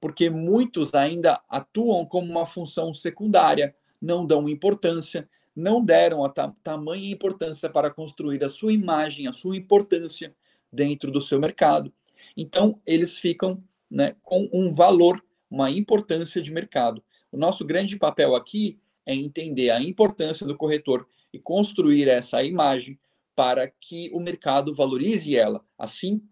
porque 0.00 0.28
muitos 0.28 0.92
ainda 0.92 1.40
atuam 1.48 2.04
como 2.04 2.30
uma 2.30 2.46
função 2.46 2.92
secundária, 2.92 3.76
não 4.00 4.26
dão 4.26 4.48
importância, 4.48 5.28
não 5.54 5.84
deram 5.84 6.24
a 6.24 6.28
ta 6.28 6.52
tamanha 6.62 7.10
importância 7.10 7.68
para 7.68 7.90
construir 7.90 8.42
a 8.42 8.48
sua 8.48 8.72
imagem, 8.72 9.26
a 9.26 9.32
sua 9.32 9.56
importância 9.56 10.34
dentro 10.72 11.10
do 11.10 11.20
seu 11.20 11.38
mercado. 11.38 11.92
Então, 12.36 12.80
eles 12.86 13.16
ficam 13.18 13.62
né, 13.90 14.16
com 14.22 14.48
um 14.52 14.72
valor, 14.72 15.24
uma 15.50 15.70
importância 15.70 16.42
de 16.42 16.52
mercado. 16.52 17.02
O 17.30 17.36
nosso 17.36 17.64
grande 17.64 17.96
papel 17.96 18.34
aqui 18.34 18.78
é 19.06 19.14
entender 19.14 19.70
a 19.70 19.80
importância 19.80 20.46
do 20.46 20.56
corretor 20.56 21.06
e 21.32 21.38
construir 21.38 22.08
essa 22.08 22.42
imagem 22.42 22.98
para 23.36 23.68
que 23.68 24.10
o 24.12 24.20
mercado 24.20 24.72
valorize 24.72 25.36
ela, 25.36 25.64
assim 25.78 26.22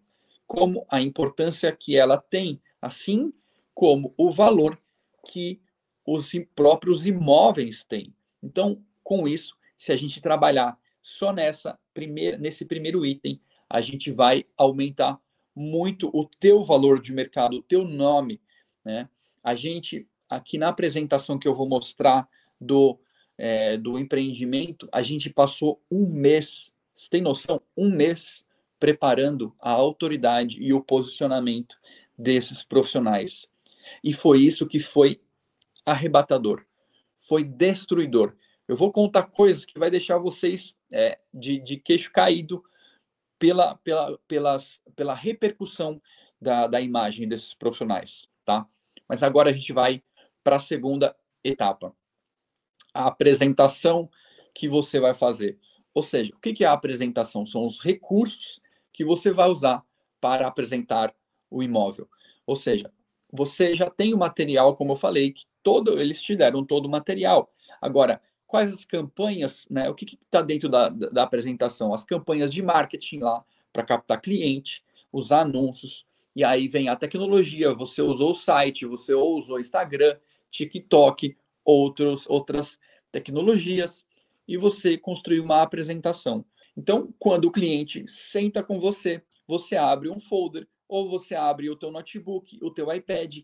como 0.46 0.86
a 0.88 1.00
importância 1.00 1.72
que 1.72 1.96
ela 1.96 2.18
tem, 2.18 2.60
assim 2.80 3.32
como 3.74 4.12
o 4.16 4.30
valor 4.30 4.78
que 5.26 5.60
os 6.06 6.30
próprios 6.54 7.06
imóveis 7.06 7.84
têm. 7.84 8.14
Então, 8.42 8.82
com 9.02 9.26
isso, 9.26 9.56
se 9.76 9.92
a 9.92 9.96
gente 9.96 10.20
trabalhar 10.20 10.78
só 11.00 11.32
nessa 11.32 11.78
primeira, 11.92 12.38
nesse 12.38 12.64
primeiro 12.64 13.04
item, 13.04 13.40
a 13.68 13.80
gente 13.80 14.10
vai 14.10 14.44
aumentar 14.56 15.18
muito 15.54 16.10
o 16.14 16.26
teu 16.38 16.62
valor 16.62 17.00
de 17.00 17.12
mercado, 17.12 17.58
o 17.58 17.62
teu 17.62 17.84
nome, 17.84 18.40
né? 18.84 19.08
A 19.42 19.54
gente 19.54 20.06
aqui 20.28 20.56
na 20.56 20.68
apresentação 20.68 21.38
que 21.38 21.46
eu 21.46 21.54
vou 21.54 21.68
mostrar 21.68 22.28
do 22.60 22.98
é, 23.36 23.76
do 23.76 23.98
empreendimento, 23.98 24.88
a 24.92 25.02
gente 25.02 25.28
passou 25.28 25.82
um 25.90 26.06
mês 26.06 26.72
você 26.94 27.08
tem 27.10 27.22
noção? 27.22 27.60
Um 27.76 27.90
mês 27.90 28.44
preparando 28.78 29.54
a 29.58 29.70
autoridade 29.70 30.62
e 30.62 30.72
o 30.72 30.80
posicionamento 30.80 31.76
desses 32.16 32.62
profissionais. 32.62 33.48
E 34.04 34.12
foi 34.12 34.40
isso 34.40 34.66
que 34.66 34.78
foi 34.78 35.20
arrebatador, 35.84 36.64
foi 37.16 37.42
destruidor. 37.42 38.36
Eu 38.72 38.76
vou 38.76 38.90
contar 38.90 39.24
coisas 39.24 39.66
que 39.66 39.78
vai 39.78 39.90
deixar 39.90 40.16
vocês 40.16 40.74
é, 40.90 41.18
de, 41.32 41.58
de 41.58 41.76
queixo 41.76 42.10
caído 42.10 42.64
pela, 43.38 43.76
pela, 43.76 44.18
pelas, 44.26 44.80
pela 44.96 45.12
repercussão 45.12 46.00
da, 46.40 46.66
da 46.66 46.80
imagem 46.80 47.28
desses 47.28 47.52
profissionais, 47.52 48.26
tá? 48.46 48.66
Mas 49.06 49.22
agora 49.22 49.50
a 49.50 49.52
gente 49.52 49.74
vai 49.74 50.02
para 50.42 50.56
a 50.56 50.58
segunda 50.58 51.14
etapa. 51.44 51.94
A 52.94 53.08
apresentação 53.08 54.08
que 54.54 54.66
você 54.70 54.98
vai 54.98 55.12
fazer. 55.12 55.58
Ou 55.92 56.02
seja, 56.02 56.32
o 56.34 56.38
que 56.38 56.64
é 56.64 56.66
a 56.66 56.72
apresentação? 56.72 57.44
São 57.44 57.66
os 57.66 57.78
recursos 57.78 58.58
que 58.90 59.04
você 59.04 59.30
vai 59.32 59.50
usar 59.50 59.84
para 60.18 60.46
apresentar 60.46 61.14
o 61.50 61.62
imóvel. 61.62 62.08
Ou 62.46 62.56
seja, 62.56 62.90
você 63.30 63.74
já 63.74 63.90
tem 63.90 64.14
o 64.14 64.18
material, 64.18 64.74
como 64.74 64.92
eu 64.92 64.96
falei, 64.96 65.30
que 65.30 65.44
todo 65.62 66.00
eles 66.00 66.22
te 66.22 66.34
deram 66.34 66.64
todo 66.64 66.86
o 66.86 66.90
material. 66.90 67.52
Agora, 67.82 68.18
quais 68.52 68.70
as 68.70 68.84
campanhas, 68.84 69.66
né? 69.70 69.88
O 69.88 69.94
que 69.94 70.04
está 70.04 70.42
dentro 70.42 70.68
da, 70.68 70.90
da, 70.90 71.22
apresentação? 71.22 71.94
As 71.94 72.04
campanhas 72.04 72.52
de 72.52 72.60
marketing 72.60 73.20
lá 73.20 73.42
para 73.72 73.82
captar 73.82 74.20
cliente, 74.20 74.84
os 75.10 75.32
anúncios, 75.32 76.04
e 76.36 76.44
aí 76.44 76.68
vem 76.68 76.86
a 76.86 76.94
tecnologia. 76.94 77.72
Você 77.72 78.02
usou 78.02 78.32
o 78.32 78.34
site, 78.34 78.84
você 78.84 79.14
usou 79.14 79.58
Instagram, 79.58 80.18
TikTok, 80.50 81.34
outros, 81.64 82.28
outras 82.28 82.78
tecnologias 83.10 84.04
e 84.46 84.58
você 84.58 84.98
construir 84.98 85.40
uma 85.40 85.62
apresentação. 85.62 86.44
Então, 86.76 87.08
quando 87.18 87.46
o 87.46 87.50
cliente 87.50 88.04
senta 88.06 88.62
com 88.62 88.78
você, 88.78 89.22
você 89.48 89.76
abre 89.76 90.10
um 90.10 90.20
folder 90.20 90.68
ou 90.86 91.08
você 91.08 91.34
abre 91.34 91.70
o 91.70 91.76
teu 91.76 91.90
notebook, 91.90 92.58
o 92.60 92.70
teu 92.70 92.92
iPad, 92.92 93.38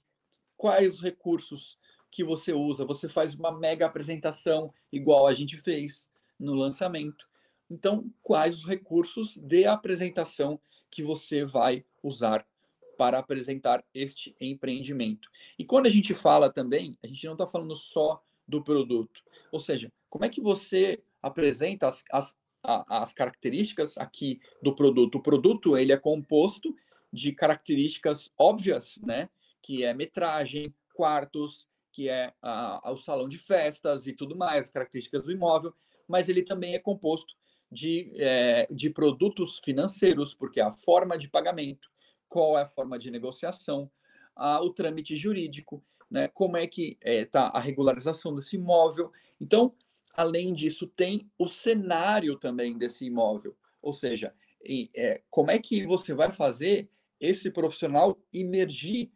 quais 0.54 0.96
os 0.96 1.00
recursos 1.00 1.78
que 2.10 2.24
você 2.24 2.52
usa, 2.52 2.84
você 2.84 3.08
faz 3.08 3.34
uma 3.34 3.52
mega 3.52 3.86
apresentação 3.86 4.72
igual 4.92 5.26
a 5.26 5.34
gente 5.34 5.56
fez 5.56 6.08
no 6.38 6.54
lançamento. 6.54 7.26
Então, 7.70 8.10
quais 8.22 8.58
os 8.58 8.64
recursos 8.66 9.36
de 9.36 9.66
apresentação 9.66 10.58
que 10.90 11.02
você 11.02 11.44
vai 11.44 11.84
usar 12.02 12.46
para 12.96 13.18
apresentar 13.18 13.84
este 13.94 14.34
empreendimento? 14.40 15.28
E 15.58 15.64
quando 15.64 15.86
a 15.86 15.90
gente 15.90 16.14
fala 16.14 16.50
também, 16.50 16.96
a 17.02 17.06
gente 17.06 17.26
não 17.26 17.34
está 17.34 17.46
falando 17.46 17.74
só 17.74 18.22
do 18.46 18.64
produto. 18.64 19.22
Ou 19.52 19.60
seja, 19.60 19.92
como 20.08 20.24
é 20.24 20.28
que 20.28 20.40
você 20.40 21.02
apresenta 21.22 21.86
as, 21.86 22.02
as, 22.10 22.36
as 22.62 23.12
características 23.12 23.98
aqui 23.98 24.40
do 24.62 24.74
produto? 24.74 25.16
O 25.16 25.22
produto 25.22 25.76
ele 25.76 25.92
é 25.92 25.96
composto 25.98 26.74
de 27.12 27.32
características 27.32 28.30
óbvias, 28.38 28.98
né? 29.02 29.28
Que 29.60 29.84
é 29.84 29.92
metragem, 29.92 30.74
quartos, 30.94 31.68
que 31.92 32.08
é 32.08 32.32
a, 32.42 32.90
o 32.92 32.96
salão 32.96 33.28
de 33.28 33.38
festas 33.38 34.06
e 34.06 34.12
tudo 34.12 34.36
mais, 34.36 34.68
características 34.68 35.22
do 35.22 35.32
imóvel, 35.32 35.74
mas 36.06 36.28
ele 36.28 36.42
também 36.42 36.74
é 36.74 36.78
composto 36.78 37.34
de, 37.70 38.14
é, 38.18 38.66
de 38.70 38.90
produtos 38.90 39.60
financeiros, 39.64 40.34
porque 40.34 40.60
é 40.60 40.64
a 40.64 40.72
forma 40.72 41.18
de 41.18 41.28
pagamento, 41.28 41.88
qual 42.28 42.58
é 42.58 42.62
a 42.62 42.66
forma 42.66 42.98
de 42.98 43.10
negociação, 43.10 43.90
a, 44.34 44.62
o 44.62 44.72
trâmite 44.72 45.16
jurídico, 45.16 45.84
né? 46.10 46.28
Como 46.28 46.56
é 46.56 46.66
que 46.66 46.98
está 47.00 47.10
é, 47.10 47.24
tá 47.24 47.48
a 47.48 47.60
regularização 47.60 48.34
desse 48.34 48.56
imóvel. 48.56 49.12
Então, 49.40 49.74
além 50.14 50.54
disso, 50.54 50.86
tem 50.86 51.30
o 51.38 51.46
cenário 51.46 52.36
também 52.38 52.78
desse 52.78 53.04
imóvel. 53.04 53.56
Ou 53.82 53.92
seja, 53.92 54.34
é, 54.94 55.22
como 55.30 55.50
é 55.50 55.58
que 55.58 55.84
você 55.86 56.14
vai 56.14 56.32
fazer 56.32 56.88
esse 57.20 57.50
profissional 57.50 58.18
emergir 58.32 59.10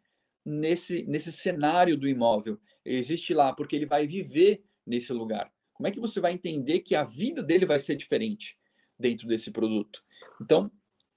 nesse, 0.45 1.03
nesse 1.03 1.31
cenário 1.31 1.97
do 1.97 2.07
imóvel? 2.07 2.59
Existe 2.85 3.33
lá, 3.33 3.53
porque 3.53 3.75
ele 3.75 3.85
vai 3.85 4.05
viver 4.05 4.63
nesse 4.85 5.13
lugar. 5.13 5.51
Como 5.73 5.87
é 5.87 5.91
que 5.91 5.99
você 5.99 6.19
vai 6.19 6.33
entender 6.33 6.81
que 6.81 6.95
a 6.95 7.03
vida 7.03 7.41
dele 7.41 7.65
vai 7.65 7.79
ser 7.79 7.95
diferente 7.95 8.57
dentro 8.97 9.27
desse 9.27 9.51
produto? 9.51 10.03
Então, 10.41 10.71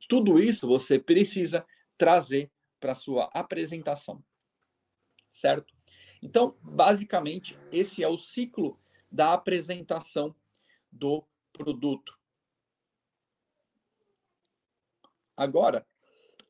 tudo 0.09 0.39
isso 0.39 0.67
você 0.67 0.99
precisa 0.99 1.65
trazer 1.99 2.51
para 2.81 2.95
sua 2.95 3.25
apresentação 3.33 4.23
certo? 5.37 5.75
Então, 6.23 6.57
basicamente, 6.63 7.59
esse 7.71 8.03
é 8.03 8.09
o 8.09 8.17
ciclo 8.17 8.81
da 9.11 9.35
apresentação 9.35 10.35
do 10.91 11.25
produto. 11.53 12.19
Agora, 15.37 15.87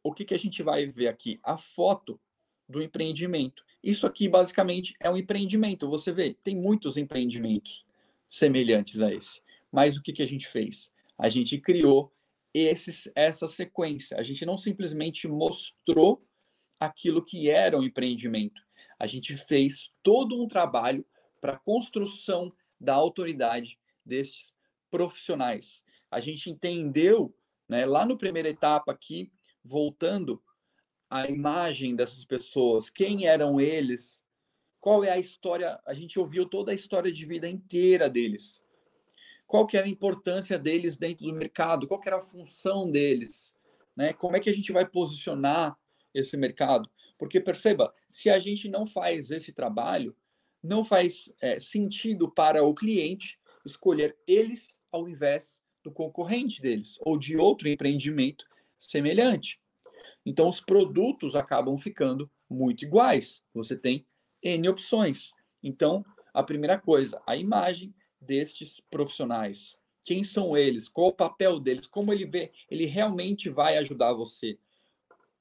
o 0.02 0.14
que, 0.14 0.24
que 0.24 0.34
a 0.34 0.38
gente 0.38 0.62
vai 0.62 0.86
ver 0.86 1.08
aqui? 1.08 1.40
A 1.42 1.56
foto 1.56 2.20
do 2.68 2.82
empreendimento. 2.82 3.64
Isso 3.82 4.06
aqui, 4.06 4.28
basicamente, 4.28 4.94
é 5.00 5.10
um 5.10 5.16
empreendimento. 5.16 5.88
Você 5.88 6.12
vê, 6.12 6.34
tem 6.42 6.56
muitos 6.56 6.96
empreendimentos 6.96 7.86
semelhantes 8.28 9.00
a 9.00 9.12
esse. 9.12 9.40
Mas 9.70 9.96
o 9.96 10.02
que, 10.02 10.12
que 10.12 10.22
a 10.22 10.28
gente 10.28 10.46
fez? 10.46 10.90
A 11.18 11.28
gente 11.28 11.58
criou 11.58 12.12
esses, 12.52 13.10
essa 13.14 13.46
sequência. 13.46 14.18
A 14.18 14.22
gente 14.22 14.44
não 14.44 14.56
simplesmente 14.56 15.28
mostrou 15.28 16.22
aquilo 16.80 17.24
que 17.24 17.48
era 17.48 17.78
um 17.78 17.82
empreendimento 17.82 18.66
a 18.98 19.06
gente 19.06 19.36
fez 19.36 19.90
todo 20.02 20.40
um 20.42 20.48
trabalho 20.48 21.04
para 21.40 21.52
a 21.52 21.58
construção 21.58 22.52
da 22.80 22.94
autoridade 22.94 23.78
desses 24.04 24.54
profissionais. 24.90 25.84
A 26.10 26.20
gente 26.20 26.50
entendeu, 26.50 27.34
né, 27.68 27.84
lá 27.84 28.06
no 28.06 28.16
primeira 28.16 28.48
etapa 28.48 28.92
aqui, 28.92 29.30
voltando 29.62 30.42
a 31.08 31.28
imagem 31.28 31.94
dessas 31.94 32.24
pessoas, 32.24 32.90
quem 32.90 33.26
eram 33.26 33.60
eles, 33.60 34.22
qual 34.80 35.04
é 35.04 35.10
a 35.10 35.18
história, 35.18 35.80
a 35.86 35.94
gente 35.94 36.18
ouviu 36.18 36.46
toda 36.46 36.72
a 36.72 36.74
história 36.74 37.12
de 37.12 37.24
vida 37.24 37.48
inteira 37.48 38.08
deles. 38.08 38.62
Qual 39.46 39.66
que 39.66 39.76
era 39.76 39.86
a 39.86 39.90
importância 39.90 40.58
deles 40.58 40.96
dentro 40.96 41.26
do 41.26 41.32
mercado, 41.32 41.86
qual 41.86 42.00
que 42.00 42.08
era 42.08 42.18
a 42.18 42.22
função 42.22 42.90
deles, 42.90 43.54
né? 43.96 44.12
Como 44.12 44.36
é 44.36 44.40
que 44.40 44.50
a 44.50 44.52
gente 44.52 44.72
vai 44.72 44.84
posicionar 44.84 45.76
esse 46.12 46.36
mercado? 46.36 46.90
Porque 47.16 47.40
perceba, 47.40 47.94
se 48.10 48.28
a 48.28 48.38
gente 48.38 48.68
não 48.68 48.86
faz 48.86 49.30
esse 49.30 49.52
trabalho, 49.52 50.14
não 50.62 50.84
faz 50.84 51.32
é, 51.40 51.60
sentido 51.60 52.30
para 52.30 52.64
o 52.64 52.74
cliente 52.74 53.38
escolher 53.64 54.16
eles 54.26 54.80
ao 54.90 55.08
invés 55.08 55.62
do 55.82 55.90
concorrente 55.92 56.60
deles 56.60 56.98
ou 57.00 57.16
de 57.16 57.36
outro 57.36 57.68
empreendimento 57.68 58.44
semelhante. 58.78 59.60
Então, 60.24 60.48
os 60.48 60.60
produtos 60.60 61.34
acabam 61.34 61.76
ficando 61.76 62.30
muito 62.48 62.84
iguais. 62.84 63.42
Você 63.54 63.76
tem 63.76 64.06
N 64.42 64.68
opções. 64.68 65.32
Então, 65.62 66.04
a 66.32 66.42
primeira 66.42 66.78
coisa, 66.78 67.20
a 67.26 67.36
imagem 67.36 67.94
destes 68.20 68.80
profissionais. 68.90 69.76
Quem 70.04 70.22
são 70.22 70.56
eles? 70.56 70.88
Qual 70.88 71.08
o 71.08 71.12
papel 71.12 71.58
deles? 71.58 71.86
Como 71.86 72.12
ele 72.12 72.26
vê? 72.26 72.52
Ele 72.70 72.86
realmente 72.86 73.48
vai 73.48 73.76
ajudar 73.78 74.12
você. 74.12 74.58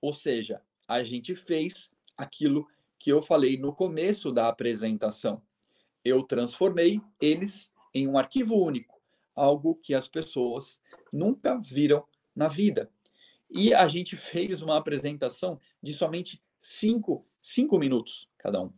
Ou 0.01 0.13
seja, 0.13 0.61
a 0.87 1.03
gente 1.03 1.35
fez 1.35 1.89
aquilo 2.17 2.67
que 2.97 3.11
eu 3.11 3.21
falei 3.21 3.57
no 3.57 3.73
começo 3.73 4.31
da 4.31 4.47
apresentação. 4.47 5.41
Eu 6.03 6.23
transformei 6.23 7.01
eles 7.19 7.71
em 7.93 8.07
um 8.07 8.17
arquivo 8.17 8.55
único, 8.55 8.99
algo 9.35 9.75
que 9.75 9.93
as 9.93 10.07
pessoas 10.07 10.79
nunca 11.11 11.59
viram 11.59 12.03
na 12.35 12.47
vida. 12.47 12.91
E 13.55 13.73
a 13.73 13.87
gente 13.87 14.17
fez 14.17 14.61
uma 14.61 14.77
apresentação 14.77 15.57
de 15.81 15.93
somente 15.93 16.43
cinco, 16.59 17.25
cinco 17.41 17.79
minutos 17.79 18.27
cada 18.37 18.61
um. 18.61 18.69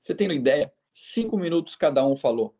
Você 0.00 0.14
tem 0.14 0.26
uma 0.26 0.34
ideia? 0.34 0.72
Cinco 0.94 1.36
minutos 1.36 1.76
cada 1.76 2.04
um 2.06 2.16
falou. 2.16 2.56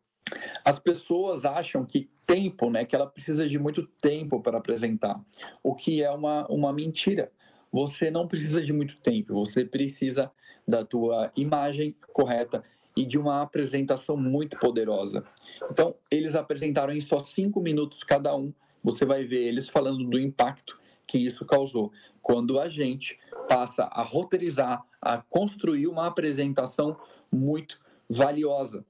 As 0.63 0.77
pessoas 0.77 1.45
acham 1.45 1.83
que 1.83 2.11
tempo, 2.27 2.69
né, 2.69 2.85
que 2.85 2.95
ela 2.95 3.07
precisa 3.07 3.49
de 3.49 3.57
muito 3.57 3.87
tempo 3.99 4.39
para 4.39 4.59
apresentar, 4.59 5.19
o 5.63 5.73
que 5.73 6.03
é 6.03 6.11
uma, 6.11 6.45
uma 6.47 6.71
mentira. 6.71 7.31
Você 7.71 8.11
não 8.11 8.27
precisa 8.27 8.61
de 8.61 8.71
muito 8.71 8.97
tempo, 8.97 9.33
você 9.33 9.65
precisa 9.65 10.31
da 10.67 10.85
tua 10.85 11.31
imagem 11.35 11.95
correta 12.13 12.63
e 12.95 13.03
de 13.03 13.17
uma 13.17 13.41
apresentação 13.41 14.15
muito 14.15 14.59
poderosa. 14.59 15.25
Então, 15.71 15.95
eles 16.11 16.35
apresentaram 16.35 16.93
em 16.93 16.99
só 16.99 17.23
cinco 17.23 17.59
minutos 17.61 18.03
cada 18.03 18.35
um. 18.35 18.53
Você 18.83 19.05
vai 19.05 19.23
ver 19.23 19.47
eles 19.47 19.67
falando 19.67 20.03
do 20.07 20.19
impacto 20.19 20.77
que 21.07 21.17
isso 21.17 21.45
causou. 21.45 21.91
Quando 22.21 22.59
a 22.59 22.67
gente 22.67 23.17
passa 23.47 23.83
a 23.83 24.03
roteirizar, 24.03 24.83
a 25.01 25.21
construir 25.21 25.87
uma 25.87 26.07
apresentação 26.07 26.97
muito 27.31 27.79
valiosa. 28.09 28.85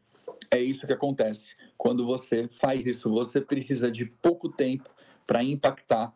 É 0.50 0.60
isso 0.60 0.88
que 0.88 0.94
acontece. 0.94 1.42
Quando 1.78 2.06
você 2.06 2.48
faz 2.48 2.86
isso, 2.86 3.10
você 3.10 3.40
precisa 3.40 3.92
de 3.92 4.06
pouco 4.06 4.50
tempo 4.50 4.90
para 5.26 5.44
impactar 5.44 6.14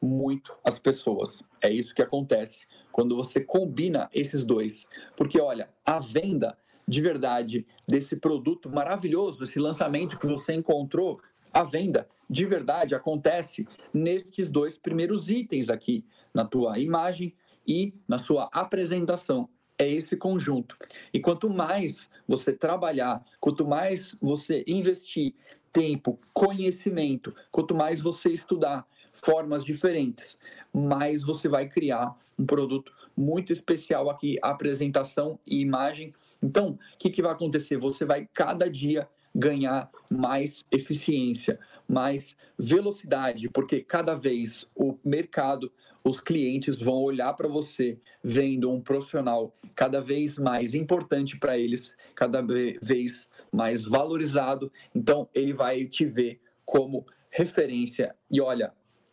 muito 0.00 0.54
as 0.64 0.78
pessoas. 0.78 1.42
É 1.60 1.70
isso 1.70 1.94
que 1.94 2.02
acontece 2.02 2.58
quando 2.92 3.16
você 3.16 3.40
combina 3.40 4.10
esses 4.12 4.44
dois. 4.44 4.84
Porque, 5.16 5.40
olha, 5.40 5.68
a 5.84 5.98
venda 5.98 6.56
de 6.86 7.00
verdade 7.00 7.66
desse 7.86 8.16
produto 8.16 8.68
maravilhoso, 8.68 9.44
esse 9.44 9.58
lançamento 9.58 10.18
que 10.18 10.26
você 10.26 10.52
encontrou, 10.54 11.20
a 11.52 11.62
venda 11.62 12.08
de 12.28 12.44
verdade 12.44 12.94
acontece 12.94 13.66
nestes 13.92 14.50
dois 14.50 14.78
primeiros 14.78 15.28
itens 15.30 15.68
aqui, 15.68 16.04
na 16.32 16.44
tua 16.44 16.78
imagem 16.78 17.34
e 17.66 17.92
na 18.06 18.18
sua 18.18 18.48
apresentação. 18.52 19.48
É 19.76 19.88
esse 19.88 20.16
conjunto. 20.16 20.76
E 21.12 21.18
quanto 21.18 21.50
mais 21.50 22.08
você 22.28 22.52
trabalhar, 22.52 23.24
quanto 23.40 23.66
mais 23.66 24.14
você 24.20 24.62
investir 24.66 25.34
tempo, 25.72 26.20
conhecimento, 26.32 27.34
quanto 27.50 27.74
mais 27.74 28.00
você 28.00 28.30
estudar 28.30 28.86
formas 29.12 29.64
diferentes, 29.64 30.38
mais 30.72 31.22
você 31.22 31.48
vai 31.48 31.68
criar 31.68 32.14
um 32.38 32.46
produto 32.46 32.92
muito 33.16 33.52
especial 33.52 34.08
aqui, 34.08 34.38
apresentação 34.42 35.38
e 35.46 35.60
imagem. 35.60 36.14
Então, 36.42 36.78
o 36.94 36.98
que, 36.98 37.10
que 37.10 37.22
vai 37.22 37.32
acontecer? 37.32 37.76
Você 37.76 38.04
vai 38.04 38.28
cada 38.32 38.70
dia 38.70 39.08
ganhar 39.34 39.90
mais 40.10 40.64
eficiência, 40.70 41.58
mais 41.88 42.36
velocidade, 42.58 43.48
porque 43.48 43.80
cada 43.80 44.14
vez 44.14 44.66
o 44.74 44.96
mercado, 45.04 45.72
os 46.02 46.20
clientes 46.20 46.76
vão 46.76 47.02
olhar 47.02 47.32
para 47.34 47.48
você 47.48 47.98
vendo 48.22 48.70
um 48.70 48.80
profissional 48.80 49.54
cada 49.74 50.00
vez 50.00 50.38
mais 50.38 50.74
importante 50.74 51.38
para 51.38 51.58
eles, 51.58 51.94
cada 52.14 52.42
vez 52.42 53.28
mais 53.52 53.84
valorizado. 53.84 54.72
Então, 54.94 55.28
ele 55.34 55.52
vai 55.52 55.84
te 55.84 56.04
ver 56.04 56.40
como 56.64 57.06
referência. 57.30 58.14
E 58.30 58.40
olha, 58.40 58.72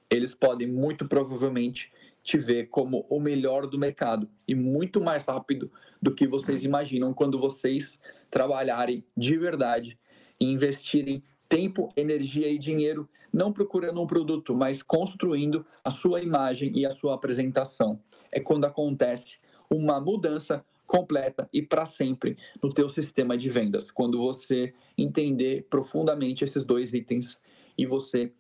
eles 0.09 0.33
podem 0.33 0.67
muito 0.67 1.07
provavelmente 1.07 1.91
te 2.23 2.37
ver 2.37 2.67
como 2.67 3.05
o 3.09 3.19
melhor 3.19 3.67
do 3.67 3.79
mercado 3.79 4.29
e 4.47 4.53
muito 4.53 4.99
mais 4.99 5.23
rápido 5.23 5.71
do 6.01 6.13
que 6.13 6.27
vocês 6.27 6.63
imaginam 6.63 7.13
quando 7.13 7.39
vocês 7.39 7.97
trabalharem 8.29 9.03
de 9.15 9.37
verdade 9.37 9.97
investirem 10.39 11.23
tempo, 11.49 11.91
energia 11.95 12.47
e 12.49 12.57
dinheiro 12.57 13.07
não 13.33 13.51
procurando 13.51 14.01
um 14.01 14.07
produto, 14.07 14.55
mas 14.55 14.81
construindo 14.81 15.65
a 15.83 15.91
sua 15.91 16.21
imagem 16.21 16.71
e 16.75 16.85
a 16.85 16.91
sua 16.91 17.15
apresentação. 17.15 17.99
É 18.31 18.39
quando 18.39 18.65
acontece 18.65 19.37
uma 19.69 19.99
mudança 19.99 20.65
completa 20.85 21.49
e 21.51 21.61
para 21.61 21.85
sempre 21.85 22.37
no 22.63 22.69
teu 22.69 22.89
sistema 22.89 23.37
de 23.37 23.49
vendas, 23.49 23.91
quando 23.91 24.19
você 24.19 24.73
entender 24.97 25.67
profundamente 25.69 26.43
esses 26.43 26.63
dois 26.63 26.93
itens 26.93 27.37
e 27.77 27.85
você 27.85 28.31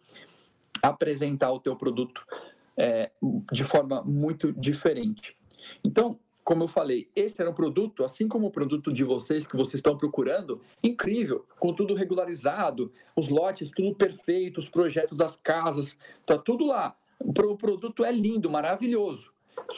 apresentar 0.81 1.51
o 1.51 1.59
teu 1.59 1.75
produto 1.75 2.25
é, 2.77 3.11
de 3.51 3.63
forma 3.63 4.01
muito 4.03 4.53
diferente. 4.53 5.35
Então, 5.83 6.17
como 6.47 6.63
eu 6.63 6.67
falei, 6.69 7.09
esse 7.13 7.41
era 7.41 7.49
um 7.49 7.53
produto, 7.53 8.05
assim 8.05 8.25
como 8.25 8.47
o 8.47 8.49
produto 8.49 8.93
de 8.93 9.03
vocês 9.03 9.45
que 9.45 9.57
vocês 9.57 9.75
estão 9.75 9.97
procurando, 9.97 10.61
incrível, 10.81 11.45
com 11.59 11.73
tudo 11.73 11.93
regularizado, 11.93 12.89
os 13.17 13.27
lotes 13.27 13.67
tudo 13.67 13.93
perfeito, 13.93 14.57
os 14.57 14.69
projetos 14.69 15.17
das 15.17 15.35
casas, 15.43 15.97
tá 16.25 16.37
tudo 16.37 16.65
lá. 16.65 16.95
O 17.19 17.33
produto 17.33 18.05
é 18.05 18.13
lindo, 18.13 18.49
maravilhoso. 18.49 19.29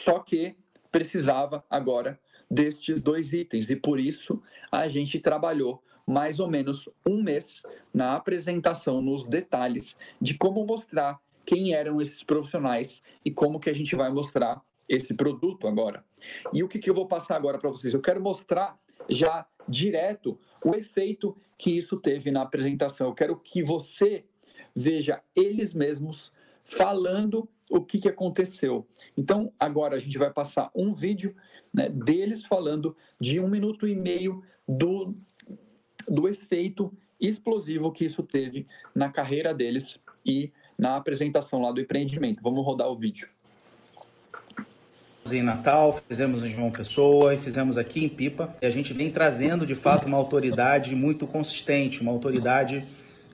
Só 0.04 0.20
que 0.20 0.54
precisava 0.92 1.64
agora 1.68 2.20
destes 2.48 3.02
dois 3.02 3.32
itens 3.32 3.68
e 3.68 3.74
por 3.74 3.98
isso 3.98 4.40
a 4.70 4.86
gente 4.86 5.18
trabalhou 5.18 5.82
mais 6.06 6.38
ou 6.38 6.48
menos 6.48 6.88
um 7.04 7.20
mês 7.20 7.62
na 7.92 8.14
apresentação, 8.14 9.02
nos 9.02 9.24
detalhes 9.24 9.96
de 10.20 10.38
como 10.38 10.64
mostrar 10.64 11.18
quem 11.44 11.74
eram 11.74 12.00
esses 12.00 12.22
profissionais 12.22 13.02
e 13.24 13.30
como 13.32 13.58
que 13.58 13.70
a 13.70 13.74
gente 13.74 13.96
vai 13.96 14.08
mostrar 14.08 14.62
esse 14.90 15.14
produto 15.14 15.68
agora. 15.68 16.04
E 16.52 16.64
o 16.64 16.68
que, 16.68 16.80
que 16.80 16.90
eu 16.90 16.94
vou 16.94 17.06
passar 17.06 17.36
agora 17.36 17.58
para 17.58 17.70
vocês? 17.70 17.94
Eu 17.94 18.00
quero 18.00 18.20
mostrar 18.20 18.76
já 19.08 19.46
direto 19.68 20.36
o 20.64 20.74
efeito 20.74 21.36
que 21.56 21.70
isso 21.70 21.96
teve 21.96 22.32
na 22.32 22.42
apresentação. 22.42 23.06
Eu 23.06 23.14
quero 23.14 23.36
que 23.36 23.62
você 23.62 24.24
veja 24.74 25.22
eles 25.34 25.72
mesmos 25.72 26.32
falando 26.64 27.48
o 27.70 27.80
que, 27.80 28.00
que 28.00 28.08
aconteceu. 28.08 28.84
Então, 29.16 29.52
agora 29.58 29.94
a 29.94 29.98
gente 30.00 30.18
vai 30.18 30.32
passar 30.32 30.70
um 30.74 30.92
vídeo 30.92 31.36
né, 31.72 31.88
deles 31.88 32.44
falando 32.44 32.96
de 33.20 33.38
um 33.38 33.48
minuto 33.48 33.86
e 33.86 33.94
meio 33.94 34.42
do, 34.66 35.14
do 36.08 36.28
efeito 36.28 36.90
explosivo 37.20 37.92
que 37.92 38.04
isso 38.04 38.24
teve 38.24 38.66
na 38.92 39.08
carreira 39.08 39.54
deles 39.54 40.00
e 40.26 40.50
na 40.76 40.96
apresentação 40.96 41.62
lá 41.62 41.70
do 41.70 41.80
empreendimento. 41.80 42.42
Vamos 42.42 42.64
rodar 42.64 42.88
o 42.88 42.96
vídeo 42.96 43.28
em 45.32 45.42
Natal, 45.42 46.00
fizemos 46.08 46.44
em 46.44 46.52
João 46.52 46.70
Pessoa 46.70 47.34
e 47.34 47.38
fizemos 47.38 47.78
aqui 47.78 48.04
em 48.04 48.08
Pipa. 48.08 48.52
E 48.60 48.66
a 48.66 48.70
gente 48.70 48.92
vem 48.92 49.10
trazendo, 49.10 49.66
de 49.66 49.74
fato, 49.74 50.06
uma 50.06 50.16
autoridade 50.16 50.94
muito 50.94 51.26
consistente, 51.26 52.00
uma 52.00 52.12
autoridade 52.12 52.84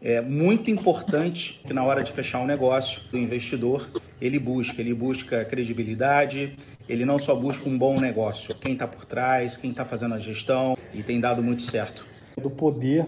é, 0.00 0.20
muito 0.20 0.70
importante 0.70 1.60
que 1.66 1.72
na 1.72 1.82
hora 1.84 2.02
de 2.02 2.12
fechar 2.12 2.40
um 2.40 2.46
negócio, 2.46 3.00
o 3.12 3.16
investidor, 3.16 3.88
ele 4.20 4.38
busca. 4.38 4.80
Ele 4.80 4.94
busca 4.94 5.44
credibilidade, 5.44 6.56
ele 6.88 7.04
não 7.04 7.18
só 7.18 7.34
busca 7.34 7.68
um 7.68 7.78
bom 7.78 7.98
negócio. 7.98 8.54
Quem 8.54 8.74
está 8.74 8.86
por 8.86 9.04
trás, 9.04 9.56
quem 9.56 9.70
está 9.70 9.84
fazendo 9.84 10.14
a 10.14 10.18
gestão 10.18 10.76
e 10.92 11.02
tem 11.02 11.20
dado 11.20 11.42
muito 11.42 11.62
certo. 11.62 12.06
Do 12.36 12.50
poder 12.50 13.06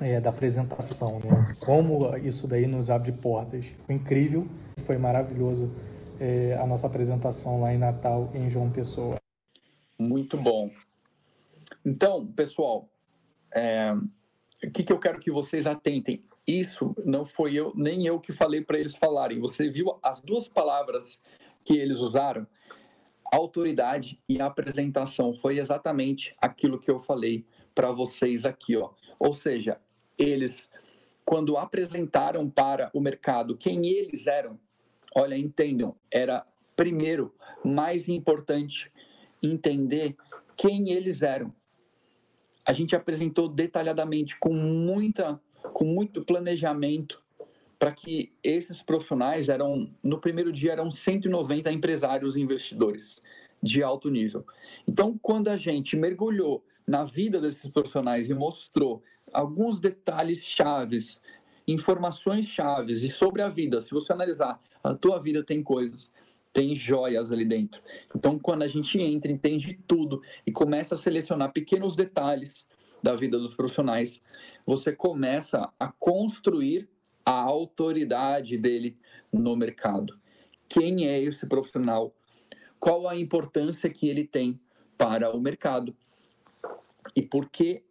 é, 0.00 0.20
da 0.20 0.30
apresentação, 0.30 1.20
né? 1.24 1.54
Como 1.60 2.16
isso 2.18 2.46
daí 2.46 2.66
nos 2.66 2.90
abre 2.90 3.12
portas. 3.12 3.66
Foi 3.86 3.94
incrível, 3.94 4.46
foi 4.78 4.98
maravilhoso 4.98 5.70
é, 6.18 6.54
a 6.54 6.66
nossa 6.66 6.86
apresentação 6.86 7.60
lá 7.60 7.72
em 7.72 7.78
Natal, 7.78 8.30
em 8.34 8.48
João 8.48 8.70
Pessoa. 8.70 9.16
Muito 9.98 10.36
bom. 10.36 10.70
Então, 11.84 12.26
pessoal, 12.26 12.88
é, 13.54 13.92
o 14.62 14.70
que, 14.70 14.82
que 14.82 14.92
eu 14.92 14.98
quero 14.98 15.20
que 15.20 15.30
vocês 15.30 15.66
atentem? 15.66 16.24
Isso 16.46 16.94
não 17.04 17.24
foi 17.24 17.54
eu, 17.54 17.72
nem 17.74 18.06
eu 18.06 18.20
que 18.20 18.32
falei 18.32 18.60
para 18.60 18.78
eles 18.78 18.94
falarem. 18.94 19.40
Você 19.40 19.68
viu 19.68 19.98
as 20.02 20.20
duas 20.20 20.48
palavras 20.48 21.18
que 21.64 21.76
eles 21.76 21.98
usaram? 21.98 22.46
Autoridade 23.32 24.20
e 24.28 24.40
apresentação. 24.40 25.32
Foi 25.34 25.58
exatamente 25.58 26.34
aquilo 26.40 26.78
que 26.78 26.90
eu 26.90 26.98
falei 26.98 27.46
para 27.74 27.90
vocês 27.90 28.44
aqui, 28.44 28.76
ó. 28.76 28.90
Ou 29.18 29.32
seja, 29.32 29.80
eles, 30.18 30.68
quando 31.24 31.56
apresentaram 31.56 32.48
para 32.48 32.90
o 32.92 33.00
mercado 33.00 33.56
quem 33.56 33.86
eles 33.86 34.26
eram, 34.26 34.58
Olha, 35.14 35.36
entendam, 35.36 35.94
era 36.10 36.46
primeiro 36.76 37.34
mais 37.64 38.08
importante 38.08 38.90
entender 39.42 40.16
quem 40.56 40.90
eles 40.90 41.22
eram. 41.22 41.54
A 42.66 42.72
gente 42.72 42.96
apresentou 42.96 43.48
detalhadamente, 43.48 44.36
com 44.38 44.52
muita 44.52 45.40
com 45.72 45.84
muito 45.84 46.24
planejamento, 46.24 47.22
para 47.78 47.92
que 47.92 48.32
esses 48.42 48.82
profissionais 48.82 49.48
eram, 49.48 49.90
no 50.02 50.20
primeiro 50.20 50.52
dia, 50.52 50.72
eram 50.72 50.90
190 50.90 51.70
empresários 51.72 52.36
e 52.36 52.42
investidores 52.42 53.16
de 53.62 53.82
alto 53.82 54.10
nível. 54.10 54.44
Então, 54.86 55.18
quando 55.20 55.48
a 55.48 55.56
gente 55.56 55.96
mergulhou 55.96 56.64
na 56.86 57.04
vida 57.04 57.40
desses 57.40 57.70
profissionais 57.70 58.28
e 58.28 58.34
mostrou 58.34 59.02
alguns 59.32 59.80
detalhes 59.80 60.38
chaves, 60.38 61.20
informações 61.66 62.46
chaves 62.46 63.02
e 63.02 63.08
sobre 63.08 63.42
a 63.42 63.48
vida, 63.48 63.80
se 63.80 63.90
você 63.90 64.12
analisar, 64.12 64.60
a 64.82 64.94
tua 64.94 65.18
vida 65.18 65.42
tem 65.42 65.62
coisas, 65.62 66.10
tem 66.52 66.74
joias 66.74 67.32
ali 67.32 67.44
dentro. 67.44 67.82
Então, 68.14 68.38
quando 68.38 68.62
a 68.62 68.68
gente 68.68 69.00
entra, 69.00 69.32
entende 69.32 69.78
tudo 69.86 70.22
e 70.46 70.52
começa 70.52 70.94
a 70.94 70.98
selecionar 70.98 71.52
pequenos 71.52 71.96
detalhes 71.96 72.66
da 73.02 73.14
vida 73.14 73.38
dos 73.38 73.54
profissionais, 73.54 74.20
você 74.64 74.92
começa 74.92 75.70
a 75.78 75.88
construir 75.88 76.88
a 77.24 77.32
autoridade 77.32 78.56
dele 78.56 78.96
no 79.32 79.56
mercado. 79.56 80.18
Quem 80.68 81.06
é 81.06 81.20
esse 81.20 81.46
profissional? 81.46 82.14
Qual 82.78 83.08
a 83.08 83.16
importância 83.16 83.88
que 83.90 84.08
ele 84.08 84.24
tem 84.24 84.60
para 84.96 85.34
o 85.34 85.40
mercado? 85.40 85.94
E 87.16 87.22
por 87.22 87.48
que 87.48 87.82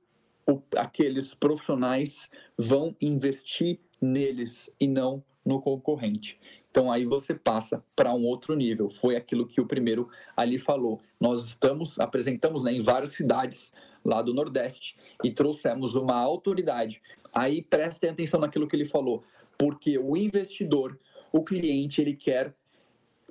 o, 0.47 0.61
aqueles 0.77 1.33
profissionais 1.33 2.29
vão 2.57 2.95
investir 3.01 3.79
neles 4.01 4.69
e 4.79 4.87
não 4.87 5.23
no 5.45 5.61
concorrente? 5.61 6.39
Então 6.69 6.91
aí 6.91 7.05
você 7.05 7.35
passa 7.35 7.83
para 7.95 8.13
um 8.13 8.25
outro 8.25 8.55
nível. 8.55 8.89
Foi 8.89 9.15
aquilo 9.15 9.45
que 9.45 9.61
o 9.61 9.67
primeiro 9.67 10.09
ali 10.35 10.57
falou. 10.57 10.99
Nós 11.19 11.43
estamos 11.43 11.99
apresentamos 11.99 12.63
né, 12.63 12.73
em 12.73 12.81
várias 12.81 13.13
cidades 13.13 13.71
lá 14.03 14.21
do 14.21 14.33
Nordeste 14.33 14.95
e 15.23 15.31
trouxemos 15.31 15.93
uma 15.93 16.15
autoridade. 16.15 17.01
Aí 17.33 17.61
prestem 17.61 18.09
atenção 18.09 18.39
naquilo 18.39 18.67
que 18.67 18.75
ele 18.75 18.85
falou, 18.85 19.23
porque 19.57 19.97
o 19.97 20.17
investidor, 20.17 20.99
o 21.31 21.43
cliente, 21.43 22.01
ele 22.01 22.15
quer 22.15 22.53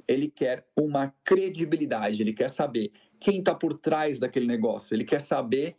ele 0.09 0.29
quer 0.29 0.67
uma 0.77 1.15
credibilidade, 1.23 2.23
ele 2.23 2.33
quer 2.33 2.51
saber 2.51 2.91
quem 3.21 3.39
está 3.39 3.55
por 3.55 3.75
trás 3.75 4.19
daquele 4.19 4.47
negócio, 4.47 4.95
ele 4.95 5.05
quer 5.05 5.21
saber 5.21 5.77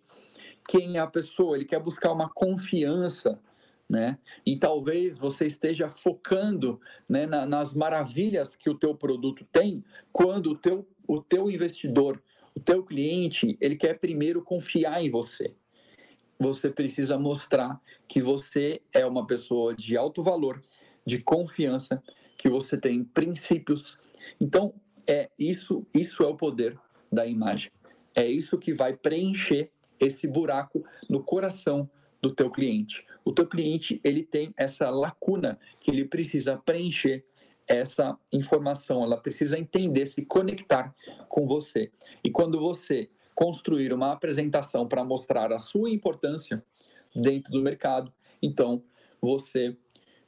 quem 0.67 0.97
é 0.97 0.99
a 0.99 1.07
pessoa, 1.07 1.55
ele 1.55 1.65
quer 1.65 1.79
buscar 1.79 2.11
uma 2.11 2.29
confiança, 2.29 3.39
né? 3.89 4.17
E 4.45 4.57
talvez 4.57 5.17
você 5.17 5.45
esteja 5.45 5.89
focando 5.89 6.79
né, 7.07 7.25
na, 7.25 7.45
nas 7.45 7.73
maravilhas 7.73 8.55
que 8.55 8.69
o 8.69 8.77
teu 8.77 8.95
produto 8.95 9.45
tem, 9.51 9.83
quando 10.11 10.51
o 10.51 10.57
teu, 10.57 10.87
o 11.07 11.21
teu 11.21 11.49
investidor, 11.51 12.21
o 12.55 12.59
teu 12.59 12.83
cliente, 12.83 13.57
ele 13.59 13.75
quer 13.75 13.99
primeiro 13.99 14.41
confiar 14.41 15.03
em 15.03 15.09
você. 15.09 15.53
Você 16.39 16.69
precisa 16.69 17.17
mostrar 17.17 17.79
que 18.07 18.21
você 18.21 18.81
é 18.93 19.05
uma 19.05 19.25
pessoa 19.25 19.73
de 19.75 19.95
alto 19.95 20.21
valor, 20.21 20.61
de 21.05 21.19
confiança, 21.19 22.01
que 22.37 22.49
você 22.49 22.77
tem 22.77 23.03
princípios. 23.03 23.97
Então, 24.39 24.73
é 25.07 25.29
isso, 25.37 25.85
isso 25.93 26.23
é 26.23 26.27
o 26.27 26.35
poder 26.35 26.77
da 27.11 27.25
imagem. 27.25 27.71
É 28.15 28.25
isso 28.25 28.57
que 28.57 28.73
vai 28.73 28.93
preencher 28.95 29.71
esse 30.05 30.27
buraco 30.27 30.83
no 31.09 31.23
coração 31.23 31.89
do 32.21 32.33
teu 32.33 32.49
cliente. 32.49 33.05
O 33.25 33.31
teu 33.31 33.47
cliente, 33.47 33.99
ele 34.03 34.23
tem 34.23 34.53
essa 34.57 34.89
lacuna 34.89 35.59
que 35.79 35.91
ele 35.91 36.05
precisa 36.05 36.57
preencher 36.57 37.25
essa 37.67 38.17
informação, 38.31 39.03
ela 39.03 39.17
precisa 39.17 39.57
entender, 39.57 40.05
se 40.05 40.25
conectar 40.25 40.93
com 41.27 41.47
você. 41.47 41.91
E 42.23 42.29
quando 42.29 42.59
você 42.59 43.09
construir 43.33 43.93
uma 43.93 44.11
apresentação 44.11 44.87
para 44.87 45.03
mostrar 45.03 45.51
a 45.51 45.59
sua 45.59 45.89
importância 45.89 46.63
dentro 47.15 47.51
do 47.51 47.61
mercado, 47.61 48.13
então 48.41 48.83
você 49.21 49.75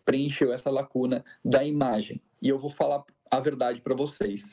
preencheu 0.03 0.53
essa 0.53 0.69
lacuna 0.69 1.23
da 1.43 1.63
imagem. 1.63 2.21
E 2.41 2.49
eu 2.49 2.57
vou 2.57 2.69
falar 2.69 3.03
a 3.29 3.39
verdade 3.39 3.81
para 3.81 3.95
vocês. 3.95 4.43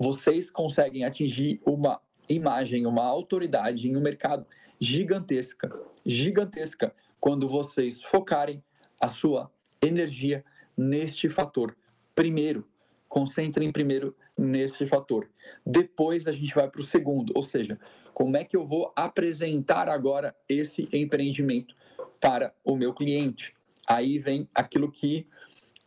Vocês 0.00 0.50
conseguem 0.50 1.04
atingir 1.04 1.60
uma 1.66 2.00
imagem, 2.28 2.86
uma 2.86 3.04
autoridade 3.04 3.88
em 3.88 3.96
um 3.96 4.00
mercado 4.00 4.46
gigantesca, 4.80 5.70
gigantesca, 6.04 6.94
quando 7.20 7.48
vocês 7.48 8.02
focarem 8.04 8.62
a 9.00 9.08
sua 9.08 9.50
energia 9.82 10.44
neste 10.76 11.28
fator. 11.28 11.76
Primeiro, 12.14 12.64
concentrem 13.08 13.72
primeiro 13.72 14.14
neste 14.36 14.86
fator. 14.86 15.28
Depois 15.64 16.26
a 16.26 16.32
gente 16.32 16.54
vai 16.54 16.68
para 16.68 16.80
o 16.80 16.86
segundo, 16.86 17.32
ou 17.34 17.42
seja, 17.42 17.78
como 18.12 18.36
é 18.36 18.44
que 18.44 18.56
eu 18.56 18.62
vou 18.62 18.92
apresentar 18.94 19.88
agora 19.88 20.34
esse 20.48 20.88
empreendimento 20.92 21.74
para 22.20 22.54
o 22.64 22.76
meu 22.76 22.92
cliente? 22.92 23.54
Aí 23.86 24.18
vem 24.18 24.48
aquilo 24.54 24.90
que 24.90 25.26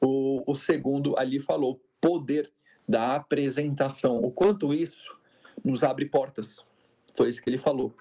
o, 0.02 0.44
o 0.50 0.56
segundo 0.56 1.18
ali 1.18 1.40
falou, 1.40 1.80
poder 2.00 2.52
da 2.88 3.16
apresentação. 3.16 4.18
O 4.18 4.32
quanto 4.32 4.74
isso 4.74 5.16
nos 5.64 5.84
abre 5.84 6.06
portas. 6.06 6.48
Foi 7.16 7.30
isso 7.30 7.42
que 7.42 7.50
ele 7.50 7.58
falou. 7.58 7.94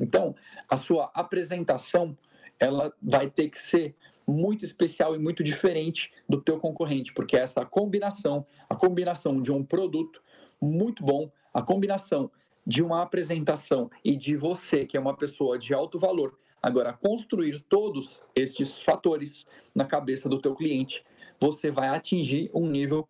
Então, 0.00 0.34
a 0.68 0.76
sua 0.76 1.10
apresentação, 1.14 2.16
ela 2.58 2.92
vai 3.00 3.30
ter 3.30 3.48
que 3.48 3.66
ser 3.68 3.94
muito 4.26 4.64
especial 4.64 5.14
e 5.14 5.18
muito 5.18 5.44
diferente 5.44 6.12
do 6.28 6.40
teu 6.40 6.58
concorrente, 6.58 7.14
porque 7.14 7.36
essa 7.36 7.64
combinação, 7.64 8.44
a 8.68 8.74
combinação 8.74 9.40
de 9.40 9.52
um 9.52 9.64
produto 9.64 10.20
muito 10.60 11.04
bom, 11.04 11.30
a 11.54 11.62
combinação 11.62 12.30
de 12.66 12.82
uma 12.82 13.02
apresentação 13.02 13.88
e 14.04 14.16
de 14.16 14.36
você, 14.36 14.84
que 14.84 14.96
é 14.96 15.00
uma 15.00 15.16
pessoa 15.16 15.56
de 15.58 15.72
alto 15.72 15.98
valor, 15.98 16.36
agora 16.60 16.92
construir 16.92 17.60
todos 17.60 18.20
estes 18.34 18.72
fatores 18.82 19.46
na 19.72 19.84
cabeça 19.84 20.28
do 20.28 20.40
teu 20.40 20.54
cliente, 20.54 21.04
você 21.38 21.70
vai 21.70 21.88
atingir 21.88 22.50
um 22.52 22.66
nível 22.66 23.08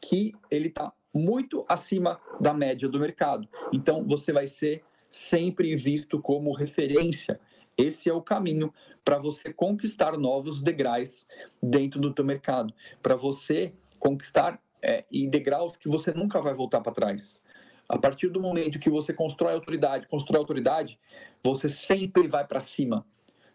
que 0.00 0.34
ele 0.50 0.68
está 0.68 0.92
muito 1.14 1.64
acima 1.68 2.20
da 2.40 2.52
média 2.52 2.88
do 2.88 2.98
mercado. 2.98 3.48
Então, 3.72 4.04
você 4.06 4.32
vai 4.32 4.46
ser 4.46 4.82
sempre 5.10 5.74
visto 5.76 6.20
como 6.20 6.52
referência. 6.52 7.40
Esse 7.76 8.08
é 8.08 8.12
o 8.12 8.22
caminho 8.22 8.72
para 9.04 9.18
você 9.18 9.52
conquistar 9.52 10.16
novos 10.18 10.60
degraus 10.60 11.26
dentro 11.62 12.00
do 12.00 12.12
teu 12.12 12.24
mercado, 12.24 12.74
para 13.02 13.14
você 13.14 13.72
conquistar 13.98 14.60
é, 14.82 15.04
e 15.10 15.26
degraus 15.26 15.76
que 15.76 15.88
você 15.88 16.12
nunca 16.12 16.40
vai 16.40 16.54
voltar 16.54 16.80
para 16.80 16.92
trás. 16.92 17.40
A 17.88 17.98
partir 17.98 18.28
do 18.28 18.40
momento 18.40 18.78
que 18.78 18.90
você 18.90 19.14
constrói 19.14 19.54
autoridade, 19.54 20.08
constrói 20.08 20.38
autoridade, 20.38 20.98
você 21.42 21.68
sempre 21.68 22.28
vai 22.28 22.46
para 22.46 22.60
cima. 22.60 23.06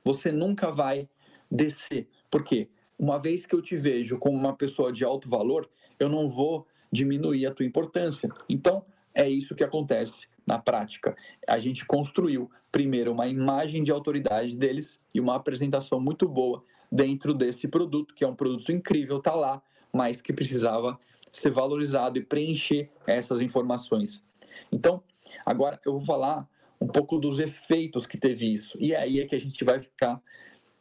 Você 0.04 0.32
nunca 0.32 0.72
vai 0.72 1.08
descer. 1.52 2.08
Por 2.32 2.44
quê? 2.44 2.68
Uma 2.98 3.20
vez 3.20 3.46
que 3.46 3.54
eu 3.54 3.62
te 3.62 3.78
vejo 3.78 4.18
como 4.18 4.38
uma 4.38 4.56
pessoa 4.56 4.92
de 4.92 5.04
alto 5.06 5.30
valor, 5.30 5.70
eu 6.00 6.10
não 6.10 6.28
vou 6.28 6.66
diminuir 6.94 7.48
a 7.48 7.52
tua 7.52 7.66
importância. 7.66 8.30
Então, 8.48 8.84
é 9.14 9.28
isso 9.28 9.56
que 9.56 9.64
acontece 9.64 10.14
na 10.46 10.60
prática. 10.60 11.16
A 11.48 11.58
gente 11.58 11.86
construiu 11.86 12.50
primeiro 12.72 13.12
uma 13.12 13.28
imagem 13.28 13.84
de 13.84 13.92
autoridade 13.92 14.58
deles 14.58 15.00
e 15.14 15.20
uma 15.20 15.36
apresentação 15.36 16.00
muito 16.00 16.28
boa 16.28 16.64
dentro 16.92 17.34
desse 17.34 17.68
produto, 17.68 18.14
que 18.14 18.24
é 18.24 18.28
um 18.28 18.36
produto 18.36 18.72
incrível, 18.72 19.20
tá 19.20 19.34
lá, 19.34 19.62
mas 19.92 20.22
que 20.22 20.32
precisava 20.32 21.00
ser 21.32 21.52
valorizado 21.52 22.20
e 22.20 22.24
preencher 22.24 22.92
essas 23.08 23.42
informações. 23.42 24.24
Então, 24.72 25.02
agora 25.44 25.80
eu 25.84 25.94
vou 25.94 26.06
falar 26.06 26.48
um 26.80 26.88
pouco 26.88 27.18
dos 27.18 27.40
efeitos 27.40 28.06
que 28.06 28.18
teve 28.18 28.54
isso. 28.54 28.78
E 28.80 28.96
aí 28.96 29.20
é 29.20 29.26
que 29.26 29.36
a 29.36 29.40
gente 29.40 29.64
vai 29.64 29.82
ficar 29.82 30.22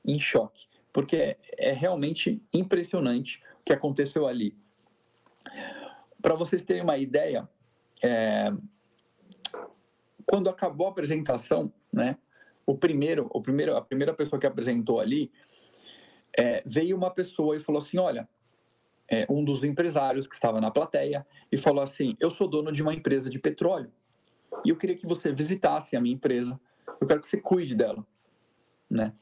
em 0.05 0.19
choque, 0.19 0.67
porque 0.93 1.17
é, 1.17 1.39
é 1.57 1.73
realmente 1.73 2.43
impressionante 2.53 3.41
o 3.61 3.65
que 3.65 3.73
aconteceu 3.73 4.27
ali. 4.27 4.55
Para 6.23 6.35
vocês 6.35 6.63
terem 6.63 6.83
uma 6.83 6.97
ideia, 6.97 7.49
é, 8.03 8.53
quando 10.25 10.49
acabou 10.49 10.87
a 10.87 10.91
apresentação, 10.91 11.73
né, 11.93 12.17
o 12.65 12.77
primeiro, 12.79 13.29
o 13.31 13.43
primeiro, 13.43 13.77
a 13.77 13.83
primeira 13.83 14.15
pessoa 14.15 14.41
que 14.41 14.47
apresentou 14.47 15.01
ali, 15.01 15.31
é, 16.39 16.63
veio 16.65 16.97
uma 16.97 17.11
pessoa 17.11 17.57
e 17.57 17.61
falou 17.61 17.83
assim, 17.83 17.99
olha, 17.99 18.29
é, 19.11 19.27
um 19.29 19.45
dos 19.45 19.63
empresários 19.63 20.27
que 20.27 20.35
estava 20.35 20.61
na 20.61 20.71
plateia 20.71 21.27
e 21.51 21.59
falou 21.59 21.83
assim, 21.83 22.17
eu 22.19 22.31
sou 22.31 22.49
dono 22.49 22.73
de 22.73 22.83
uma 22.83 22.95
empresa 22.95 23.29
de 23.29 23.39
petróleo 23.39 23.93
e 24.65 24.71
eu 24.71 24.77
queria 24.77 24.97
que 24.97 25.07
você 25.07 25.33
visitasse 25.33 25.97
a 25.97 26.01
minha 26.01 26.15
empresa, 26.15 26.59
eu 27.01 27.07
quero 27.07 27.21
que 27.21 27.29
você 27.29 27.39
cuide 27.39 27.75
dela, 27.75 28.07
né? 28.89 29.13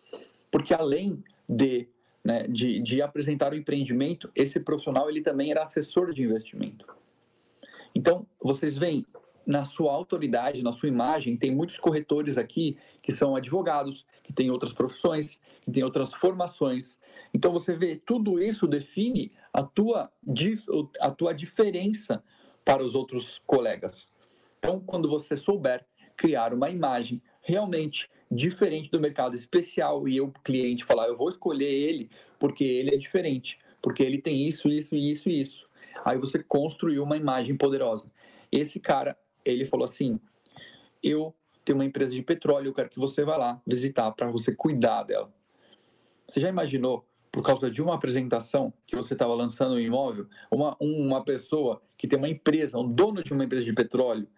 Porque 0.50 0.74
além 0.74 1.22
de 1.48 1.88
né, 2.24 2.46
de, 2.48 2.80
de 2.80 3.02
apresentar 3.02 3.52
o 3.52 3.56
empreendimento, 3.56 4.30
esse 4.34 4.60
profissional 4.60 5.08
ele 5.08 5.22
também 5.22 5.50
era 5.50 5.62
assessor 5.62 6.12
de 6.12 6.22
investimento. 6.22 6.86
Então, 7.94 8.26
vocês 8.40 8.76
veem, 8.76 9.04
na 9.46 9.64
sua 9.64 9.92
autoridade, 9.92 10.62
na 10.62 10.72
sua 10.72 10.88
imagem, 10.88 11.36
tem 11.36 11.54
muitos 11.54 11.78
corretores 11.78 12.38
aqui 12.38 12.76
que 13.02 13.14
são 13.14 13.34
advogados, 13.34 14.06
que 14.22 14.32
têm 14.32 14.50
outras 14.50 14.72
profissões, 14.72 15.38
que 15.62 15.72
têm 15.72 15.82
outras 15.82 16.12
formações. 16.14 16.98
Então, 17.34 17.50
você 17.50 17.74
vê, 17.74 17.96
tudo 17.96 18.40
isso 18.40 18.66
define 18.66 19.32
a 19.52 19.62
tua, 19.62 20.12
a 21.00 21.10
tua 21.10 21.32
diferença 21.32 22.22
para 22.64 22.84
os 22.84 22.94
outros 22.94 23.40
colegas. 23.46 24.06
Então, 24.58 24.78
quando 24.78 25.08
você 25.08 25.36
souber 25.36 25.84
criar 26.16 26.52
uma 26.52 26.68
imagem 26.68 27.22
realmente 27.40 28.08
diferente 28.30 28.90
do 28.90 29.00
mercado 29.00 29.34
especial 29.34 30.06
e 30.06 30.20
o 30.20 30.30
cliente 30.44 30.84
falar, 30.84 31.08
eu 31.08 31.16
vou 31.16 31.30
escolher 31.30 31.70
ele 31.70 32.08
porque 32.38 32.64
ele 32.64 32.94
é 32.94 32.96
diferente, 32.96 33.58
porque 33.82 34.02
ele 34.02 34.18
tem 34.18 34.46
isso, 34.46 34.68
isso, 34.68 34.94
isso 34.94 35.28
e 35.28 35.40
isso. 35.40 35.68
Aí 36.04 36.16
você 36.16 36.42
construiu 36.42 37.02
uma 37.02 37.16
imagem 37.16 37.56
poderosa. 37.56 38.10
Esse 38.50 38.78
cara, 38.78 39.16
ele 39.44 39.64
falou 39.64 39.88
assim: 39.88 40.18
eu 41.02 41.34
tenho 41.64 41.78
uma 41.78 41.84
empresa 41.84 42.14
de 42.14 42.22
petróleo, 42.22 42.68
eu 42.68 42.74
quero 42.74 42.88
que 42.88 42.98
você 42.98 43.24
vá 43.24 43.36
lá 43.36 43.60
visitar 43.66 44.10
para 44.12 44.30
você 44.30 44.54
cuidar 44.54 45.02
dela. 45.02 45.32
Você 46.28 46.40
já 46.40 46.48
imaginou, 46.48 47.04
por 47.30 47.42
causa 47.42 47.70
de 47.70 47.82
uma 47.82 47.94
apresentação 47.94 48.72
que 48.86 48.96
você 48.96 49.14
estava 49.14 49.34
lançando 49.34 49.74
um 49.74 49.80
imóvel, 49.80 50.26
uma, 50.50 50.76
uma 50.80 51.24
pessoa 51.24 51.82
que 51.96 52.08
tem 52.08 52.18
uma 52.18 52.28
empresa, 52.28 52.78
um 52.78 52.90
dono 52.90 53.22
de 53.22 53.32
uma 53.32 53.44
empresa 53.44 53.64
de 53.64 53.72
petróleo, 53.72 54.28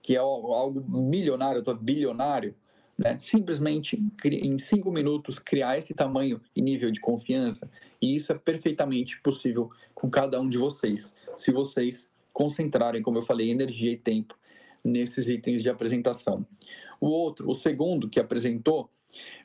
que 0.00 0.16
é 0.16 0.18
algo 0.18 0.80
milionário, 0.88 1.62
bilionário, 1.80 2.56
né? 2.96 3.18
simplesmente 3.22 4.02
em 4.24 4.58
cinco 4.58 4.90
minutos 4.90 5.38
criar 5.38 5.78
esse 5.78 5.94
tamanho 5.94 6.40
e 6.54 6.62
nível 6.62 6.90
de 6.90 7.00
confiança, 7.00 7.70
e 8.00 8.14
isso 8.14 8.32
é 8.32 8.38
perfeitamente 8.38 9.20
possível 9.20 9.70
com 9.94 10.10
cada 10.10 10.40
um 10.40 10.48
de 10.48 10.58
vocês, 10.58 11.04
se 11.38 11.50
vocês 11.50 11.96
concentrarem, 12.32 13.02
como 13.02 13.18
eu 13.18 13.22
falei, 13.22 13.50
energia 13.50 13.92
e 13.92 13.96
tempo 13.96 14.36
nesses 14.84 15.26
itens 15.26 15.62
de 15.62 15.68
apresentação. 15.68 16.46
O 17.00 17.06
outro, 17.06 17.48
o 17.48 17.54
segundo 17.54 18.08
que 18.08 18.20
apresentou, 18.20 18.90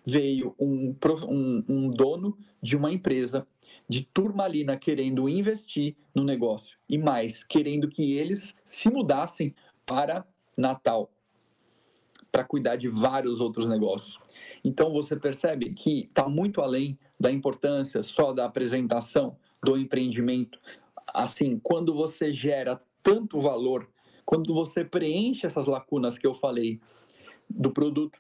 veio 0.05 0.55
um, 0.59 0.95
um, 1.27 1.63
um 1.67 1.89
dono 1.89 2.37
de 2.61 2.77
uma 2.77 2.91
empresa 2.91 3.45
de 3.89 4.03
turmalina 4.05 4.77
querendo 4.77 5.27
investir 5.27 5.95
no 6.15 6.23
negócio 6.23 6.77
e 6.87 6.97
mais, 6.97 7.43
querendo 7.43 7.89
que 7.89 8.13
eles 8.13 8.55
se 8.65 8.89
mudassem 8.89 9.53
para 9.85 10.25
Natal 10.57 11.11
para 12.31 12.43
cuidar 12.43 12.75
de 12.75 12.87
vários 12.87 13.39
outros 13.39 13.67
negócios. 13.67 14.19
Então 14.63 14.91
você 14.91 15.15
percebe 15.15 15.73
que 15.73 16.05
está 16.05 16.27
muito 16.27 16.61
além 16.61 16.97
da 17.19 17.31
importância 17.31 18.03
só 18.03 18.33
da 18.33 18.45
apresentação 18.45 19.37
do 19.63 19.77
empreendimento. 19.77 20.59
Assim, 21.13 21.59
quando 21.61 21.93
você 21.93 22.31
gera 22.31 22.81
tanto 23.01 23.39
valor, 23.39 23.89
quando 24.25 24.53
você 24.53 24.83
preenche 24.83 25.45
essas 25.45 25.65
lacunas 25.65 26.17
que 26.17 26.27
eu 26.27 26.33
falei 26.33 26.79
do 27.49 27.71
produto, 27.71 28.19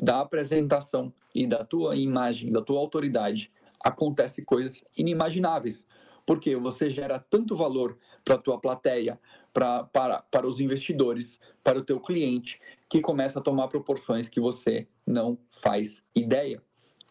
da 0.00 0.20
apresentação 0.20 1.12
e 1.34 1.46
da 1.46 1.64
tua 1.64 1.96
imagem, 1.96 2.52
da 2.52 2.62
tua 2.62 2.78
autoridade, 2.78 3.50
acontece 3.82 4.42
coisas 4.42 4.84
inimagináveis 4.96 5.84
porque 6.30 6.54
você 6.54 6.88
gera 6.88 7.18
tanto 7.18 7.56
valor 7.56 7.98
para 8.24 8.36
a 8.36 8.38
tua 8.38 8.56
plateia, 8.56 9.18
pra, 9.52 9.82
para, 9.82 10.22
para 10.22 10.46
os 10.46 10.60
investidores, 10.60 11.40
para 11.64 11.76
o 11.76 11.82
teu 11.82 11.98
cliente, 11.98 12.60
que 12.90 13.00
começa 13.00 13.38
a 13.38 13.42
tomar 13.42 13.68
proporções 13.68 14.28
que 14.28 14.40
você 14.40 14.88
não 15.06 15.38
faz 15.62 16.02
ideia. 16.14 16.60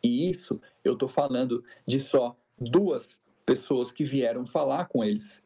E 0.04 0.30
isso 0.30 0.60
eu 0.84 0.94
estou 0.94 1.08
falando 1.08 1.64
de 1.88 2.00
só 2.00 2.36
duas 2.60 3.08
pessoas 3.46 3.90
que 3.90 4.04
vieram 4.04 4.46
falar 4.46 4.90
com 4.90 5.04
eles. 5.04 5.42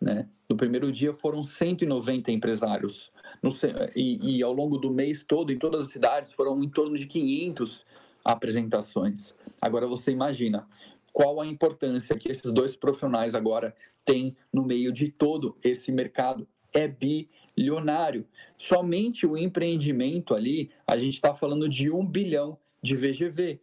Né? 0.00 0.28
No 0.48 0.56
primeiro 0.56 0.90
dia 0.90 1.12
foram 1.12 1.44
190 1.44 2.32
empresários. 2.32 3.12
No, 3.40 3.50
e, 3.94 4.38
e 4.38 4.42
ao 4.42 4.52
longo 4.52 4.78
do 4.78 4.90
mês 4.90 5.24
todo, 5.26 5.52
em 5.52 5.58
todas 5.58 5.86
as 5.86 5.92
cidades, 5.92 6.32
foram 6.32 6.62
em 6.62 6.68
torno 6.68 6.98
de 6.98 7.06
500 7.06 7.86
apresentações. 8.24 9.32
Agora 9.60 9.86
você 9.86 10.10
imagina, 10.10 10.66
qual 11.12 11.40
a 11.40 11.46
importância 11.46 12.16
que 12.16 12.30
esses 12.30 12.52
dois 12.52 12.74
profissionais 12.74 13.36
agora 13.36 13.74
têm 14.04 14.36
no 14.52 14.64
meio 14.64 14.92
de 14.92 15.10
todo 15.10 15.56
esse 15.62 15.92
mercado. 15.92 16.46
É 16.74 16.88
bilionário. 16.88 18.26
Somente 18.58 19.26
o 19.26 19.36
empreendimento 19.36 20.34
ali, 20.34 20.70
a 20.86 20.96
gente 20.96 21.14
está 21.14 21.32
falando 21.32 21.68
de 21.68 21.90
um 21.90 22.04
bilhão 22.04 22.58
de 22.82 22.96
VGV, 22.96 23.60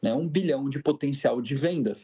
né? 0.00 0.14
um 0.14 0.28
bilhão 0.28 0.70
de 0.70 0.80
potencial 0.80 1.42
de 1.42 1.54
vendas. 1.54 1.98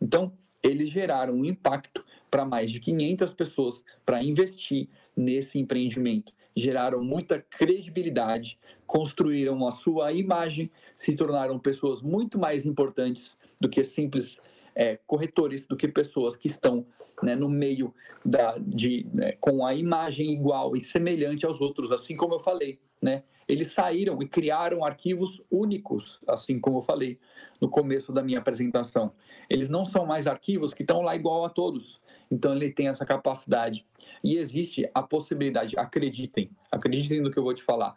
Então, 0.00 0.32
eles 0.62 0.88
geraram 0.88 1.34
um 1.34 1.44
impacto 1.44 2.02
para 2.30 2.44
mais 2.44 2.70
de 2.70 2.80
500 2.80 3.32
pessoas 3.34 3.82
para 4.04 4.22
investir 4.22 4.88
nesse 5.14 5.58
empreendimento. 5.58 6.32
Geraram 6.56 7.02
muita 7.04 7.40
credibilidade, 7.40 8.58
construíram 8.86 9.66
a 9.68 9.72
sua 9.72 10.12
imagem, 10.12 10.70
se 10.96 11.14
tornaram 11.14 11.58
pessoas 11.58 12.00
muito 12.00 12.38
mais 12.38 12.64
importantes 12.64 13.36
do 13.60 13.68
que 13.68 13.84
simples 13.84 14.38
é, 14.74 14.98
corretores, 15.06 15.66
do 15.66 15.76
que 15.76 15.86
pessoas 15.88 16.36
que 16.36 16.48
estão 16.48 16.86
né, 17.22 17.34
no 17.34 17.48
meio 17.48 17.94
da, 18.24 18.56
de, 18.58 19.06
né, 19.12 19.32
com 19.40 19.66
a 19.66 19.74
imagem 19.74 20.32
igual 20.32 20.76
e 20.76 20.84
semelhante 20.84 21.44
aos 21.46 21.60
outros, 21.60 21.90
assim 21.92 22.16
como 22.16 22.34
eu 22.34 22.40
falei. 22.40 22.78
Né? 23.00 23.22
Eles 23.46 23.72
saíram 23.72 24.22
e 24.22 24.28
criaram 24.28 24.84
arquivos 24.84 25.42
únicos, 25.50 26.18
assim 26.26 26.58
como 26.58 26.78
eu 26.78 26.82
falei 26.82 27.18
no 27.60 27.68
começo 27.68 28.12
da 28.12 28.22
minha 28.22 28.38
apresentação. 28.38 29.12
Eles 29.48 29.68
não 29.68 29.84
são 29.84 30.06
mais 30.06 30.26
arquivos 30.26 30.72
que 30.72 30.82
estão 30.82 31.02
lá 31.02 31.14
igual 31.14 31.44
a 31.44 31.50
todos. 31.50 32.00
Então 32.30 32.54
ele 32.54 32.72
tem 32.72 32.88
essa 32.88 33.04
capacidade. 33.04 33.86
E 34.22 34.38
existe 34.38 34.88
a 34.94 35.02
possibilidade, 35.02 35.78
acreditem, 35.78 36.50
acreditem 36.72 37.20
no 37.20 37.30
que 37.30 37.38
eu 37.38 37.44
vou 37.44 37.54
te 37.54 37.62
falar 37.62 37.94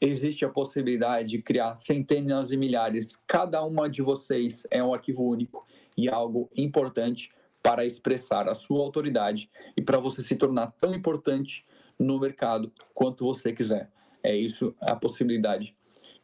existe 0.00 0.44
a 0.44 0.48
possibilidade 0.48 1.30
de 1.30 1.42
criar 1.42 1.78
centenas 1.80 2.52
e 2.52 2.56
milhares. 2.56 3.16
Cada 3.26 3.64
uma 3.64 3.88
de 3.88 4.02
vocês 4.02 4.66
é 4.70 4.82
um 4.82 4.92
arquivo 4.92 5.22
único 5.22 5.66
e 5.96 6.08
algo 6.08 6.50
importante 6.54 7.30
para 7.66 7.84
expressar 7.84 8.48
a 8.48 8.54
sua 8.54 8.80
autoridade 8.80 9.50
e 9.76 9.82
para 9.82 9.98
você 9.98 10.22
se 10.22 10.36
tornar 10.36 10.70
tão 10.80 10.94
importante 10.94 11.66
no 11.98 12.20
mercado 12.20 12.72
quanto 12.94 13.24
você 13.24 13.52
quiser. 13.52 13.90
É 14.22 14.36
isso 14.36 14.72
a 14.80 14.94
possibilidade 14.94 15.76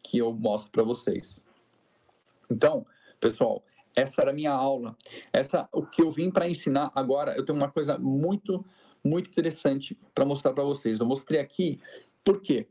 que 0.04 0.18
eu 0.18 0.32
mostro 0.32 0.70
para 0.70 0.84
vocês. 0.84 1.40
Então, 2.48 2.86
pessoal, 3.18 3.64
essa 3.96 4.20
era 4.20 4.30
a 4.30 4.34
minha 4.34 4.52
aula. 4.52 4.96
Essa 5.32 5.68
o 5.72 5.84
que 5.84 6.02
eu 6.02 6.12
vim 6.12 6.30
para 6.30 6.48
ensinar 6.48 6.92
agora, 6.94 7.34
eu 7.36 7.44
tenho 7.44 7.58
uma 7.58 7.70
coisa 7.70 7.98
muito 7.98 8.64
muito 9.04 9.28
interessante 9.28 9.98
para 10.14 10.24
mostrar 10.24 10.52
para 10.52 10.62
vocês. 10.62 11.00
Eu 11.00 11.06
mostrei 11.06 11.40
aqui 11.40 11.80
por 12.22 12.40
quê? 12.40 12.68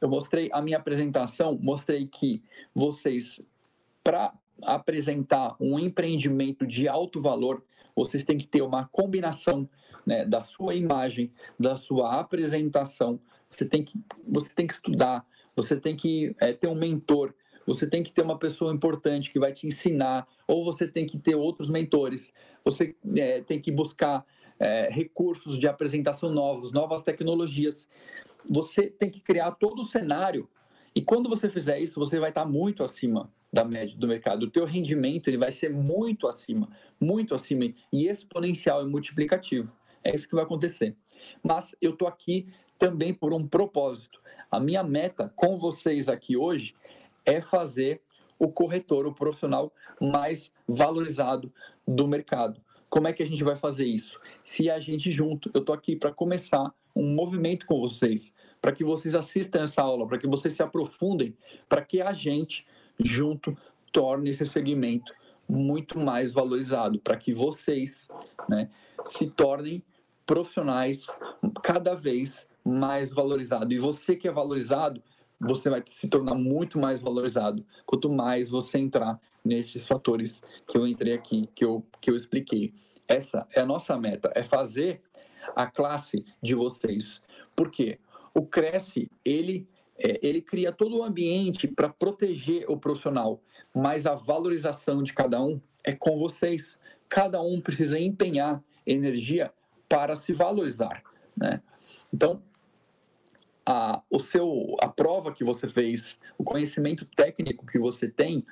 eu 0.00 0.08
mostrei 0.08 0.50
a 0.52 0.60
minha 0.60 0.76
apresentação, 0.76 1.58
mostrei 1.60 2.06
que 2.06 2.42
vocês, 2.74 3.40
para 4.02 4.32
apresentar 4.62 5.56
um 5.60 5.78
empreendimento 5.78 6.66
de 6.66 6.88
alto 6.88 7.20
valor, 7.20 7.62
vocês 7.96 8.22
têm 8.22 8.36
que 8.36 8.46
ter 8.46 8.60
uma 8.60 8.86
combinação 8.86 9.68
né, 10.06 10.24
da 10.24 10.42
sua 10.42 10.74
imagem, 10.74 11.32
da 11.58 11.76
sua 11.76 12.20
apresentação. 12.20 13.18
Você 13.50 13.64
tem 13.64 13.82
que, 13.82 13.98
você 14.28 14.48
tem 14.54 14.66
que 14.66 14.74
estudar, 14.74 15.26
você 15.56 15.74
tem 15.74 15.96
que 15.96 16.36
é, 16.38 16.52
ter 16.52 16.68
um 16.68 16.74
mentor, 16.74 17.34
você 17.66 17.86
tem 17.86 18.02
que 18.02 18.12
ter 18.12 18.22
uma 18.22 18.38
pessoa 18.38 18.72
importante 18.72 19.32
que 19.32 19.40
vai 19.40 19.52
te 19.52 19.66
ensinar, 19.66 20.28
ou 20.46 20.64
você 20.64 20.86
tem 20.86 21.06
que 21.06 21.18
ter 21.18 21.34
outros 21.34 21.68
mentores. 21.68 22.30
Você 22.64 22.94
é, 23.16 23.40
tem 23.40 23.60
que 23.60 23.72
buscar 23.72 24.24
é, 24.60 24.88
recursos 24.90 25.58
de 25.58 25.66
apresentação 25.66 26.30
novos, 26.30 26.70
novas 26.70 27.00
tecnologias. 27.00 27.88
Você 28.48 28.88
tem 28.88 29.10
que 29.10 29.20
criar 29.20 29.52
todo 29.52 29.80
o 29.80 29.86
cenário. 29.86 30.48
E 30.96 31.02
quando 31.02 31.28
você 31.28 31.50
fizer 31.50 31.78
isso, 31.78 32.00
você 32.00 32.18
vai 32.18 32.30
estar 32.30 32.46
muito 32.46 32.82
acima 32.82 33.30
da 33.52 33.62
média 33.62 33.94
do 33.98 34.08
mercado. 34.08 34.44
O 34.44 34.50
teu 34.50 34.64
rendimento 34.64 35.28
ele 35.28 35.36
vai 35.36 35.52
ser 35.52 35.70
muito 35.70 36.26
acima, 36.26 36.70
muito 36.98 37.34
acima 37.34 37.66
e 37.92 38.08
exponencial 38.08 38.82
e 38.82 38.90
multiplicativo. 38.90 39.70
É 40.02 40.14
isso 40.14 40.26
que 40.26 40.34
vai 40.34 40.44
acontecer. 40.44 40.96
Mas 41.42 41.76
eu 41.82 41.90
estou 41.90 42.08
aqui 42.08 42.48
também 42.78 43.12
por 43.12 43.34
um 43.34 43.46
propósito. 43.46 44.22
A 44.50 44.58
minha 44.58 44.82
meta 44.82 45.30
com 45.36 45.58
vocês 45.58 46.08
aqui 46.08 46.34
hoje 46.34 46.74
é 47.26 47.42
fazer 47.42 48.00
o 48.38 48.48
corretor, 48.48 49.06
o 49.06 49.14
profissional 49.14 49.70
mais 50.00 50.50
valorizado 50.66 51.52
do 51.86 52.08
mercado. 52.08 52.58
Como 52.88 53.06
é 53.06 53.12
que 53.12 53.22
a 53.22 53.26
gente 53.26 53.44
vai 53.44 53.54
fazer 53.54 53.84
isso? 53.84 54.18
Se 54.46 54.70
a 54.70 54.80
gente 54.80 55.12
junto, 55.12 55.50
eu 55.52 55.60
estou 55.60 55.74
aqui 55.74 55.94
para 55.94 56.10
começar 56.10 56.72
um 56.94 57.14
movimento 57.14 57.66
com 57.66 57.80
vocês, 57.80 58.32
para 58.66 58.74
que 58.74 58.82
vocês 58.82 59.14
assistam 59.14 59.62
essa 59.62 59.80
aula, 59.80 60.08
para 60.08 60.18
que 60.18 60.26
vocês 60.26 60.52
se 60.52 60.60
aprofundem, 60.60 61.36
para 61.68 61.82
que 61.82 62.02
a 62.02 62.12
gente 62.12 62.66
junto 62.98 63.56
torne 63.92 64.30
esse 64.30 64.44
segmento 64.44 65.14
muito 65.48 66.00
mais 66.00 66.32
valorizado, 66.32 66.98
para 66.98 67.16
que 67.16 67.32
vocês 67.32 68.08
né, 68.48 68.68
se 69.08 69.30
tornem 69.30 69.84
profissionais 70.26 71.06
cada 71.62 71.94
vez 71.94 72.44
mais 72.64 73.08
valorizados. 73.08 73.72
E 73.72 73.78
você 73.78 74.16
que 74.16 74.26
é 74.26 74.32
valorizado, 74.32 75.00
você 75.38 75.70
vai 75.70 75.84
se 76.00 76.08
tornar 76.08 76.34
muito 76.34 76.76
mais 76.76 76.98
valorizado 76.98 77.64
quanto 77.86 78.10
mais 78.10 78.50
você 78.50 78.78
entrar 78.78 79.20
nesses 79.44 79.86
fatores 79.86 80.42
que 80.66 80.76
eu 80.76 80.88
entrei 80.88 81.12
aqui, 81.12 81.48
que 81.54 81.64
eu, 81.64 81.86
que 82.00 82.10
eu 82.10 82.16
expliquei. 82.16 82.74
Essa 83.06 83.46
é 83.54 83.60
a 83.60 83.66
nossa 83.66 83.96
meta, 83.96 84.32
é 84.34 84.42
fazer 84.42 85.02
a 85.54 85.68
classe 85.68 86.24
de 86.42 86.56
vocês. 86.56 87.22
Por 87.54 87.70
quê? 87.70 88.00
O 88.36 88.44
Cresce, 88.44 89.10
ele, 89.24 89.66
é, 89.98 90.20
ele 90.22 90.42
cria 90.42 90.70
todo 90.70 90.98
o 90.98 91.02
ambiente 91.02 91.66
para 91.66 91.88
proteger 91.88 92.66
o 92.68 92.76
profissional, 92.76 93.42
mas 93.74 94.04
a 94.04 94.14
valorização 94.14 95.02
de 95.02 95.14
cada 95.14 95.42
um 95.42 95.58
é 95.82 95.94
com 95.94 96.18
vocês. 96.18 96.78
Cada 97.08 97.40
um 97.40 97.62
precisa 97.62 97.98
empenhar 97.98 98.62
energia 98.86 99.50
para 99.88 100.14
se 100.16 100.34
valorizar. 100.34 101.02
Né? 101.34 101.62
Então, 102.12 102.42
a, 103.64 104.02
o 104.10 104.20
seu, 104.20 104.76
a 104.82 104.88
prova 104.88 105.32
que 105.32 105.42
você 105.42 105.66
fez, 105.66 106.18
o 106.36 106.44
conhecimento 106.44 107.06
técnico 107.06 107.64
que 107.64 107.78
você 107.78 108.06
tem, 108.06 108.44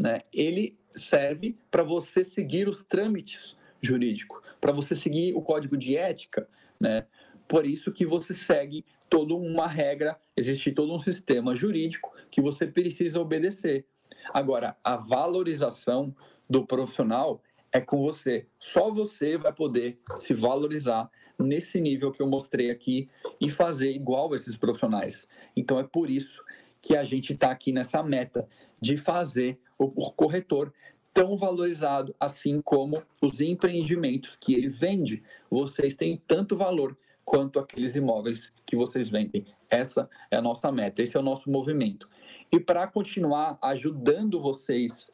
né, 0.00 0.20
ele 0.32 0.78
serve 0.94 1.58
para 1.68 1.82
você 1.82 2.22
seguir 2.22 2.68
os 2.68 2.84
trâmites 2.84 3.56
jurídicos, 3.80 4.40
para 4.60 4.70
você 4.70 4.94
seguir 4.94 5.34
o 5.34 5.42
código 5.42 5.76
de 5.76 5.96
ética, 5.96 6.46
né? 6.78 7.04
Por 7.52 7.66
isso 7.66 7.92
que 7.92 8.06
você 8.06 8.32
segue 8.32 8.82
toda 9.10 9.34
uma 9.34 9.66
regra, 9.66 10.18
existe 10.34 10.72
todo 10.72 10.94
um 10.94 10.98
sistema 10.98 11.54
jurídico 11.54 12.10
que 12.30 12.40
você 12.40 12.66
precisa 12.66 13.20
obedecer. 13.20 13.84
Agora, 14.32 14.74
a 14.82 14.96
valorização 14.96 16.16
do 16.48 16.66
profissional 16.66 17.42
é 17.70 17.78
com 17.78 17.98
você. 17.98 18.46
Só 18.58 18.90
você 18.90 19.36
vai 19.36 19.52
poder 19.52 19.98
se 20.22 20.32
valorizar 20.32 21.10
nesse 21.38 21.78
nível 21.78 22.10
que 22.10 22.22
eu 22.22 22.26
mostrei 22.26 22.70
aqui 22.70 23.10
e 23.38 23.50
fazer 23.50 23.90
igual 23.90 24.34
esses 24.34 24.56
profissionais. 24.56 25.28
Então 25.54 25.78
é 25.78 25.84
por 25.84 26.08
isso 26.08 26.42
que 26.80 26.96
a 26.96 27.04
gente 27.04 27.34
está 27.34 27.50
aqui 27.50 27.70
nessa 27.70 28.02
meta 28.02 28.48
de 28.80 28.96
fazer 28.96 29.60
o 29.76 30.10
corretor 30.12 30.72
tão 31.12 31.36
valorizado, 31.36 32.14
assim 32.18 32.62
como 32.62 33.02
os 33.20 33.38
empreendimentos 33.42 34.38
que 34.40 34.54
ele 34.54 34.70
vende. 34.70 35.22
Vocês 35.50 35.92
têm 35.92 36.16
tanto 36.26 36.56
valor 36.56 36.96
quanto 37.24 37.58
aqueles 37.58 37.94
imóveis 37.94 38.52
que 38.66 38.76
vocês 38.76 39.08
vendem. 39.08 39.46
Essa 39.70 40.08
é 40.30 40.36
a 40.36 40.42
nossa 40.42 40.70
meta, 40.70 41.02
esse 41.02 41.16
é 41.16 41.20
o 41.20 41.22
nosso 41.22 41.50
movimento. 41.50 42.08
E 42.52 42.60
para 42.60 42.86
continuar 42.86 43.58
ajudando 43.62 44.40
vocês 44.40 45.10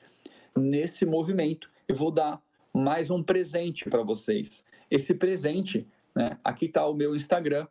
nesse 0.57 1.05
movimento, 1.05 1.71
eu 1.87 1.95
vou 1.95 2.11
dar 2.11 2.43
mais 2.75 3.11
um 3.11 3.23
presente 3.23 3.89
para 3.89 4.03
vocês. 4.03 4.65
Esse 4.91 5.15
presente, 5.15 5.87
né, 6.15 6.39
aqui 6.43 6.67
está 6.67 6.87
o 6.87 6.95
meu 6.95 7.15
Instagram. 7.15 7.67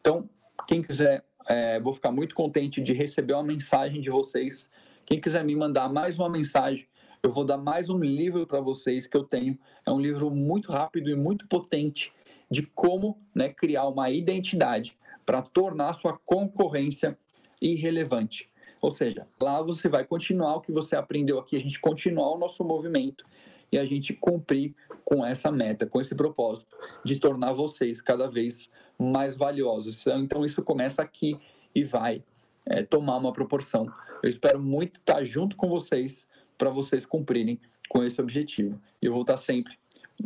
Então, 0.00 0.28
quem 0.66 0.82
quiser, 0.82 1.24
é, 1.48 1.78
vou 1.80 1.92
ficar 1.92 2.10
muito 2.10 2.34
contente 2.34 2.80
de 2.80 2.92
receber 2.92 3.34
uma 3.34 3.42
mensagem 3.42 4.00
de 4.00 4.10
vocês. 4.10 4.68
Quem 5.06 5.20
quiser 5.20 5.44
me 5.44 5.54
mandar 5.54 5.92
mais 5.92 6.18
uma 6.18 6.28
mensagem, 6.28 6.86
eu 7.22 7.30
vou 7.30 7.44
dar 7.44 7.56
mais 7.56 7.88
um 7.88 7.98
livro 7.98 8.46
para 8.46 8.60
vocês 8.60 9.06
que 9.06 9.16
eu 9.16 9.24
tenho. 9.24 9.58
É 9.86 9.90
um 9.90 10.00
livro 10.00 10.30
muito 10.30 10.72
rápido 10.72 11.08
e 11.08 11.14
muito 11.14 11.46
potente 11.46 12.12
de 12.54 12.62
como 12.62 13.18
né, 13.34 13.48
criar 13.48 13.88
uma 13.88 14.10
identidade 14.10 14.96
para 15.26 15.42
tornar 15.42 15.92
sua 15.94 16.16
concorrência 16.24 17.18
irrelevante. 17.60 18.48
Ou 18.80 18.90
seja, 18.90 19.26
lá 19.40 19.60
você 19.60 19.88
vai 19.88 20.04
continuar 20.04 20.56
o 20.56 20.60
que 20.60 20.70
você 20.70 20.94
aprendeu 20.94 21.40
aqui, 21.40 21.56
a 21.56 21.60
gente 21.60 21.80
continuar 21.80 22.30
o 22.30 22.38
nosso 22.38 22.62
movimento 22.62 23.24
e 23.72 23.78
a 23.78 23.84
gente 23.84 24.12
cumprir 24.12 24.72
com 25.04 25.26
essa 25.26 25.50
meta, 25.50 25.84
com 25.84 26.00
esse 26.00 26.14
propósito 26.14 26.76
de 27.04 27.16
tornar 27.16 27.52
vocês 27.52 28.00
cada 28.00 28.28
vez 28.28 28.70
mais 28.96 29.36
valiosos. 29.36 30.06
Então, 30.06 30.44
isso 30.44 30.62
começa 30.62 31.02
aqui 31.02 31.36
e 31.74 31.82
vai 31.82 32.22
é, 32.66 32.84
tomar 32.84 33.16
uma 33.16 33.32
proporção. 33.32 33.92
Eu 34.22 34.28
espero 34.28 34.62
muito 34.62 35.00
estar 35.00 35.24
junto 35.24 35.56
com 35.56 35.68
vocês 35.68 36.24
para 36.56 36.70
vocês 36.70 37.04
cumprirem 37.04 37.58
com 37.88 38.04
esse 38.04 38.20
objetivo. 38.20 38.80
E 39.02 39.06
eu 39.06 39.12
vou 39.12 39.22
estar 39.22 39.38
sempre 39.38 39.76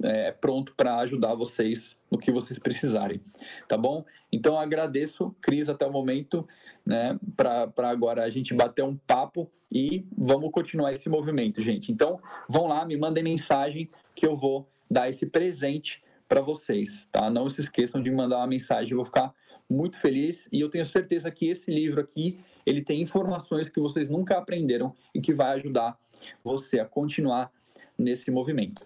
é, 0.03 0.33
pronto 0.33 0.75
para 0.77 0.99
ajudar 0.99 1.35
vocês 1.35 1.97
no 2.11 2.19
que 2.19 2.31
vocês 2.31 2.59
precisarem, 2.59 3.21
tá 3.67 3.77
bom? 3.77 4.05
Então 4.33 4.59
agradeço, 4.59 5.35
Cris, 5.41 5.69
até 5.69 5.87
o 5.87 5.93
momento, 5.93 6.47
né, 6.85 7.19
para 7.37 7.91
agora 7.91 8.25
a 8.25 8.31
gente 8.31 8.55
bater 8.55 8.85
um 8.85 8.97
papo 8.97 9.51
e 9.71 10.07
vamos 10.17 10.51
continuar 10.51 10.93
esse 10.93 11.09
movimento, 11.09 11.61
gente. 11.61 11.93
Então 11.93 12.21
vão 12.49 12.67
lá, 12.67 12.85
me 12.85 12.97
mandem 12.97 13.23
mensagem 13.23 13.89
que 14.15 14.27
eu 14.27 14.35
vou 14.35 14.69
dar 14.91 15.09
esse 15.09 15.27
presente 15.27 16.03
para 16.29 16.41
vocês, 16.41 17.07
tá? 17.11 17.31
Não 17.31 17.49
se 17.49 17.61
esqueçam 17.61 18.03
de 18.03 18.11
mandar 18.11 18.39
uma 18.39 18.47
mensagem, 18.47 18.93
eu 18.93 18.97
vou 18.97 19.05
ficar 19.05 19.35
muito 19.69 19.99
feliz 19.99 20.39
e 20.51 20.61
eu 20.61 20.71
tenho 20.71 20.85
certeza 20.85 21.31
que 21.31 21.47
esse 21.47 21.71
livro 21.71 22.01
aqui, 22.01 22.41
ele 22.65 22.83
tem 22.83 23.03
informações 23.03 23.69
que 23.69 23.81
vocês 23.81 24.09
nunca 24.09 24.39
aprenderam 24.39 24.95
e 25.15 25.21
que 25.21 25.33
vai 25.33 25.55
ajudar 25.55 25.99
você 26.43 26.81
a 26.81 26.85
continuar 26.85 27.51
nesse 27.99 28.31
movimento. 28.31 28.83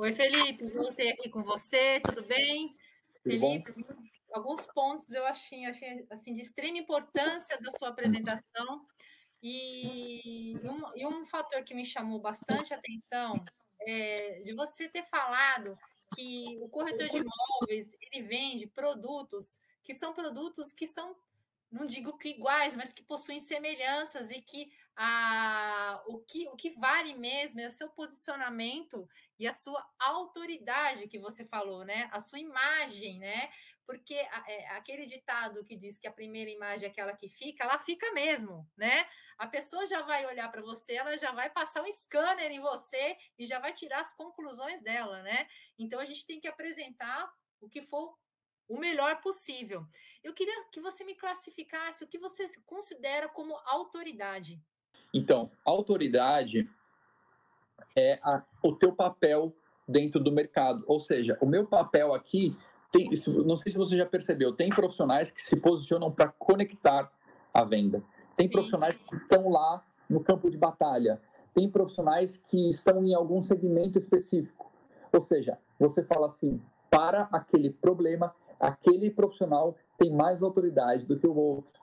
Oi, 0.00 0.14
Felipe, 0.14 0.66
voltei 0.68 1.12
aqui 1.12 1.28
com 1.28 1.42
você, 1.42 2.00
tudo 2.00 2.22
bem? 2.22 2.74
Tudo 3.16 3.38
Felipe, 3.38 3.70
bom? 3.70 3.94
alguns 4.32 4.66
pontos 4.68 5.12
eu 5.12 5.26
achei, 5.26 5.66
achei 5.66 6.06
assim, 6.08 6.32
de 6.32 6.40
extrema 6.40 6.78
importância 6.78 7.60
da 7.60 7.70
sua 7.72 7.90
apresentação 7.90 8.86
e 9.42 10.52
um, 10.64 10.96
e 10.96 11.06
um 11.06 11.26
fator 11.26 11.62
que 11.64 11.74
me 11.74 11.84
chamou 11.84 12.18
bastante 12.18 12.72
atenção 12.72 13.32
é 13.82 14.40
de 14.40 14.54
você 14.54 14.88
ter 14.88 15.02
falado 15.10 15.76
que 16.14 16.56
o 16.62 16.68
corretor 16.70 17.06
de 17.10 17.18
imóveis 17.18 17.94
ele 18.00 18.22
vende 18.22 18.66
produtos 18.68 19.60
que 19.84 19.92
são 19.92 20.14
produtos 20.14 20.72
que 20.72 20.86
são 20.86 21.14
não 21.70 21.84
digo 21.84 22.18
que 22.18 22.30
iguais, 22.30 22.74
mas 22.74 22.92
que 22.92 23.02
possuem 23.02 23.38
semelhanças 23.38 24.30
e 24.30 24.40
que 24.42 24.72
a, 24.96 26.02
o, 26.06 26.18
que, 26.18 26.48
o 26.48 26.56
que 26.56 26.70
vale 26.70 27.14
mesmo 27.14 27.60
é 27.60 27.66
o 27.66 27.70
seu 27.70 27.88
posicionamento 27.88 29.08
e 29.38 29.46
a 29.46 29.52
sua 29.52 29.82
autoridade 29.98 31.08
que 31.08 31.18
você 31.18 31.44
falou, 31.44 31.84
né? 31.84 32.08
A 32.12 32.18
sua 32.18 32.38
imagem, 32.38 33.18
né? 33.18 33.50
Porque 33.86 34.14
é, 34.14 34.68
aquele 34.70 35.06
ditado 35.06 35.64
que 35.64 35.76
diz 35.76 35.98
que 35.98 36.06
a 36.06 36.12
primeira 36.12 36.50
imagem 36.50 36.86
é 36.86 36.90
aquela 36.90 37.16
que 37.16 37.28
fica, 37.28 37.64
ela 37.64 37.78
fica 37.78 38.12
mesmo, 38.12 38.68
né? 38.76 39.06
A 39.38 39.46
pessoa 39.46 39.86
já 39.86 40.02
vai 40.02 40.26
olhar 40.26 40.50
para 40.50 40.60
você, 40.60 40.94
ela 40.94 41.16
já 41.16 41.32
vai 41.32 41.48
passar 41.48 41.82
um 41.82 41.90
scanner 41.90 42.50
em 42.50 42.60
você 42.60 43.16
e 43.38 43.46
já 43.46 43.58
vai 43.58 43.72
tirar 43.72 44.00
as 44.00 44.12
conclusões 44.12 44.82
dela, 44.82 45.22
né? 45.22 45.48
Então 45.78 46.00
a 46.00 46.04
gente 46.04 46.26
tem 46.26 46.40
que 46.40 46.48
apresentar 46.48 47.32
o 47.60 47.68
que 47.68 47.80
for 47.82 48.18
o 48.70 48.78
melhor 48.78 49.20
possível. 49.20 49.84
Eu 50.22 50.32
queria 50.32 50.64
que 50.70 50.80
você 50.80 51.02
me 51.04 51.16
classificasse 51.16 52.04
o 52.04 52.06
que 52.06 52.18
você 52.18 52.46
considera 52.64 53.28
como 53.28 53.58
autoridade. 53.66 54.62
Então, 55.12 55.50
autoridade 55.64 56.70
é 57.96 58.20
a, 58.22 58.44
o 58.62 58.72
teu 58.76 58.94
papel 58.94 59.52
dentro 59.88 60.22
do 60.22 60.30
mercado. 60.30 60.84
Ou 60.86 61.00
seja, 61.00 61.36
o 61.40 61.46
meu 61.46 61.66
papel 61.66 62.14
aqui 62.14 62.56
tem, 62.92 63.10
não 63.44 63.56
sei 63.56 63.72
se 63.72 63.78
você 63.78 63.96
já 63.96 64.06
percebeu, 64.06 64.52
tem 64.52 64.70
profissionais 64.70 65.28
que 65.30 65.42
se 65.42 65.56
posicionam 65.56 66.12
para 66.12 66.28
conectar 66.28 67.12
a 67.52 67.64
venda. 67.64 68.04
Tem 68.36 68.46
Sim. 68.46 68.52
profissionais 68.52 68.96
que 68.96 69.16
estão 69.16 69.48
lá 69.48 69.84
no 70.08 70.22
campo 70.22 70.48
de 70.48 70.56
batalha. 70.56 71.20
Tem 71.52 71.68
profissionais 71.68 72.36
que 72.36 72.70
estão 72.70 73.04
em 73.04 73.14
algum 73.14 73.42
segmento 73.42 73.98
específico. 73.98 74.70
Ou 75.12 75.20
seja, 75.20 75.58
você 75.76 76.04
fala 76.04 76.26
assim, 76.26 76.62
para 76.88 77.28
aquele 77.32 77.70
problema, 77.70 78.32
aquele 78.60 79.10
profissional 79.10 79.74
tem 79.98 80.12
mais 80.12 80.42
autoridade 80.42 81.06
do 81.06 81.18
que 81.18 81.26
o 81.26 81.34
outro. 81.34 81.80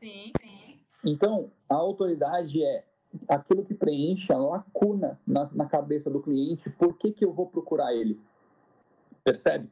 Sim, 0.00 0.32
sim. 0.40 0.78
Então, 1.04 1.50
a 1.68 1.74
autoridade 1.74 2.62
é 2.62 2.84
aquilo 3.28 3.64
que 3.64 3.74
preenche 3.74 4.32
a 4.32 4.36
lacuna 4.36 5.18
na, 5.26 5.48
na 5.52 5.66
cabeça 5.66 6.10
do 6.10 6.20
cliente, 6.20 6.70
por 6.70 6.96
que, 6.96 7.12
que 7.12 7.24
eu 7.24 7.32
vou 7.32 7.46
procurar 7.46 7.94
ele? 7.94 8.20
Percebe? 9.24 9.68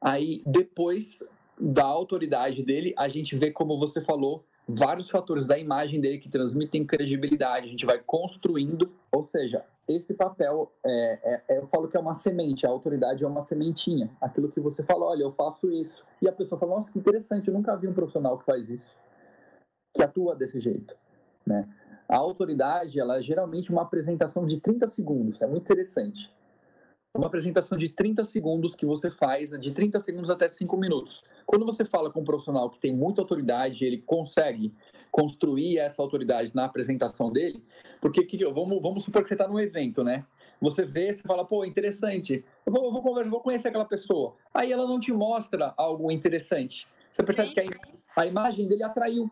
Aí, 0.00 0.42
depois 0.46 1.22
da 1.58 1.84
autoridade 1.84 2.62
dele, 2.62 2.94
a 2.96 3.08
gente 3.08 3.36
vê, 3.36 3.50
como 3.50 3.78
você 3.78 4.00
falou, 4.00 4.44
vários 4.68 5.08
fatores 5.08 5.46
da 5.46 5.58
imagem 5.58 6.00
dele 6.00 6.18
que 6.18 6.28
transmitem 6.28 6.86
credibilidade, 6.86 7.66
a 7.66 7.70
gente 7.70 7.86
vai 7.86 7.98
construindo, 7.98 8.90
ou 9.12 9.22
seja, 9.22 9.64
esse 9.86 10.14
papel, 10.14 10.72
é, 10.84 10.92
é, 11.22 11.42
é, 11.48 11.58
eu 11.58 11.66
falo 11.66 11.88
que 11.88 11.96
é 11.96 12.00
uma 12.00 12.14
semente, 12.14 12.66
a 12.66 12.70
autoridade 12.70 13.22
é 13.22 13.26
uma 13.26 13.42
sementinha, 13.42 14.10
aquilo 14.20 14.50
que 14.50 14.60
você 14.60 14.82
fala, 14.82 15.04
olha, 15.04 15.22
eu 15.22 15.30
faço 15.30 15.70
isso, 15.70 16.04
e 16.22 16.28
a 16.28 16.32
pessoa 16.32 16.58
fala, 16.58 16.76
nossa, 16.76 16.90
que 16.90 16.98
interessante, 16.98 17.48
eu 17.48 17.54
nunca 17.54 17.76
vi 17.76 17.86
um 17.86 17.92
profissional 17.92 18.38
que 18.38 18.44
faz 18.44 18.70
isso, 18.70 18.96
que 19.94 20.02
atua 20.02 20.34
desse 20.34 20.58
jeito, 20.58 20.96
né? 21.46 21.68
A 22.08 22.16
autoridade, 22.16 23.00
ela 23.00 23.18
é 23.18 23.22
geralmente 23.22 23.70
uma 23.70 23.82
apresentação 23.82 24.46
de 24.46 24.60
30 24.60 24.86
segundos, 24.86 25.40
é 25.40 25.46
muito 25.46 25.62
interessante. 25.62 26.30
Uma 27.16 27.28
apresentação 27.28 27.78
de 27.78 27.88
30 27.88 28.24
segundos 28.24 28.74
que 28.74 28.84
você 28.84 29.08
faz, 29.08 29.48
de 29.50 29.70
30 29.70 30.00
segundos 30.00 30.30
até 30.30 30.48
5 30.48 30.76
minutos. 30.76 31.22
Quando 31.46 31.64
você 31.64 31.84
fala 31.84 32.10
com 32.10 32.20
um 32.20 32.24
profissional 32.24 32.68
que 32.68 32.80
tem 32.80 32.94
muita 32.94 33.22
autoridade, 33.22 33.84
ele 33.84 33.98
consegue 33.98 34.74
construir 35.14 35.78
essa 35.78 36.02
autoridade 36.02 36.50
na 36.56 36.64
apresentação 36.64 37.30
dele, 37.30 37.62
porque 38.00 38.24
que, 38.24 38.44
vamos, 38.46 38.82
vamos 38.82 39.04
supor 39.04 39.22
que 39.22 39.28
você 39.28 39.34
está 39.34 39.46
num 39.46 39.60
evento, 39.60 40.02
né? 40.02 40.26
Você 40.60 40.84
vê, 40.84 41.12
você 41.12 41.22
fala, 41.22 41.44
pô, 41.44 41.64
interessante, 41.64 42.44
eu 42.66 42.72
vou, 42.72 42.86
eu 42.86 42.90
vou 42.90 43.00
conversar, 43.00 43.30
vou 43.30 43.40
conhecer 43.40 43.68
aquela 43.68 43.84
pessoa. 43.84 44.34
Aí 44.52 44.72
ela 44.72 44.88
não 44.88 44.98
te 44.98 45.12
mostra 45.12 45.72
algo 45.76 46.10
interessante. 46.10 46.88
Você 47.08 47.22
percebe 47.22 47.50
Sim. 47.50 47.54
que 47.54 47.60
a, 48.16 48.22
a 48.22 48.26
imagem 48.26 48.66
dele 48.66 48.82
atraiu, 48.82 49.30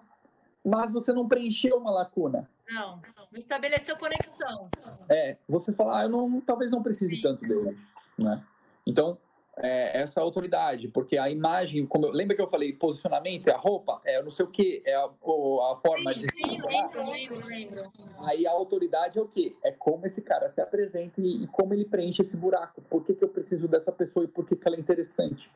mas 0.65 0.93
você 0.93 1.13
não 1.13 1.27
preencheu 1.27 1.79
uma 1.79 1.91
lacuna. 1.91 2.49
Não, 2.71 3.03
não 3.33 3.39
estabeleceu 3.39 3.97
conexão. 3.97 4.71
É, 5.09 5.37
você 5.49 5.73
fala, 5.73 5.99
ah, 5.99 6.03
eu 6.05 6.09
não, 6.09 6.41
talvez 6.43 6.71
não 6.71 6.81
precise 6.81 7.17
Sim. 7.17 7.23
tanto 7.23 7.43
dele, 7.43 7.77
né? 8.17 8.41
Então, 8.87 9.19
é, 9.63 10.03
essa 10.03 10.21
autoridade, 10.21 10.89
porque 10.89 11.17
a 11.17 11.31
imagem, 11.31 11.87
como 11.87 12.07
eu, 12.07 12.11
lembra 12.11 12.35
que 12.35 12.43
eu 12.43 12.49
falei 12.49 12.73
posicionamento, 12.73 13.47
é 13.47 13.53
a 13.53 13.57
roupa, 13.57 14.01
é 14.05 14.21
não 14.21 14.29
sei 14.29 14.45
o 14.45 14.51
que, 14.51 14.83
é 14.85 14.93
a, 14.93 15.05
a 15.05 15.77
forma 15.77 16.13
sim, 16.13 16.19
de. 16.19 16.35
Sim, 16.35 16.59
lembro, 16.61 17.09
lembro, 17.09 17.47
lembro. 17.47 17.83
Aí 18.25 18.45
a 18.45 18.51
autoridade 18.51 19.19
é 19.19 19.23
o 19.23 19.29
quê? 19.29 19.55
É 19.63 19.71
como 19.71 20.05
esse 20.05 20.21
cara 20.21 20.49
se 20.49 20.61
apresenta 20.61 21.21
e, 21.21 21.45
e 21.45 21.47
como 21.47 21.73
ele 21.73 21.85
preenche 21.85 22.23
esse 22.23 22.37
buraco. 22.37 22.83
Por 22.83 23.05
que, 23.05 23.15
que 23.15 23.23
eu 23.23 23.29
preciso 23.29 23.69
dessa 23.69 23.93
pessoa 23.93 24.25
e 24.25 24.29
por 24.29 24.45
que, 24.45 24.57
que 24.57 24.67
ela 24.67 24.77
é 24.77 24.81
interessante? 24.81 25.49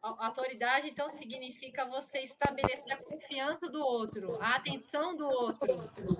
A 0.00 0.26
autoridade, 0.26 0.88
então, 0.88 1.08
significa 1.10 1.86
você 1.86 2.20
estabelecer 2.20 2.92
a 2.92 2.98
confiança 2.98 3.70
do 3.70 3.80
outro, 3.80 4.36
a 4.40 4.56
atenção 4.56 5.16
do 5.16 5.24
outro, 5.24 5.72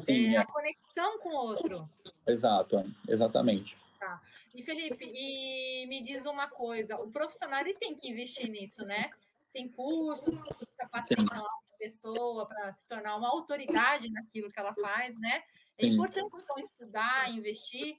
Sim, 0.05 0.35
é, 0.35 0.39
a 0.39 0.47
conexão 0.47 1.19
com 1.19 1.29
o 1.29 1.49
outro. 1.49 1.89
Exato, 2.27 2.83
exatamente. 3.07 3.84
Tá. 4.05 4.21
E 4.55 4.63
Felipe, 4.63 5.11
e 5.15 5.87
me 5.87 6.03
diz 6.03 6.27
uma 6.27 6.47
coisa: 6.47 6.95
o 6.97 7.11
profissional 7.11 7.61
ele 7.61 7.73
tem 7.73 7.97
que 7.97 8.11
investir 8.11 8.51
nisso, 8.51 8.85
né? 8.85 9.11
Tem 9.51 9.67
cursos 9.67 10.37
que 10.43 10.67
capacitam 10.77 11.25
a 11.25 11.79
pessoa 11.79 12.47
para 12.47 12.71
se 12.75 12.87
tornar 12.87 13.17
uma 13.17 13.31
autoridade 13.31 14.13
naquilo 14.13 14.51
que 14.51 14.61
ela 14.61 14.75
faz, 14.79 15.19
né? 15.19 15.43
É 15.79 15.87
Sim. 15.87 15.93
importante 15.93 16.29
então 16.37 16.59
estudar, 16.59 17.31
investir. 17.31 17.97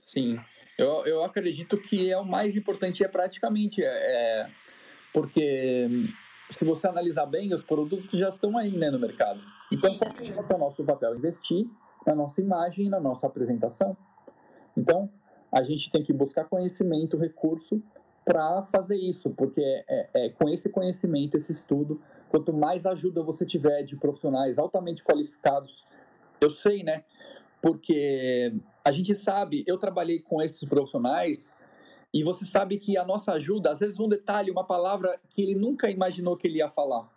Sim, 0.00 0.40
eu, 0.76 1.06
eu 1.06 1.22
acredito 1.22 1.78
que 1.78 2.10
é 2.10 2.18
o 2.18 2.24
mais 2.24 2.56
importante 2.56 3.04
é 3.04 3.08
praticamente 3.08 3.84
é, 3.84 3.86
é 3.86 4.50
porque 5.12 5.88
se 6.50 6.64
você 6.64 6.88
analisar 6.88 7.26
bem, 7.26 7.54
os 7.54 7.62
produtos 7.62 8.18
já 8.18 8.28
estão 8.28 8.58
aí 8.58 8.76
né, 8.76 8.90
no 8.90 8.98
mercado. 8.98 9.40
Então, 9.72 9.96
qual 9.98 10.46
é 10.50 10.54
o 10.54 10.58
nosso 10.58 10.84
papel? 10.84 11.14
Investir 11.14 11.66
na 12.04 12.14
nossa 12.14 12.40
imagem 12.40 12.88
na 12.88 13.00
nossa 13.00 13.26
apresentação. 13.26 13.96
Então, 14.76 15.10
a 15.50 15.62
gente 15.62 15.90
tem 15.90 16.02
que 16.02 16.12
buscar 16.12 16.44
conhecimento, 16.44 17.16
recurso 17.16 17.82
para 18.24 18.62
fazer 18.64 18.96
isso, 18.96 19.30
porque 19.30 19.62
é, 19.62 20.08
é, 20.12 20.28
com 20.30 20.48
esse 20.48 20.68
conhecimento, 20.68 21.36
esse 21.36 21.52
estudo, 21.52 22.02
quanto 22.28 22.52
mais 22.52 22.84
ajuda 22.84 23.22
você 23.22 23.46
tiver 23.46 23.84
de 23.84 23.96
profissionais 23.96 24.58
altamente 24.58 25.02
qualificados, 25.04 25.84
eu 26.40 26.50
sei, 26.50 26.82
né? 26.82 27.04
Porque 27.62 28.52
a 28.84 28.90
gente 28.90 29.14
sabe, 29.14 29.64
eu 29.66 29.78
trabalhei 29.78 30.20
com 30.20 30.42
esses 30.42 30.62
profissionais 30.68 31.56
e 32.12 32.24
você 32.24 32.44
sabe 32.44 32.78
que 32.78 32.98
a 32.98 33.04
nossa 33.04 33.32
ajuda, 33.32 33.70
às 33.70 33.78
vezes 33.78 34.00
um 34.00 34.08
detalhe, 34.08 34.50
uma 34.50 34.66
palavra 34.66 35.20
que 35.30 35.42
ele 35.42 35.54
nunca 35.54 35.88
imaginou 35.88 36.36
que 36.36 36.48
ele 36.48 36.58
ia 36.58 36.68
falar, 36.68 37.08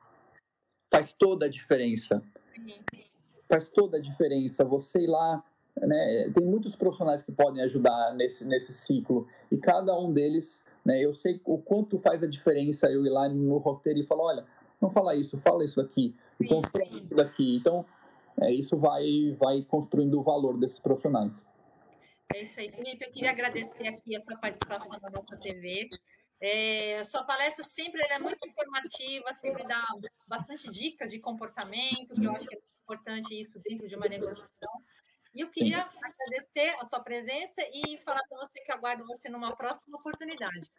faz 0.92 1.14
toda 1.14 1.48
a 1.48 1.50
diferença. 1.50 2.22
Faz 3.48 3.68
toda 3.70 3.98
a 3.98 4.02
diferença. 4.02 4.64
Você 4.64 5.02
ir 5.02 5.08
lá, 5.08 5.44
né, 5.82 6.32
tem 6.34 6.46
muitos 6.46 6.76
profissionais 6.76 7.22
que 7.22 7.32
podem 7.32 7.62
ajudar 7.64 8.14
nesse, 8.16 8.46
nesse 8.46 8.74
ciclo 8.74 9.28
e 9.52 9.58
cada 9.58 9.98
um 9.98 10.12
deles, 10.12 10.62
né, 10.86 11.00
eu 11.04 11.12
sei 11.14 11.42
o 11.46 11.58
quanto 11.58 11.98
faz 11.98 12.24
a 12.24 12.28
diferença 12.28 12.90
eu 12.90 13.06
ir 13.06 13.10
lá 13.10 13.28
no 13.30 13.58
roteiro 13.58 14.00
e 14.00 14.04
falar, 14.04 14.24
olha, 14.24 14.46
não 14.82 14.90
fala 14.90 15.16
isso, 15.16 15.38
fala 15.38 15.64
isso 15.64 15.82
aqui, 15.82 16.16
sim, 16.24 16.46
e 16.46 16.98
isso 16.98 17.16
daqui. 17.16 17.56
Então, 17.58 17.86
é, 18.42 18.52
isso 18.52 18.78
vai, 18.78 19.36
vai 19.38 19.62
construindo 19.64 20.20
o 20.20 20.24
valor 20.24 20.58
desses 20.58 20.80
profissionais. 20.80 21.34
É 22.34 22.44
isso 22.44 22.60
aí, 22.60 22.70
Felipe. 22.70 23.04
Eu 23.04 23.12
queria 23.12 23.32
agradecer 23.32 23.88
aqui 23.88 24.16
a 24.16 24.22
sua 24.22 24.38
participação 24.38 24.98
na 25.02 25.10
nossa 25.10 25.36
TV. 25.38 25.90
É, 26.42 27.04
sua 27.04 27.24
palestra 27.24 27.64
sempre 27.64 28.02
é 28.02 28.18
muito 28.18 28.48
informativa, 28.48 29.34
sempre 29.34 29.68
dá 29.68 29.84
bastante 30.28 30.72
dicas 30.72 31.12
de 31.12 31.20
comportamento, 31.20 32.16
que 32.16 32.24
eu 32.24 32.32
acho 32.32 32.48
que 32.48 32.56
é 32.56 32.60
importante 32.84 33.38
isso 33.38 33.60
dentro 33.68 33.88
de 33.88 33.96
uma 33.96 34.08
negociação. 34.08 34.72
E 35.40 35.42
eu 35.42 35.48
queria 35.48 35.84
Sim. 35.84 35.98
agradecer 36.04 36.76
a 36.82 36.86
sua 36.86 37.00
presença 37.00 37.62
e 37.74 37.96
falar 38.04 38.20
para 38.28 38.40
você 38.40 38.60
que 38.60 38.74
aguardo 38.74 39.06
você 39.06 39.30
numa 39.30 39.56
próxima 39.56 39.98
oportunidade. 39.98 40.70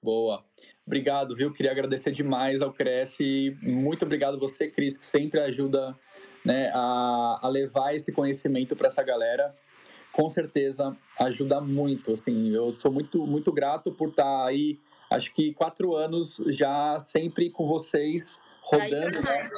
Boa. 0.00 0.44
Obrigado, 0.86 1.34
viu? 1.34 1.52
Queria 1.52 1.72
agradecer 1.72 2.12
demais 2.12 2.62
ao 2.62 2.72
Cresce. 2.72 3.58
Muito 3.60 4.04
obrigado 4.04 4.38
você, 4.38 4.70
Cris, 4.70 4.96
que 4.96 5.04
sempre 5.04 5.40
ajuda 5.40 5.98
né, 6.44 6.70
a, 6.72 7.40
a 7.42 7.48
levar 7.48 7.92
esse 7.92 8.12
conhecimento 8.12 8.76
para 8.76 8.86
essa 8.86 9.02
galera 9.02 9.52
com 10.12 10.30
certeza 10.30 10.96
ajuda 11.18 11.60
muito. 11.60 12.12
Assim, 12.12 12.54
eu 12.54 12.72
sou 12.74 12.92
muito, 12.92 13.26
muito 13.26 13.50
grato 13.50 13.90
por 13.90 14.10
estar 14.10 14.46
aí, 14.46 14.78
acho 15.10 15.32
que 15.34 15.52
quatro 15.54 15.96
anos 15.96 16.40
já 16.50 17.00
sempre 17.00 17.50
com 17.50 17.66
vocês, 17.66 18.38
rodando, 18.60 19.20
né? 19.20 19.48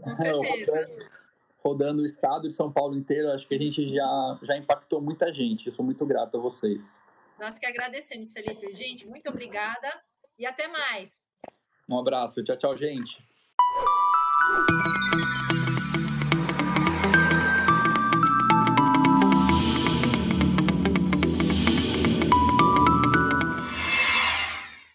com 0.00 0.16
certeza. 0.16 1.31
Rodando, 1.64 2.02
o 2.02 2.06
estado 2.06 2.48
de 2.48 2.54
São 2.54 2.72
Paulo 2.72 2.96
inteiro. 2.96 3.30
Acho 3.30 3.46
que 3.46 3.54
a 3.54 3.58
gente 3.58 3.94
já, 3.94 4.38
já 4.42 4.56
impactou 4.56 5.00
muita 5.00 5.32
gente. 5.32 5.66
Eu 5.66 5.72
sou 5.72 5.84
muito 5.84 6.04
grato 6.04 6.36
a 6.36 6.40
vocês. 6.40 6.98
Nós 7.38 7.58
que 7.58 7.66
agradecemos, 7.66 8.32
Felipe. 8.32 8.74
Gente, 8.74 9.06
muito 9.08 9.28
obrigada 9.28 10.00
e 10.38 10.46
até 10.46 10.68
mais. 10.68 11.28
Um 11.88 11.98
abraço. 11.98 12.42
Tchau, 12.42 12.56
tchau, 12.56 12.76
gente. 12.76 13.22